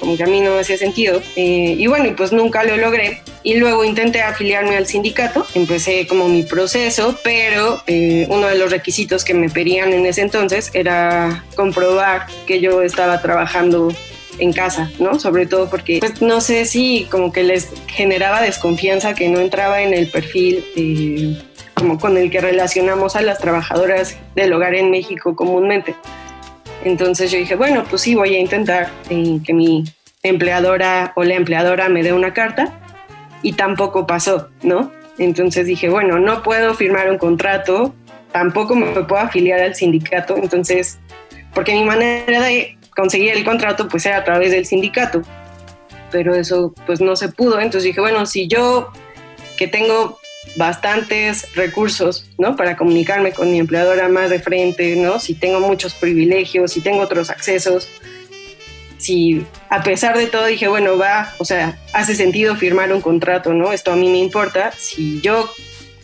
Como 0.00 0.16
que 0.16 0.24
a 0.24 0.26
mí 0.26 0.40
no 0.40 0.50
me 0.52 0.60
hacía 0.60 0.76
sentido. 0.76 1.22
Eh, 1.36 1.74
y 1.78 1.86
bueno, 1.86 2.06
y 2.06 2.12
pues 2.12 2.32
nunca 2.32 2.64
lo 2.64 2.76
logré. 2.76 3.22
Y 3.42 3.54
luego 3.54 3.84
intenté 3.84 4.20
afiliarme 4.22 4.76
al 4.76 4.86
sindicato, 4.86 5.46
empecé 5.54 6.06
como 6.06 6.28
mi 6.28 6.42
proceso, 6.42 7.18
pero 7.22 7.80
eh, 7.86 8.26
uno 8.28 8.48
de 8.48 8.56
los 8.56 8.70
requisitos 8.70 9.24
que 9.24 9.34
me 9.34 9.48
pedían 9.48 9.92
en 9.92 10.04
ese 10.04 10.22
entonces 10.22 10.70
era 10.74 11.44
comprobar 11.54 12.26
que 12.46 12.60
yo 12.60 12.82
estaba 12.82 13.22
trabajando 13.22 13.94
en 14.38 14.52
casa, 14.52 14.90
¿no? 14.98 15.18
Sobre 15.18 15.46
todo 15.46 15.70
porque, 15.70 15.98
pues 16.00 16.20
no 16.20 16.40
sé 16.40 16.64
si 16.66 17.06
como 17.10 17.32
que 17.32 17.42
les 17.42 17.68
generaba 17.86 18.42
desconfianza 18.42 19.14
que 19.14 19.28
no 19.28 19.40
entraba 19.40 19.82
en 19.82 19.94
el 19.94 20.08
perfil 20.08 20.64
eh, 20.76 21.36
como 21.76 21.98
con 21.98 22.16
el 22.16 22.30
que 22.30 22.40
relacionamos 22.40 23.16
a 23.16 23.22
las 23.22 23.38
trabajadoras 23.38 24.16
del 24.34 24.52
hogar 24.54 24.74
en 24.74 24.90
México 24.90 25.36
comúnmente. 25.36 25.94
Entonces 26.84 27.30
yo 27.30 27.38
dije, 27.38 27.54
bueno, 27.54 27.84
pues 27.88 28.02
sí, 28.02 28.14
voy 28.14 28.34
a 28.34 28.38
intentar 28.38 28.90
eh, 29.10 29.38
que 29.44 29.52
mi 29.52 29.84
empleadora 30.22 31.12
o 31.16 31.22
la 31.22 31.34
empleadora 31.34 31.88
me 31.88 32.02
dé 32.02 32.12
una 32.12 32.32
carta 32.32 32.78
y 33.42 33.52
tampoco 33.52 34.06
pasó, 34.06 34.48
¿no? 34.62 34.90
Entonces 35.18 35.66
dije, 35.66 35.88
bueno, 35.90 36.18
no 36.18 36.42
puedo 36.42 36.74
firmar 36.74 37.10
un 37.10 37.18
contrato, 37.18 37.94
tampoco 38.32 38.74
me 38.74 38.86
puedo 38.86 39.18
afiliar 39.18 39.60
al 39.60 39.74
sindicato, 39.74 40.36
entonces, 40.36 40.98
porque 41.54 41.74
mi 41.74 41.84
manera 41.84 42.40
de 42.40 42.78
conseguir 42.94 43.32
el 43.32 43.44
contrato 43.44 43.86
pues 43.88 44.06
era 44.06 44.18
a 44.18 44.24
través 44.24 44.50
del 44.50 44.64
sindicato, 44.64 45.22
pero 46.10 46.34
eso 46.34 46.72
pues 46.86 47.00
no 47.00 47.16
se 47.16 47.28
pudo, 47.28 47.60
entonces 47.60 47.84
dije, 47.84 48.00
bueno, 48.00 48.24
si 48.24 48.48
yo 48.48 48.90
que 49.58 49.68
tengo 49.68 50.18
bastantes 50.56 51.54
recursos, 51.54 52.26
¿no? 52.38 52.56
Para 52.56 52.76
comunicarme 52.76 53.32
con 53.32 53.50
mi 53.50 53.58
empleadora 53.58 54.08
más 54.08 54.30
de 54.30 54.40
frente, 54.40 54.96
¿no? 54.96 55.18
Si 55.18 55.34
tengo 55.34 55.60
muchos 55.60 55.94
privilegios, 55.94 56.72
si 56.72 56.80
tengo 56.80 57.00
otros 57.00 57.30
accesos, 57.30 57.88
si 58.98 59.44
a 59.68 59.82
pesar 59.82 60.16
de 60.16 60.26
todo 60.26 60.46
dije, 60.46 60.68
bueno, 60.68 60.96
va, 60.96 61.34
o 61.38 61.44
sea, 61.44 61.78
hace 61.92 62.14
sentido 62.14 62.56
firmar 62.56 62.92
un 62.92 63.00
contrato, 63.00 63.52
¿no? 63.52 63.72
Esto 63.72 63.92
a 63.92 63.96
mí 63.96 64.08
me 64.08 64.18
importa. 64.18 64.72
Si 64.72 65.20
yo 65.20 65.50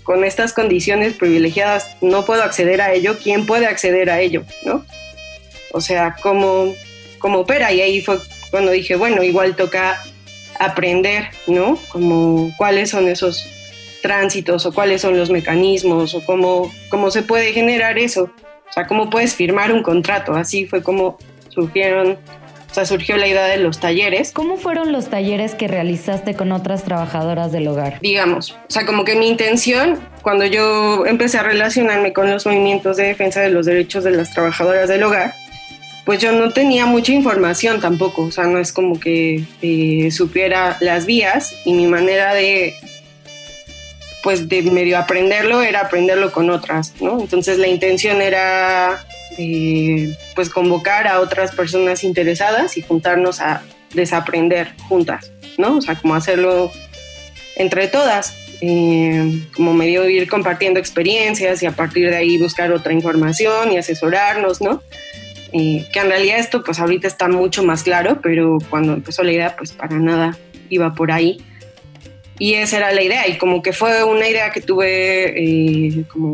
con 0.02 0.24
estas 0.24 0.52
condiciones 0.52 1.14
privilegiadas 1.14 1.96
no 2.00 2.24
puedo 2.24 2.42
acceder 2.42 2.82
a 2.82 2.92
ello, 2.92 3.16
¿quién 3.22 3.46
puede 3.46 3.66
acceder 3.66 4.10
a 4.10 4.20
ello, 4.20 4.44
¿no? 4.64 4.84
O 5.72 5.80
sea, 5.80 6.16
¿cómo, 6.22 6.74
cómo 7.18 7.40
opera? 7.40 7.72
Y 7.72 7.80
ahí 7.80 8.02
fue 8.02 8.18
cuando 8.50 8.72
dije, 8.72 8.96
bueno, 8.96 9.22
igual 9.22 9.56
toca 9.56 10.02
aprender, 10.58 11.28
¿no? 11.46 11.78
Como 11.88 12.54
cuáles 12.58 12.90
son 12.90 13.08
esos 13.08 13.46
tránsitos 14.02 14.66
o 14.66 14.72
cuáles 14.72 15.00
son 15.00 15.16
los 15.16 15.30
mecanismos 15.30 16.14
o 16.14 16.24
cómo, 16.24 16.70
cómo 16.90 17.10
se 17.10 17.22
puede 17.22 17.52
generar 17.52 17.98
eso. 17.98 18.30
O 18.68 18.72
sea, 18.72 18.86
cómo 18.86 19.10
puedes 19.10 19.34
firmar 19.34 19.72
un 19.72 19.82
contrato. 19.82 20.34
Así 20.34 20.66
fue 20.66 20.82
como 20.82 21.18
surgieron, 21.50 22.18
o 22.70 22.74
sea, 22.74 22.86
surgió 22.86 23.16
la 23.16 23.28
idea 23.28 23.44
de 23.44 23.58
los 23.58 23.80
talleres. 23.80 24.32
¿Cómo 24.32 24.56
fueron 24.56 24.92
los 24.92 25.08
talleres 25.08 25.54
que 25.54 25.68
realizaste 25.68 26.34
con 26.34 26.52
otras 26.52 26.84
trabajadoras 26.84 27.52
del 27.52 27.68
hogar? 27.68 27.98
Digamos, 28.00 28.52
o 28.52 28.70
sea, 28.70 28.86
como 28.86 29.04
que 29.04 29.14
mi 29.14 29.28
intención 29.28 30.00
cuando 30.22 30.46
yo 30.46 31.04
empecé 31.06 31.38
a 31.38 31.42
relacionarme 31.42 32.12
con 32.12 32.30
los 32.30 32.46
movimientos 32.46 32.96
de 32.96 33.04
defensa 33.04 33.40
de 33.40 33.50
los 33.50 33.66
derechos 33.66 34.04
de 34.04 34.12
las 34.12 34.32
trabajadoras 34.32 34.88
del 34.88 35.02
hogar, 35.02 35.34
pues 36.04 36.20
yo 36.20 36.32
no 36.32 36.50
tenía 36.50 36.86
mucha 36.86 37.12
información 37.12 37.80
tampoco, 37.80 38.22
o 38.22 38.30
sea, 38.30 38.44
no 38.44 38.58
es 38.58 38.72
como 38.72 38.98
que 38.98 39.44
eh, 39.60 40.10
supiera 40.10 40.76
las 40.80 41.06
vías 41.06 41.54
y 41.64 41.74
mi 41.74 41.86
manera 41.86 42.34
de 42.34 42.74
pues 44.22 44.48
de 44.48 44.62
medio 44.62 44.98
aprenderlo 44.98 45.62
era 45.62 45.80
aprenderlo 45.80 46.32
con 46.32 46.50
otras, 46.50 46.94
¿no? 47.00 47.20
Entonces 47.20 47.58
la 47.58 47.66
intención 47.66 48.22
era 48.22 49.04
eh, 49.38 50.16
pues 50.34 50.48
convocar 50.48 51.06
a 51.06 51.20
otras 51.20 51.52
personas 51.52 52.04
interesadas 52.04 52.76
y 52.76 52.82
juntarnos 52.82 53.40
a 53.40 53.62
desaprender 53.94 54.74
juntas, 54.88 55.32
¿no? 55.58 55.78
O 55.78 55.82
sea, 55.82 55.96
como 55.96 56.14
hacerlo 56.14 56.70
entre 57.56 57.88
todas, 57.88 58.36
eh, 58.60 59.42
como 59.54 59.74
medio 59.74 60.08
ir 60.08 60.28
compartiendo 60.28 60.78
experiencias 60.78 61.62
y 61.62 61.66
a 61.66 61.72
partir 61.72 62.10
de 62.10 62.16
ahí 62.16 62.38
buscar 62.38 62.72
otra 62.72 62.92
información 62.92 63.72
y 63.72 63.78
asesorarnos, 63.78 64.60
¿no? 64.60 64.82
Eh, 65.52 65.86
que 65.92 65.98
en 65.98 66.08
realidad 66.08 66.38
esto 66.38 66.62
pues 66.62 66.78
ahorita 66.78 67.06
está 67.06 67.28
mucho 67.28 67.62
más 67.62 67.82
claro, 67.82 68.20
pero 68.22 68.58
cuando 68.70 68.94
empezó 68.94 69.22
la 69.22 69.32
idea 69.32 69.56
pues 69.56 69.72
para 69.72 69.98
nada 69.98 70.36
iba 70.70 70.94
por 70.94 71.12
ahí. 71.12 71.42
Y 72.38 72.54
esa 72.54 72.78
era 72.78 72.92
la 72.92 73.02
idea, 73.02 73.28
y 73.28 73.38
como 73.38 73.62
que 73.62 73.72
fue 73.72 74.02
una 74.04 74.26
idea 74.26 74.50
que 74.50 74.60
tuve 74.60 75.34
eh, 75.36 76.04
como, 76.10 76.32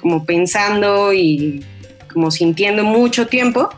como 0.00 0.24
pensando 0.24 1.12
y 1.12 1.64
como 2.12 2.30
sintiendo 2.30 2.84
mucho 2.84 3.26
tiempo, 3.26 3.70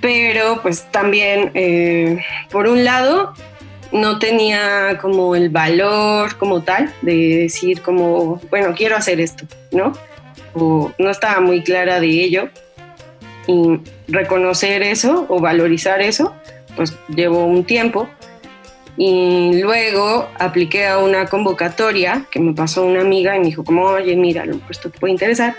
pero 0.00 0.60
pues 0.62 0.86
también, 0.90 1.50
eh, 1.54 2.18
por 2.50 2.68
un 2.68 2.84
lado, 2.84 3.34
no 3.92 4.18
tenía 4.18 4.98
como 5.00 5.34
el 5.34 5.48
valor 5.48 6.36
como 6.36 6.62
tal 6.62 6.92
de 7.02 7.38
decir 7.40 7.80
como, 7.82 8.40
bueno, 8.50 8.74
quiero 8.76 8.96
hacer 8.96 9.20
esto, 9.20 9.44
¿no? 9.72 9.92
O 10.54 10.92
no 10.98 11.10
estaba 11.10 11.40
muy 11.40 11.62
clara 11.62 12.00
de 12.00 12.08
ello. 12.08 12.48
Y 13.46 13.80
reconocer 14.08 14.82
eso 14.82 15.24
o 15.28 15.40
valorizar 15.40 16.02
eso, 16.02 16.34
pues 16.76 16.94
llevó 17.08 17.46
un 17.46 17.64
tiempo 17.64 18.08
y 19.00 19.62
luego 19.62 20.28
apliqué 20.40 20.88
a 20.88 20.98
una 20.98 21.26
convocatoria 21.26 22.26
que 22.32 22.40
me 22.40 22.52
pasó 22.52 22.84
una 22.84 23.00
amiga 23.00 23.36
y 23.36 23.38
me 23.38 23.46
dijo 23.46 23.62
como, 23.62 23.84
oye, 23.84 24.16
mira, 24.16 24.44
esto 24.68 24.90
te 24.90 24.98
puede 24.98 25.12
interesar, 25.12 25.54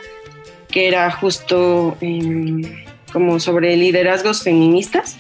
que 0.70 0.90
era 0.90 1.10
justo 1.10 1.96
em, 2.02 2.62
como 3.14 3.40
sobre 3.40 3.78
liderazgos 3.78 4.44
feministas. 4.44 5.16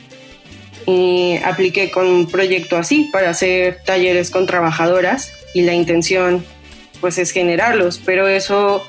Y 0.86 1.38
apliqué 1.46 1.92
con 1.92 2.08
un 2.08 2.28
proyecto 2.30 2.76
así 2.76 3.10
para 3.14 3.30
hacer 3.30 3.80
talleres 3.86 4.32
con 4.32 4.46
trabajadoras 4.46 5.32
y 5.54 5.62
la 5.62 5.74
intención 5.74 6.44
pues 7.00 7.18
es 7.20 7.32
generarlos, 7.32 8.02
pero 8.04 8.28
eso, 8.28 8.86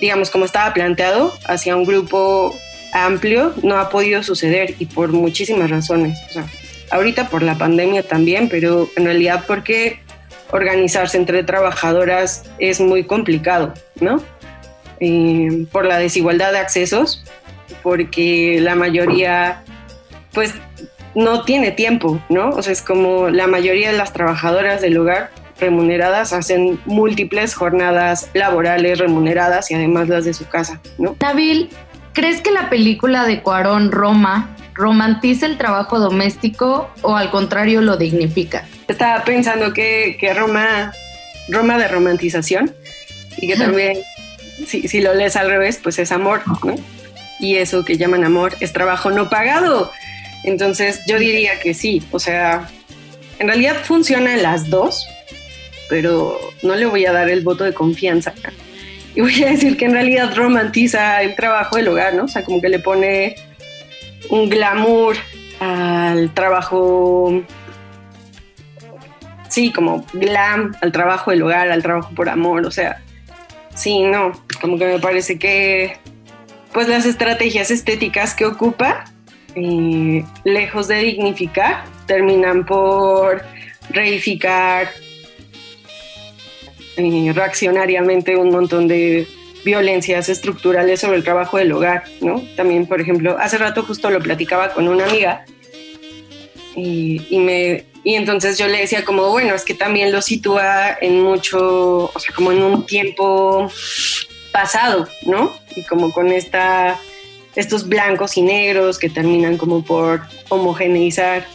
digamos, 0.00 0.30
como 0.30 0.44
estaba 0.44 0.72
planteado, 0.72 1.34
hacia 1.46 1.74
un 1.74 1.84
grupo 1.84 2.54
amplio 2.92 3.54
no 3.64 3.76
ha 3.76 3.88
podido 3.88 4.22
suceder 4.22 4.76
y 4.78 4.86
por 4.86 5.10
muchísimas 5.10 5.70
razones. 5.70 6.18
O 6.28 6.32
sea, 6.32 6.46
ahorita 6.90 7.28
por 7.28 7.42
la 7.42 7.56
pandemia 7.56 8.02
también, 8.02 8.48
pero 8.48 8.88
en 8.96 9.04
realidad 9.04 9.44
porque 9.46 10.00
organizarse 10.50 11.16
entre 11.16 11.44
trabajadoras 11.44 12.44
es 12.58 12.80
muy 12.80 13.04
complicado, 13.04 13.74
¿no? 14.00 14.22
Eh, 14.98 15.66
por 15.72 15.86
la 15.86 15.98
desigualdad 15.98 16.52
de 16.52 16.58
accesos, 16.58 17.24
porque 17.82 18.58
la 18.60 18.74
mayoría, 18.74 19.62
pues, 20.32 20.54
no 21.14 21.42
tiene 21.44 21.70
tiempo, 21.70 22.20
¿no? 22.28 22.50
O 22.50 22.62
sea, 22.62 22.72
es 22.72 22.82
como 22.82 23.30
la 23.30 23.46
mayoría 23.46 23.90
de 23.90 23.96
las 23.96 24.12
trabajadoras 24.12 24.80
del 24.80 24.98
hogar 24.98 25.30
remuneradas 25.58 26.32
hacen 26.32 26.80
múltiples 26.86 27.54
jornadas 27.54 28.30
laborales 28.32 28.98
remuneradas 28.98 29.70
y 29.70 29.74
además 29.74 30.08
las 30.08 30.24
de 30.24 30.34
su 30.34 30.48
casa, 30.48 30.80
¿no? 30.98 31.16
Nabil, 31.20 31.70
¿crees 32.12 32.40
que 32.40 32.50
la 32.50 32.70
película 32.70 33.26
de 33.26 33.42
Cuarón 33.42 33.92
Roma 33.92 34.56
romantiza 34.74 35.46
el 35.46 35.58
trabajo 35.58 35.98
doméstico 35.98 36.90
o 37.02 37.16
al 37.16 37.30
contrario 37.30 37.80
lo 37.80 37.96
dignifica? 37.96 38.66
Estaba 38.88 39.24
pensando 39.24 39.72
que, 39.72 40.16
que 40.18 40.34
Roma, 40.34 40.92
Roma 41.48 41.78
de 41.78 41.88
romantización 41.88 42.74
y 43.36 43.46
que 43.46 43.56
también 43.56 43.98
si, 44.66 44.88
si 44.88 45.00
lo 45.00 45.14
lees 45.14 45.36
al 45.36 45.48
revés, 45.48 45.78
pues 45.82 45.98
es 45.98 46.12
amor, 46.12 46.42
¿no? 46.64 46.74
Y 47.38 47.56
eso 47.56 47.84
que 47.84 47.96
llaman 47.96 48.24
amor 48.24 48.54
es 48.60 48.72
trabajo 48.72 49.10
no 49.10 49.30
pagado. 49.30 49.90
Entonces 50.44 51.00
yo 51.06 51.18
diría 51.18 51.58
que 51.60 51.74
sí, 51.74 52.02
o 52.10 52.18
sea, 52.18 52.68
en 53.38 53.48
realidad 53.48 53.76
funcionan 53.82 54.42
las 54.42 54.68
dos, 54.68 55.06
pero 55.88 56.38
no 56.62 56.76
le 56.76 56.86
voy 56.86 57.06
a 57.06 57.12
dar 57.12 57.28
el 57.28 57.42
voto 57.42 57.64
de 57.64 57.74
confianza. 57.74 58.32
Y 59.14 59.22
voy 59.22 59.42
a 59.42 59.50
decir 59.50 59.76
que 59.76 59.86
en 59.86 59.92
realidad 59.92 60.34
romantiza 60.36 61.22
el 61.22 61.34
trabajo 61.34 61.76
del 61.76 61.88
hogar, 61.88 62.14
¿no? 62.14 62.24
O 62.24 62.28
sea, 62.28 62.44
como 62.44 62.60
que 62.60 62.68
le 62.68 62.78
pone 62.78 63.34
un 64.30 64.48
glamour 64.48 65.16
al 65.60 66.32
trabajo, 66.32 67.42
sí, 69.48 69.72
como 69.72 70.06
glam, 70.12 70.74
al 70.80 70.92
trabajo 70.92 71.30
del 71.30 71.42
hogar, 71.42 71.70
al 71.70 71.82
trabajo 71.82 72.10
por 72.14 72.28
amor, 72.28 72.64
o 72.66 72.70
sea, 72.70 73.02
sí, 73.74 74.02
no, 74.02 74.32
como 74.60 74.78
que 74.78 74.86
me 74.86 74.98
parece 74.98 75.38
que 75.38 75.98
pues 76.72 76.88
las 76.88 77.04
estrategias 77.04 77.70
estéticas 77.70 78.34
que 78.34 78.46
ocupa, 78.46 79.04
eh, 79.56 80.24
lejos 80.44 80.86
de 80.86 80.96
dignificar, 80.96 81.84
terminan 82.06 82.64
por 82.64 83.42
reificar 83.90 84.88
eh, 86.96 87.32
reaccionariamente 87.34 88.36
un 88.36 88.50
montón 88.50 88.86
de 88.86 89.26
violencias 89.64 90.28
estructurales 90.28 91.00
sobre 91.00 91.16
el 91.16 91.24
trabajo 91.24 91.58
del 91.58 91.72
hogar, 91.72 92.04
¿no? 92.20 92.42
También, 92.56 92.86
por 92.86 93.00
ejemplo, 93.00 93.36
hace 93.38 93.58
rato 93.58 93.82
justo 93.82 94.10
lo 94.10 94.20
platicaba 94.20 94.72
con 94.72 94.88
una 94.88 95.04
amiga 95.06 95.44
y, 96.76 97.38
me, 97.38 97.84
y 98.04 98.14
entonces 98.14 98.58
yo 98.58 98.68
le 98.68 98.78
decía 98.78 99.04
como, 99.04 99.30
bueno, 99.30 99.54
es 99.54 99.64
que 99.64 99.74
también 99.74 100.12
lo 100.12 100.22
sitúa 100.22 100.96
en 101.00 101.22
mucho, 101.22 102.10
o 102.12 102.18
sea, 102.18 102.34
como 102.34 102.52
en 102.52 102.62
un 102.62 102.86
tiempo 102.86 103.70
pasado, 104.52 105.08
¿no? 105.26 105.52
Y 105.76 105.82
como 105.82 106.12
con 106.12 106.28
esta, 106.28 106.98
estos 107.54 107.88
blancos 107.88 108.36
y 108.36 108.42
negros 108.42 108.98
que 108.98 109.10
terminan 109.10 109.56
como 109.56 109.84
por 109.84 110.22
homogeneizar 110.48 111.46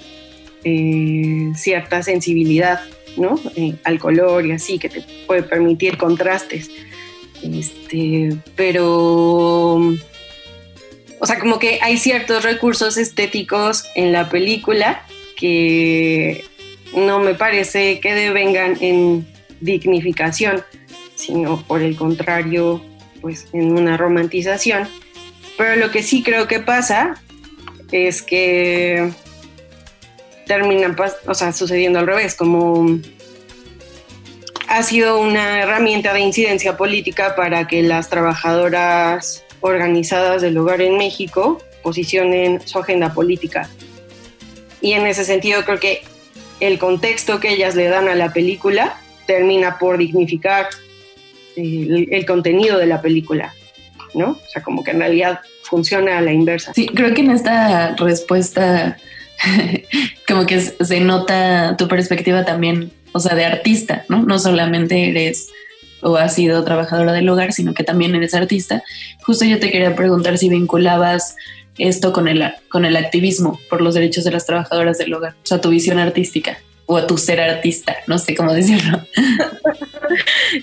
eh, 0.63 1.51
cierta 1.55 2.03
sensibilidad, 2.03 2.81
¿no? 3.17 3.39
Eh, 3.55 3.75
al 3.83 3.99
color 3.99 4.45
y 4.45 4.51
así, 4.51 4.79
que 4.79 4.89
te 4.89 5.03
puede 5.25 5.43
permitir 5.43 5.97
contrastes. 5.97 6.69
Este, 7.53 8.35
pero, 8.55 9.75
o 9.75 11.25
sea, 11.25 11.39
como 11.39 11.59
que 11.59 11.79
hay 11.81 11.97
ciertos 11.97 12.43
recursos 12.43 12.97
estéticos 12.97 13.85
en 13.95 14.11
la 14.11 14.29
película 14.29 15.05
que 15.37 16.43
no 16.95 17.19
me 17.19 17.35
parece 17.35 17.99
que 17.99 18.13
devengan 18.13 18.77
en 18.81 19.27
dignificación, 19.59 20.63
sino 21.15 21.61
por 21.63 21.81
el 21.81 21.95
contrario, 21.95 22.81
pues 23.21 23.47
en 23.53 23.77
una 23.77 23.97
romantización. 23.97 24.87
Pero 25.57 25.75
lo 25.75 25.91
que 25.91 26.03
sí 26.03 26.23
creo 26.23 26.47
que 26.47 26.59
pasa 26.59 27.21
es 27.91 28.21
que 28.21 29.11
termina 30.47 30.95
o 31.27 31.33
sea, 31.33 31.53
sucediendo 31.53 31.99
al 31.99 32.07
revés, 32.07 32.35
como 32.35 32.99
ha 34.67 34.83
sido 34.83 35.19
una 35.19 35.61
herramienta 35.61 36.13
de 36.13 36.21
incidencia 36.21 36.77
política 36.77 37.35
para 37.35 37.67
que 37.67 37.83
las 37.83 38.09
trabajadoras 38.09 39.43
organizadas 39.61 40.41
del 40.41 40.57
hogar 40.57 40.81
en 40.81 40.97
México 40.97 41.59
posicionen 41.83 42.61
su 42.65 42.79
agenda 42.79 43.13
política. 43.13 43.69
Y 44.81 44.93
en 44.93 45.07
ese 45.07 45.25
sentido 45.25 45.63
creo 45.65 45.79
que 45.79 46.03
el 46.59 46.79
contexto 46.79 47.39
que 47.39 47.53
ellas 47.53 47.75
le 47.75 47.87
dan 47.87 48.07
a 48.07 48.15
la 48.15 48.33
película 48.33 48.97
termina 49.25 49.77
por 49.77 49.97
dignificar 49.97 50.67
el, 51.55 52.07
el 52.11 52.25
contenido 52.25 52.77
de 52.77 52.85
la 52.85 53.01
película, 53.01 53.53
¿no? 54.13 54.31
O 54.31 54.49
sea, 54.51 54.61
como 54.61 54.83
que 54.83 54.91
en 54.91 54.99
realidad 54.99 55.39
funciona 55.63 56.17
a 56.17 56.21
la 56.21 56.31
inversa. 56.31 56.73
Sí, 56.73 56.87
creo 56.87 57.13
que 57.13 57.21
en 57.21 57.31
esta 57.31 57.95
respuesta 57.95 58.97
como 60.27 60.45
que 60.45 60.59
se 60.61 60.99
nota 60.99 61.75
tu 61.77 61.87
perspectiva 61.87 62.45
también, 62.45 62.91
o 63.15 63.19
sea, 63.21 63.33
de 63.33 63.45
artista, 63.45 64.03
¿no? 64.09 64.23
No 64.23 64.37
solamente 64.39 65.07
eres 65.07 65.47
o 66.01 66.17
has 66.17 66.35
sido 66.35 66.65
trabajadora 66.65 67.13
del 67.13 67.29
hogar, 67.29 67.53
sino 67.53 67.73
que 67.73 67.85
también 67.85 68.13
eres 68.13 68.33
artista. 68.33 68.83
Justo 69.23 69.45
yo 69.45 69.57
te 69.57 69.71
quería 69.71 69.95
preguntar 69.95 70.37
si 70.37 70.49
vinculabas 70.49 71.37
esto 71.77 72.11
con 72.11 72.27
el, 72.27 72.43
con 72.67 72.83
el 72.83 72.97
activismo 72.97 73.57
por 73.69 73.79
los 73.79 73.93
derechos 73.93 74.25
de 74.25 74.31
las 74.31 74.45
trabajadoras 74.45 74.97
del 74.97 75.13
hogar, 75.13 75.31
o 75.31 75.45
sea, 75.45 75.61
tu 75.61 75.69
visión 75.69 75.97
artística 75.97 76.57
o 76.87 76.97
a 76.97 77.07
tu 77.07 77.17
ser 77.17 77.39
artista, 77.39 77.95
no 78.05 78.17
sé 78.17 78.35
cómo 78.35 78.53
decirlo. 78.53 79.01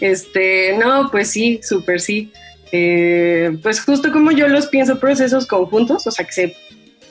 este, 0.02 0.76
no, 0.76 1.08
pues 1.10 1.30
sí, 1.30 1.58
súper 1.62 2.02
sí. 2.02 2.32
Eh, 2.70 3.56
pues 3.62 3.80
justo 3.80 4.12
como 4.12 4.30
yo 4.30 4.46
los 4.46 4.66
pienso 4.66 5.00
procesos 5.00 5.46
conjuntos, 5.46 6.06
o 6.06 6.10
sea, 6.10 6.26
que 6.26 6.32
se, 6.32 6.56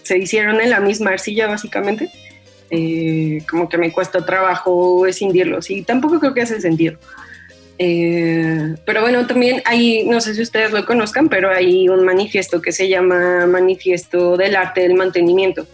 se 0.03 0.19
hicieron 0.19 0.61
en 0.61 0.69
la 0.69 0.81
misma 0.81 1.09
arcilla 1.09 1.47
básicamente, 1.47 2.11
eh, 2.73 3.43
como 3.49 3.67
que 3.67 3.77
me 3.77 3.91
cuesta 3.91 4.25
trabajo 4.25 5.05
escindirlos 5.05 5.69
y 5.69 5.81
tampoco 5.81 6.21
creo 6.21 6.33
que 6.33 6.41
hace 6.41 6.61
sentido. 6.61 6.97
Eh, 7.77 8.75
pero 8.85 9.01
bueno, 9.01 9.27
también 9.27 9.61
hay, 9.65 10.05
no 10.05 10.21
sé 10.21 10.35
si 10.35 10.41
ustedes 10.41 10.71
lo 10.71 10.85
conozcan, 10.85 11.27
pero 11.27 11.51
hay 11.51 11.89
un 11.89 12.05
manifiesto 12.05 12.61
que 12.61 12.71
se 12.71 12.87
llama 12.87 13.45
Manifiesto 13.45 14.37
del 14.37 14.55
Arte 14.55 14.81
del 14.81 14.93
Mantenimiento, 14.93 15.67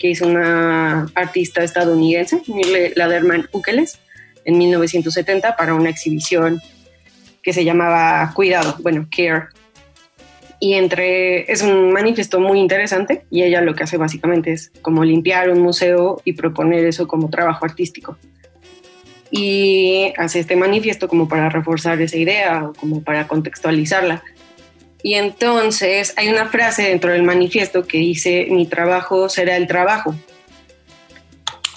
que 0.00 0.08
hizo 0.08 0.26
una 0.26 1.06
artista 1.14 1.62
estadounidense, 1.62 2.42
Laderman 2.96 3.48
Ukeles, 3.52 4.00
en 4.44 4.58
1970 4.58 5.56
para 5.56 5.74
una 5.74 5.90
exhibición 5.90 6.60
que 7.42 7.52
se 7.52 7.64
llamaba 7.64 8.32
Cuidado, 8.34 8.76
bueno, 8.80 9.06
Care. 9.14 9.48
Y 10.60 10.74
entre, 10.74 11.50
es 11.50 11.62
un 11.62 11.90
manifiesto 11.92 12.38
muy 12.38 12.60
interesante 12.60 13.24
y 13.30 13.42
ella 13.42 13.62
lo 13.62 13.74
que 13.74 13.84
hace 13.84 13.96
básicamente 13.96 14.52
es 14.52 14.70
como 14.82 15.04
limpiar 15.04 15.48
un 15.50 15.60
museo 15.60 16.20
y 16.24 16.34
proponer 16.34 16.84
eso 16.84 17.08
como 17.08 17.30
trabajo 17.30 17.64
artístico 17.64 18.18
y 19.30 20.12
hace 20.16 20.40
este 20.40 20.56
manifiesto 20.56 21.08
como 21.08 21.28
para 21.28 21.48
reforzar 21.48 22.00
esa 22.00 22.16
idea 22.16 22.64
o 22.64 22.72
como 22.74 23.02
para 23.02 23.28
contextualizarla. 23.28 24.22
Y 25.02 25.14
entonces 25.14 26.12
hay 26.16 26.28
una 26.28 26.46
frase 26.46 26.82
dentro 26.82 27.12
del 27.12 27.22
manifiesto 27.22 27.86
que 27.86 27.98
dice, 27.98 28.48
mi 28.50 28.66
trabajo 28.66 29.28
será 29.28 29.56
el 29.56 29.66
trabajo. 29.66 30.14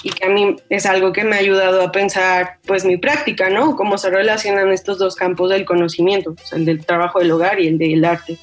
Y 0.05 0.09
que 0.09 0.25
a 0.25 0.29
mí 0.29 0.57
es 0.67 0.85
algo 0.85 1.13
que 1.13 1.23
me 1.23 1.37
ha 1.37 1.39
ayudado 1.39 1.81
a 1.81 1.91
pensar, 1.93 2.57
pues, 2.65 2.83
mi 2.83 2.97
práctica, 2.97 3.49
¿no? 3.49 3.77
Cómo 3.77 3.97
se 3.97 4.09
relacionan 4.09 4.73
estos 4.73 4.97
dos 4.97 5.15
campos 5.15 5.49
del 5.49 5.63
conocimiento, 5.63 6.35
el 6.51 6.65
del 6.65 6.85
trabajo 6.85 7.19
del 7.19 7.31
hogar 7.31 7.61
y 7.61 7.67
el 7.67 7.77
del 7.77 8.03
arte. 8.03 8.37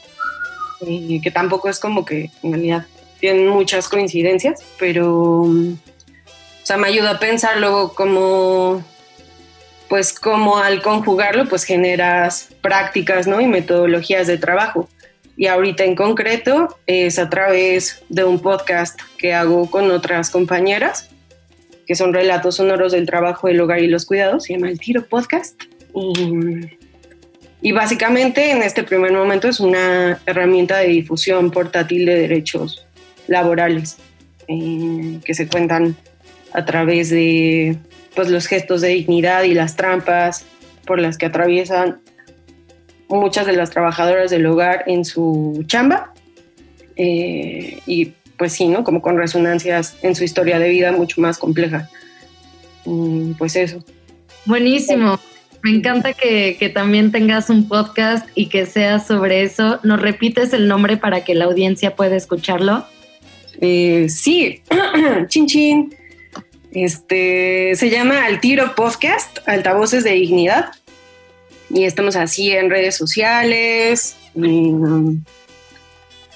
Que 0.80 1.30
tampoco 1.30 1.68
es 1.68 1.78
como 1.78 2.04
que, 2.04 2.30
en 2.42 2.52
realidad, 2.52 2.86
tienen 3.20 3.48
muchas 3.48 3.88
coincidencias, 3.88 4.62
pero, 4.78 5.42
o 5.42 5.76
sea, 6.62 6.76
me 6.76 6.88
ayuda 6.88 7.10
a 7.12 7.18
pensarlo 7.18 7.92
como 7.94 8.82
pues 9.90 10.12
como 10.12 10.56
al 10.56 10.82
conjugarlo, 10.82 11.46
pues 11.46 11.64
generas 11.64 12.48
prácticas, 12.62 13.26
¿no? 13.26 13.40
Y 13.40 13.48
metodologías 13.48 14.28
de 14.28 14.38
trabajo. 14.38 14.88
Y 15.36 15.48
ahorita 15.48 15.84
en 15.84 15.96
concreto 15.96 16.78
es 16.86 17.18
a 17.18 17.28
través 17.28 18.04
de 18.08 18.24
un 18.24 18.38
podcast 18.38 19.00
que 19.18 19.34
hago 19.34 19.68
con 19.68 19.90
otras 19.90 20.30
compañeras, 20.30 21.10
que 21.88 21.96
son 21.96 22.14
relatos 22.14 22.56
sonoros 22.56 22.92
del 22.92 23.04
trabajo, 23.04 23.48
del 23.48 23.60
hogar 23.60 23.80
y 23.80 23.88
los 23.88 24.06
cuidados, 24.06 24.44
se 24.44 24.52
llama 24.52 24.70
El 24.70 24.78
Tiro 24.78 25.04
Podcast. 25.04 25.60
Básicamente 27.72 28.50
en 28.50 28.62
este 28.62 28.82
primer 28.82 29.12
momento 29.12 29.48
es 29.48 29.60
una 29.60 30.18
herramienta 30.26 30.78
de 30.78 30.88
difusión 30.88 31.50
portátil 31.50 32.06
de 32.06 32.18
derechos 32.18 32.86
laborales 33.26 33.98
eh, 34.48 35.20
que 35.24 35.34
se 35.34 35.46
cuentan 35.46 35.96
a 36.52 36.64
través 36.64 37.10
de 37.10 37.76
pues 38.14 38.28
los 38.28 38.46
gestos 38.46 38.80
de 38.80 38.88
dignidad 38.88 39.44
y 39.44 39.54
las 39.54 39.76
trampas 39.76 40.44
por 40.86 40.98
las 40.98 41.18
que 41.18 41.26
atraviesan 41.26 42.00
muchas 43.08 43.46
de 43.46 43.52
las 43.52 43.70
trabajadoras 43.70 44.30
del 44.30 44.46
hogar 44.46 44.84
en 44.86 45.04
su 45.04 45.64
chamba. 45.66 46.14
Eh, 46.96 47.80
y 47.86 48.12
pues 48.36 48.52
sí, 48.52 48.68
¿no? 48.68 48.84
Como 48.84 49.02
con 49.02 49.18
resonancias 49.18 49.96
en 50.02 50.14
su 50.14 50.24
historia 50.24 50.58
de 50.58 50.68
vida 50.68 50.92
mucho 50.92 51.20
más 51.20 51.38
compleja. 51.38 51.88
Mm, 52.86 53.32
pues 53.32 53.56
eso. 53.56 53.84
Buenísimo. 54.46 55.20
Me 55.62 55.70
encanta 55.70 56.14
que, 56.14 56.70
también 56.74 57.12
tengas 57.12 57.50
un 57.50 57.68
podcast 57.68 58.26
y 58.34 58.46
que 58.46 58.66
sea 58.66 58.98
sobre 58.98 59.42
eso. 59.42 59.78
¿Nos 59.82 60.00
repites 60.00 60.52
el 60.52 60.68
nombre 60.68 60.96
para 60.96 61.22
que 61.22 61.34
la 61.34 61.44
audiencia 61.44 61.94
pueda 61.96 62.16
escucharlo? 62.16 62.86
Eh, 63.60 64.06
sí, 64.08 64.62
chin 65.28 65.46
chin. 65.46 65.94
Este 66.72 67.74
se 67.74 67.90
llama 67.90 68.24
Al 68.24 68.40
Tiro 68.40 68.74
Podcast, 68.74 69.38
Altavoces 69.46 70.04
de 70.04 70.12
Dignidad. 70.12 70.70
Y 71.68 71.84
estamos 71.84 72.16
así 72.16 72.50
en 72.52 72.70
redes 72.70 72.96
sociales. 72.96 74.16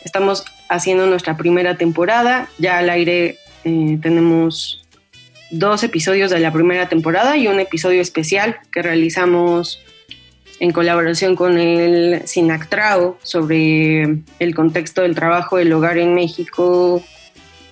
estamos 0.04 0.44
haciendo 0.68 1.06
nuestra 1.06 1.36
primera 1.36 1.76
temporada. 1.76 2.48
Ya 2.58 2.78
al 2.78 2.90
aire 2.90 3.38
eh, 3.64 3.98
tenemos 4.02 4.83
dos 5.58 5.82
episodios 5.82 6.30
de 6.30 6.40
la 6.40 6.52
primera 6.52 6.88
temporada 6.88 7.36
y 7.36 7.48
un 7.48 7.60
episodio 7.60 8.00
especial 8.00 8.56
que 8.72 8.82
realizamos 8.82 9.80
en 10.60 10.72
colaboración 10.72 11.36
con 11.36 11.58
el 11.58 12.22
SINACTRAO 12.26 13.18
sobre 13.22 14.22
el 14.38 14.54
contexto 14.54 15.02
del 15.02 15.14
trabajo 15.14 15.56
del 15.56 15.72
hogar 15.72 15.98
en 15.98 16.14
México 16.14 17.02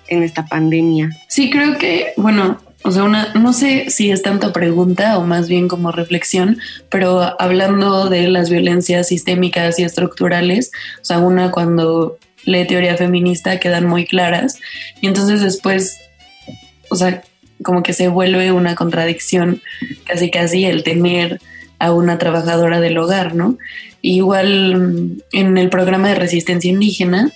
en 0.07 0.23
esta 0.23 0.45
pandemia. 0.45 1.09
Sí, 1.27 1.49
creo 1.49 1.77
que, 1.77 2.13
bueno, 2.17 2.59
o 2.83 2.91
sea, 2.91 3.03
una, 3.03 3.33
no 3.33 3.53
sé 3.53 3.89
si 3.89 4.11
es 4.11 4.21
tanto 4.21 4.51
pregunta 4.51 5.17
o 5.17 5.25
más 5.25 5.47
bien 5.47 5.67
como 5.67 5.91
reflexión, 5.91 6.59
pero 6.89 7.39
hablando 7.41 8.09
de 8.09 8.27
las 8.27 8.49
violencias 8.49 9.07
sistémicas 9.07 9.79
y 9.79 9.83
estructurales, 9.83 10.71
o 11.01 11.05
sea, 11.05 11.19
una 11.19 11.49
cuando 11.51 12.17
lee 12.43 12.67
teoría 12.67 12.97
feminista 12.97 13.59
quedan 13.59 13.87
muy 13.87 14.05
claras 14.05 14.59
y 14.99 15.07
entonces 15.07 15.41
después, 15.41 15.97
o 16.89 16.95
sea, 16.95 17.23
como 17.63 17.83
que 17.83 17.93
se 17.93 18.07
vuelve 18.07 18.51
una 18.51 18.75
contradicción 18.75 19.61
casi 20.05 20.29
casi 20.29 20.65
el 20.65 20.83
tener 20.83 21.39
a 21.79 21.91
una 21.91 22.17
trabajadora 22.17 22.79
del 22.79 22.97
hogar, 22.97 23.35
¿no? 23.35 23.57
igual 24.03 24.75
mm, 24.75 25.21
en 25.31 25.57
el 25.57 25.69
programa 25.69 26.09
de 26.09 26.15
resistencia 26.15 26.69
indígena 26.69 27.31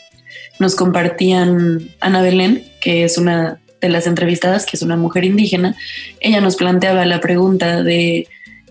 nos 0.59 0.75
compartían 0.75 1.89
Ana 1.99 2.21
Belén, 2.21 2.63
que 2.81 3.03
es 3.03 3.17
una 3.17 3.59
de 3.81 3.89
las 3.89 4.05
entrevistadas, 4.07 4.65
que 4.65 4.75
es 4.75 4.81
una 4.81 4.97
mujer 4.97 5.23
indígena, 5.23 5.75
ella 6.19 6.41
nos 6.41 6.55
planteaba 6.55 7.05
la 7.05 7.21
pregunta 7.21 7.83
de 7.83 8.27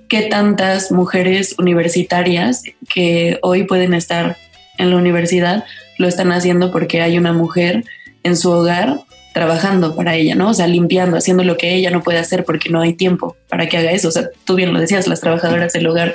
qué 0.08 0.22
tantas 0.22 0.92
mujeres 0.92 1.54
universitarias 1.58 2.62
que 2.92 3.38
hoy 3.42 3.64
pueden 3.64 3.94
estar 3.94 4.36
en 4.78 4.90
la 4.90 4.96
universidad 4.96 5.64
lo 5.98 6.06
están 6.06 6.32
haciendo 6.32 6.70
porque 6.70 7.00
hay 7.00 7.16
una 7.16 7.32
mujer 7.32 7.84
en 8.24 8.36
su 8.36 8.50
hogar 8.50 9.00
trabajando 9.36 9.94
para 9.94 10.14
ella, 10.14 10.34
¿no? 10.34 10.48
O 10.48 10.54
sea, 10.54 10.66
limpiando, 10.66 11.18
haciendo 11.18 11.44
lo 11.44 11.58
que 11.58 11.74
ella 11.74 11.90
no 11.90 12.02
puede 12.02 12.18
hacer 12.18 12.42
porque 12.46 12.70
no 12.70 12.80
hay 12.80 12.94
tiempo 12.94 13.36
para 13.50 13.68
que 13.68 13.76
haga 13.76 13.90
eso. 13.90 14.08
O 14.08 14.10
sea, 14.10 14.30
tú 14.46 14.54
bien 14.54 14.72
lo 14.72 14.80
decías, 14.80 15.06
las 15.08 15.20
trabajadoras 15.20 15.74
del 15.74 15.86
hogar 15.88 16.14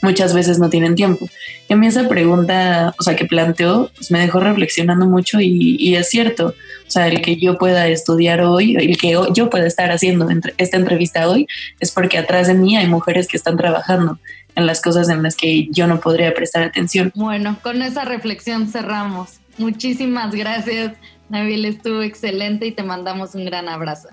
muchas 0.00 0.32
veces 0.32 0.58
no 0.58 0.70
tienen 0.70 0.94
tiempo. 0.94 1.28
Y 1.68 1.74
a 1.74 1.76
mí 1.76 1.86
esa 1.86 2.08
pregunta, 2.08 2.94
o 2.98 3.02
sea, 3.02 3.14
que 3.14 3.26
planteó, 3.26 3.90
pues 3.94 4.10
me 4.10 4.20
dejó 4.20 4.40
reflexionando 4.40 5.04
mucho 5.04 5.38
y, 5.38 5.94
es 5.94 6.08
cierto. 6.08 6.54
O 6.88 6.90
sea, 6.90 7.08
el 7.08 7.20
que 7.20 7.36
yo 7.36 7.58
pueda 7.58 7.86
estudiar 7.88 8.40
hoy, 8.40 8.74
el 8.74 8.96
que 8.96 9.18
yo 9.34 9.50
pueda 9.50 9.66
estar 9.66 9.92
haciendo 9.92 10.26
esta 10.56 10.78
entrevista 10.78 11.28
hoy, 11.28 11.46
es 11.78 11.90
porque 11.90 12.16
atrás 12.16 12.46
de 12.46 12.54
mí 12.54 12.78
hay 12.78 12.86
mujeres 12.86 13.28
que 13.28 13.36
están 13.36 13.58
trabajando 13.58 14.18
en 14.56 14.64
las 14.64 14.80
cosas 14.80 15.10
en 15.10 15.22
las 15.22 15.36
que 15.36 15.68
yo 15.70 15.86
no 15.86 16.00
podría 16.00 16.32
prestar 16.32 16.62
atención. 16.62 17.12
Bueno, 17.14 17.58
con 17.62 17.82
esa 17.82 18.06
reflexión 18.06 18.66
cerramos. 18.66 19.40
Muchísimas 19.58 20.34
gracias 20.34 20.92
Nabil 21.32 21.64
estuvo 21.64 22.02
excelente 22.02 22.66
y 22.66 22.72
te 22.72 22.82
mandamos 22.82 23.34
un 23.34 23.46
gran 23.46 23.66
abrazo. 23.66 24.10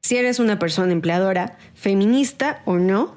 Si 0.00 0.16
eres 0.16 0.40
una 0.40 0.58
persona 0.58 0.90
empleadora, 0.90 1.56
feminista 1.74 2.62
o 2.64 2.78
no, 2.78 3.14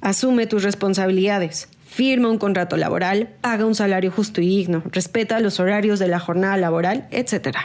asume 0.00 0.46
tus 0.46 0.62
responsabilidades. 0.62 1.68
Firma 1.84 2.28
un 2.28 2.38
contrato 2.38 2.76
laboral, 2.76 3.30
paga 3.40 3.66
un 3.66 3.74
salario 3.74 4.12
justo 4.12 4.40
y 4.40 4.46
digno, 4.46 4.84
respeta 4.92 5.40
los 5.40 5.58
horarios 5.58 5.98
de 5.98 6.06
la 6.06 6.20
jornada 6.20 6.56
laboral, 6.58 7.08
etc. 7.10 7.58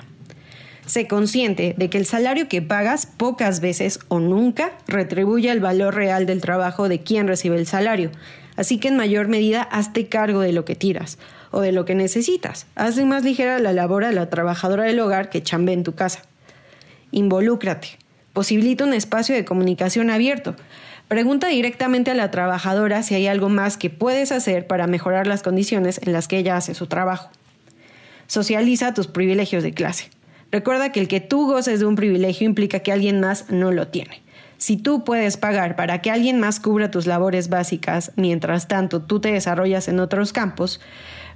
Sé 0.88 1.08
consciente 1.08 1.76
de 1.78 1.92
que 1.92 2.00
el 2.00 2.08
salario 2.08 2.48
que 2.48 2.64
pagas 2.64 3.06
pocas 3.06 3.60
veces 3.60 4.00
o 4.08 4.20
nunca 4.20 4.72
retribuye 4.88 5.52
el 5.52 5.60
valor 5.60 5.94
real 5.94 6.26
del 6.26 6.42
trabajo 6.42 6.90
de 6.90 7.02
quien 7.02 7.28
recibe 7.28 7.58
el 7.58 7.68
salario, 7.68 8.10
así 8.56 8.80
que 8.80 8.88
en 8.88 8.98
mayor 8.98 9.28
medida 9.28 9.62
hazte 9.62 10.08
cargo 10.08 10.40
de 10.40 10.52
lo 10.52 10.66
que 10.66 10.76
tiras 10.76 11.20
o 11.56 11.62
de 11.62 11.72
lo 11.72 11.86
que 11.86 11.96
necesitas. 11.96 12.68
Hace 12.76 13.06
más 13.06 13.24
ligera 13.24 13.60
la 13.60 13.72
labor 13.72 14.04
a 14.04 14.12
la 14.12 14.30
trabajadora 14.30 14.84
del 14.84 15.00
hogar 15.00 15.30
que 15.30 15.42
chambe 15.42 15.72
en 15.72 15.84
tu 15.84 15.96
casa. 15.96 16.22
Involúcrate. 17.12 17.98
Posibilita 18.34 18.84
un 18.84 18.94
espacio 18.94 19.34
de 19.34 19.46
comunicación 19.46 20.10
abierto. 20.10 20.58
Pregunta 21.08 21.48
directamente 21.48 22.12
a 22.12 22.14
la 22.14 22.30
trabajadora 22.30 23.04
si 23.04 23.16
hay 23.16 23.28
algo 23.28 23.48
más 23.48 23.78
que 23.78 23.90
puedes 23.90 24.34
hacer 24.34 24.68
para 24.68 24.86
mejorar 24.86 25.28
las 25.28 25.44
condiciones 25.44 26.02
en 26.04 26.12
las 26.12 26.28
que 26.28 26.40
ella 26.40 26.58
hace 26.58 26.74
su 26.74 26.88
trabajo. 26.88 27.30
Socializa 28.28 28.94
tus 28.94 29.08
privilegios 29.08 29.64
de 29.64 29.74
clase. 29.74 30.10
Recuerda 30.52 30.92
que 30.92 31.00
el 31.00 31.08
que 31.08 31.22
tú 31.22 31.48
goces 31.48 31.80
de 31.80 31.86
un 31.86 31.96
privilegio 31.96 32.46
implica 32.46 32.80
que 32.80 32.92
alguien 32.92 33.22
más 33.22 33.50
no 33.50 33.72
lo 33.72 33.88
tiene. 33.88 34.24
Si 34.58 34.76
tú 34.76 35.06
puedes 35.06 35.38
pagar 35.38 35.78
para 35.78 36.02
que 36.02 36.12
alguien 36.12 36.42
más 36.42 36.60
cubra 36.60 36.92
tus 36.92 37.08
labores 37.08 37.48
básicas, 37.48 38.12
mientras 38.18 38.68
tanto 38.68 39.02
tú 39.02 39.22
te 39.22 39.32
desarrollas 39.32 39.88
en 39.88 40.02
otros 40.02 40.34
campos, 40.34 40.82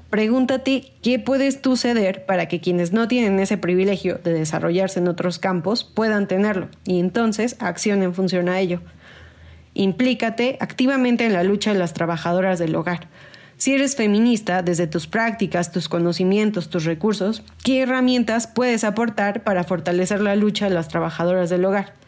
Pregúntate 0.10 0.92
qué 1.04 1.20
puedes 1.20 1.62
tú 1.62 1.78
ceder 1.78 2.26
para 2.26 2.48
que 2.48 2.60
quienes 2.60 2.94
no 2.94 3.08
tienen 3.08 3.40
ese 3.40 3.58
privilegio 3.58 4.20
de 4.24 4.34
desarrollarse 4.34 5.00
en 5.00 5.08
otros 5.08 5.38
campos 5.38 5.84
puedan 5.84 6.28
tenerlo 6.28 6.70
y 6.84 7.00
entonces 7.00 7.56
acción 7.60 8.02
en 8.02 8.16
función 8.16 8.50
a 8.50 8.60
ello. 8.60 8.82
Implícate 9.76 10.58
activamente 10.62 11.26
en 11.26 11.34
la 11.34 11.44
lucha 11.44 11.74
de 11.74 11.80
las 11.80 11.94
trabajadoras 11.94 12.58
del 12.58 12.76
hogar. 12.76 13.08
Si 13.58 13.74
eres 13.74 13.96
feminista, 13.96 14.64
desde 14.64 14.88
tus 14.88 15.06
prácticas, 15.06 15.72
tus 15.72 15.90
conocimientos, 15.90 16.70
tus 16.70 16.86
recursos, 16.86 17.44
¿qué 17.64 17.82
herramientas 17.82 18.48
puedes 18.48 18.84
aportar 18.84 19.44
para 19.44 19.64
fortalecer 19.64 20.22
la 20.22 20.36
lucha 20.36 20.70
de 20.70 20.74
las 20.74 20.88
trabajadoras 20.88 21.52
del 21.52 21.66
hogar? 21.66 21.99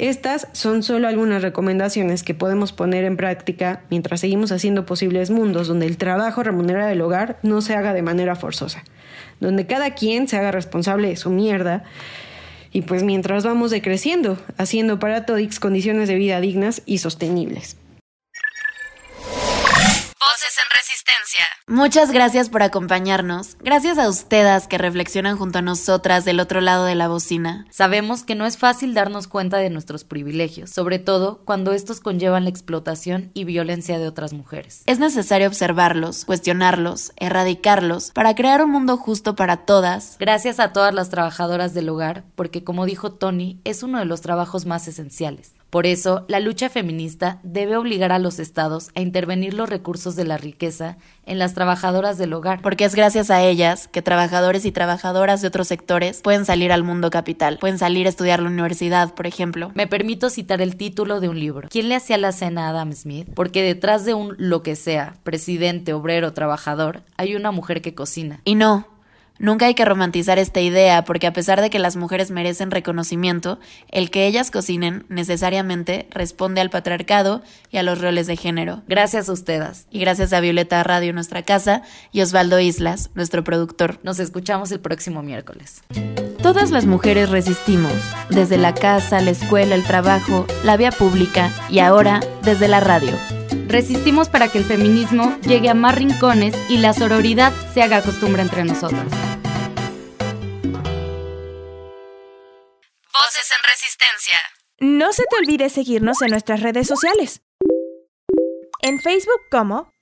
Estas 0.00 0.48
son 0.52 0.82
solo 0.82 1.08
algunas 1.08 1.42
recomendaciones 1.42 2.22
que 2.22 2.32
podemos 2.32 2.72
poner 2.72 3.04
en 3.04 3.18
práctica 3.18 3.82
mientras 3.90 4.20
seguimos 4.20 4.50
haciendo 4.50 4.86
posibles 4.86 5.28
mundos 5.28 5.68
donde 5.68 5.84
el 5.84 5.98
trabajo 5.98 6.42
remunerado 6.42 6.88
del 6.88 7.02
hogar 7.02 7.38
no 7.42 7.60
se 7.60 7.74
haga 7.74 7.92
de 7.92 8.00
manera 8.00 8.34
forzosa, 8.34 8.82
donde 9.40 9.66
cada 9.66 9.90
quien 9.90 10.26
se 10.26 10.38
haga 10.38 10.52
responsable 10.52 11.08
de 11.08 11.16
su 11.16 11.28
mierda 11.28 11.84
y 12.72 12.80
pues 12.80 13.02
mientras 13.02 13.44
vamos 13.44 13.70
decreciendo, 13.70 14.38
haciendo 14.56 14.98
para 14.98 15.26
todos 15.26 15.60
condiciones 15.60 16.08
de 16.08 16.14
vida 16.14 16.40
dignas 16.40 16.80
y 16.86 16.96
sostenibles. 16.96 17.76
Muchas 21.66 22.10
gracias 22.10 22.48
por 22.48 22.62
acompañarnos. 22.62 23.56
Gracias 23.60 23.96
a 23.96 24.08
ustedes 24.08 24.66
que 24.66 24.76
reflexionan 24.76 25.36
junto 25.36 25.58
a 25.58 25.62
nosotras 25.62 26.24
del 26.24 26.40
otro 26.40 26.60
lado 26.60 26.84
de 26.84 26.96
la 26.96 27.08
bocina. 27.08 27.66
Sabemos 27.70 28.24
que 28.24 28.34
no 28.34 28.44
es 28.44 28.58
fácil 28.58 28.92
darnos 28.92 29.28
cuenta 29.28 29.58
de 29.58 29.70
nuestros 29.70 30.02
privilegios, 30.02 30.70
sobre 30.70 30.98
todo 30.98 31.42
cuando 31.44 31.72
estos 31.72 32.00
conllevan 32.00 32.44
la 32.44 32.50
explotación 32.50 33.30
y 33.34 33.44
violencia 33.44 33.98
de 33.98 34.08
otras 34.08 34.32
mujeres. 34.32 34.82
Es 34.86 34.98
necesario 34.98 35.46
observarlos, 35.46 36.24
cuestionarlos, 36.24 37.12
erradicarlos 37.16 38.10
para 38.10 38.34
crear 38.34 38.64
un 38.64 38.72
mundo 38.72 38.96
justo 38.96 39.36
para 39.36 39.58
todas. 39.58 40.16
Gracias 40.18 40.58
a 40.58 40.72
todas 40.72 40.92
las 40.92 41.08
trabajadoras 41.08 41.72
del 41.72 41.88
hogar, 41.88 42.24
porque 42.34 42.64
como 42.64 42.84
dijo 42.84 43.12
Tony, 43.12 43.60
es 43.64 43.82
uno 43.82 44.00
de 44.00 44.06
los 44.06 44.22
trabajos 44.22 44.66
más 44.66 44.88
esenciales. 44.88 45.59
Por 45.70 45.86
eso, 45.86 46.24
la 46.28 46.40
lucha 46.40 46.68
feminista 46.68 47.38
debe 47.44 47.76
obligar 47.76 48.10
a 48.10 48.18
los 48.18 48.40
estados 48.40 48.90
a 48.96 49.00
intervenir 49.00 49.54
los 49.54 49.68
recursos 49.68 50.16
de 50.16 50.24
la 50.24 50.36
riqueza 50.36 50.96
en 51.24 51.38
las 51.38 51.54
trabajadoras 51.54 52.18
del 52.18 52.32
hogar. 52.32 52.60
Porque 52.60 52.84
es 52.84 52.96
gracias 52.96 53.30
a 53.30 53.42
ellas 53.42 53.86
que 53.86 54.02
trabajadores 54.02 54.64
y 54.64 54.72
trabajadoras 54.72 55.40
de 55.40 55.48
otros 55.48 55.68
sectores 55.68 56.22
pueden 56.22 56.44
salir 56.44 56.72
al 56.72 56.82
mundo 56.82 57.10
capital, 57.10 57.58
pueden 57.58 57.78
salir 57.78 58.06
a 58.06 58.10
estudiar 58.10 58.42
la 58.42 58.48
universidad, 58.48 59.14
por 59.14 59.28
ejemplo. 59.28 59.70
Me 59.74 59.86
permito 59.86 60.28
citar 60.28 60.60
el 60.60 60.74
título 60.76 61.20
de 61.20 61.28
un 61.28 61.38
libro. 61.38 61.68
¿Quién 61.70 61.88
le 61.88 61.94
hacía 61.94 62.18
la 62.18 62.32
cena 62.32 62.66
a 62.66 62.70
Adam 62.70 62.92
Smith? 62.92 63.28
Porque 63.34 63.62
detrás 63.62 64.04
de 64.04 64.14
un 64.14 64.34
lo 64.38 64.64
que 64.64 64.74
sea, 64.74 65.14
presidente, 65.22 65.92
obrero, 65.92 66.32
trabajador, 66.32 67.02
hay 67.16 67.36
una 67.36 67.52
mujer 67.52 67.80
que 67.80 67.94
cocina. 67.94 68.40
Y 68.44 68.56
no, 68.56 68.88
Nunca 69.40 69.64
hay 69.64 69.74
que 69.74 69.86
romantizar 69.86 70.38
esta 70.38 70.60
idea 70.60 71.02
porque 71.06 71.26
a 71.26 71.32
pesar 71.32 71.62
de 71.62 71.70
que 71.70 71.78
las 71.78 71.96
mujeres 71.96 72.30
merecen 72.30 72.70
reconocimiento, 72.70 73.58
el 73.88 74.10
que 74.10 74.26
ellas 74.26 74.50
cocinen 74.50 75.06
necesariamente 75.08 76.06
responde 76.10 76.60
al 76.60 76.68
patriarcado 76.68 77.42
y 77.70 77.78
a 77.78 77.82
los 77.82 78.02
roles 78.02 78.26
de 78.26 78.36
género. 78.36 78.82
Gracias 78.86 79.30
a 79.30 79.32
ustedes. 79.32 79.86
Y 79.90 80.00
gracias 80.00 80.34
a 80.34 80.40
Violeta 80.40 80.82
Radio, 80.82 81.14
nuestra 81.14 81.42
casa, 81.42 81.80
y 82.12 82.20
Osvaldo 82.20 82.60
Islas, 82.60 83.08
nuestro 83.14 83.42
productor. 83.42 83.98
Nos 84.02 84.18
escuchamos 84.18 84.72
el 84.72 84.80
próximo 84.80 85.22
miércoles. 85.22 85.84
Todas 86.42 86.70
las 86.70 86.84
mujeres 86.84 87.30
resistimos, 87.30 87.94
desde 88.28 88.58
la 88.58 88.74
casa, 88.74 89.22
la 89.22 89.30
escuela, 89.30 89.74
el 89.74 89.84
trabajo, 89.84 90.44
la 90.64 90.76
vía 90.76 90.92
pública 90.92 91.50
y 91.70 91.78
ahora 91.78 92.20
desde 92.42 92.68
la 92.68 92.80
radio. 92.80 93.12
Resistimos 93.70 94.28
para 94.28 94.48
que 94.48 94.58
el 94.58 94.64
feminismo 94.64 95.38
llegue 95.42 95.68
a 95.68 95.74
más 95.74 95.94
rincones 95.94 96.56
y 96.68 96.78
la 96.78 96.92
sororidad 96.92 97.52
se 97.72 97.82
haga 97.82 98.02
costumbre 98.02 98.42
entre 98.42 98.64
nosotras. 98.64 99.06
Voces 103.12 103.52
en 103.52 103.62
Resistencia. 103.68 104.38
No 104.80 105.12
se 105.12 105.22
te 105.30 105.36
olvide 105.36 105.70
seguirnos 105.70 106.20
en 106.20 106.32
nuestras 106.32 106.62
redes 106.62 106.88
sociales. 106.88 107.42
En 108.82 108.98
Facebook 108.98 109.40
como 109.52 109.92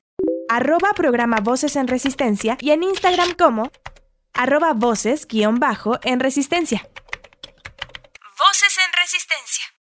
arroba 0.48 0.94
programa 0.94 1.36
Voces 1.42 1.76
en 1.76 1.88
Resistencia 1.88 2.56
y 2.62 2.70
en 2.70 2.82
Instagram 2.82 3.34
como 3.34 3.70
arroba 4.32 4.72
voces 4.72 5.26
guion 5.26 5.56
bajo 5.56 5.98
en 6.04 6.20
Resistencia. 6.20 6.88
Voces 8.38 8.78
en 8.78 8.92
Resistencia. 8.94 9.74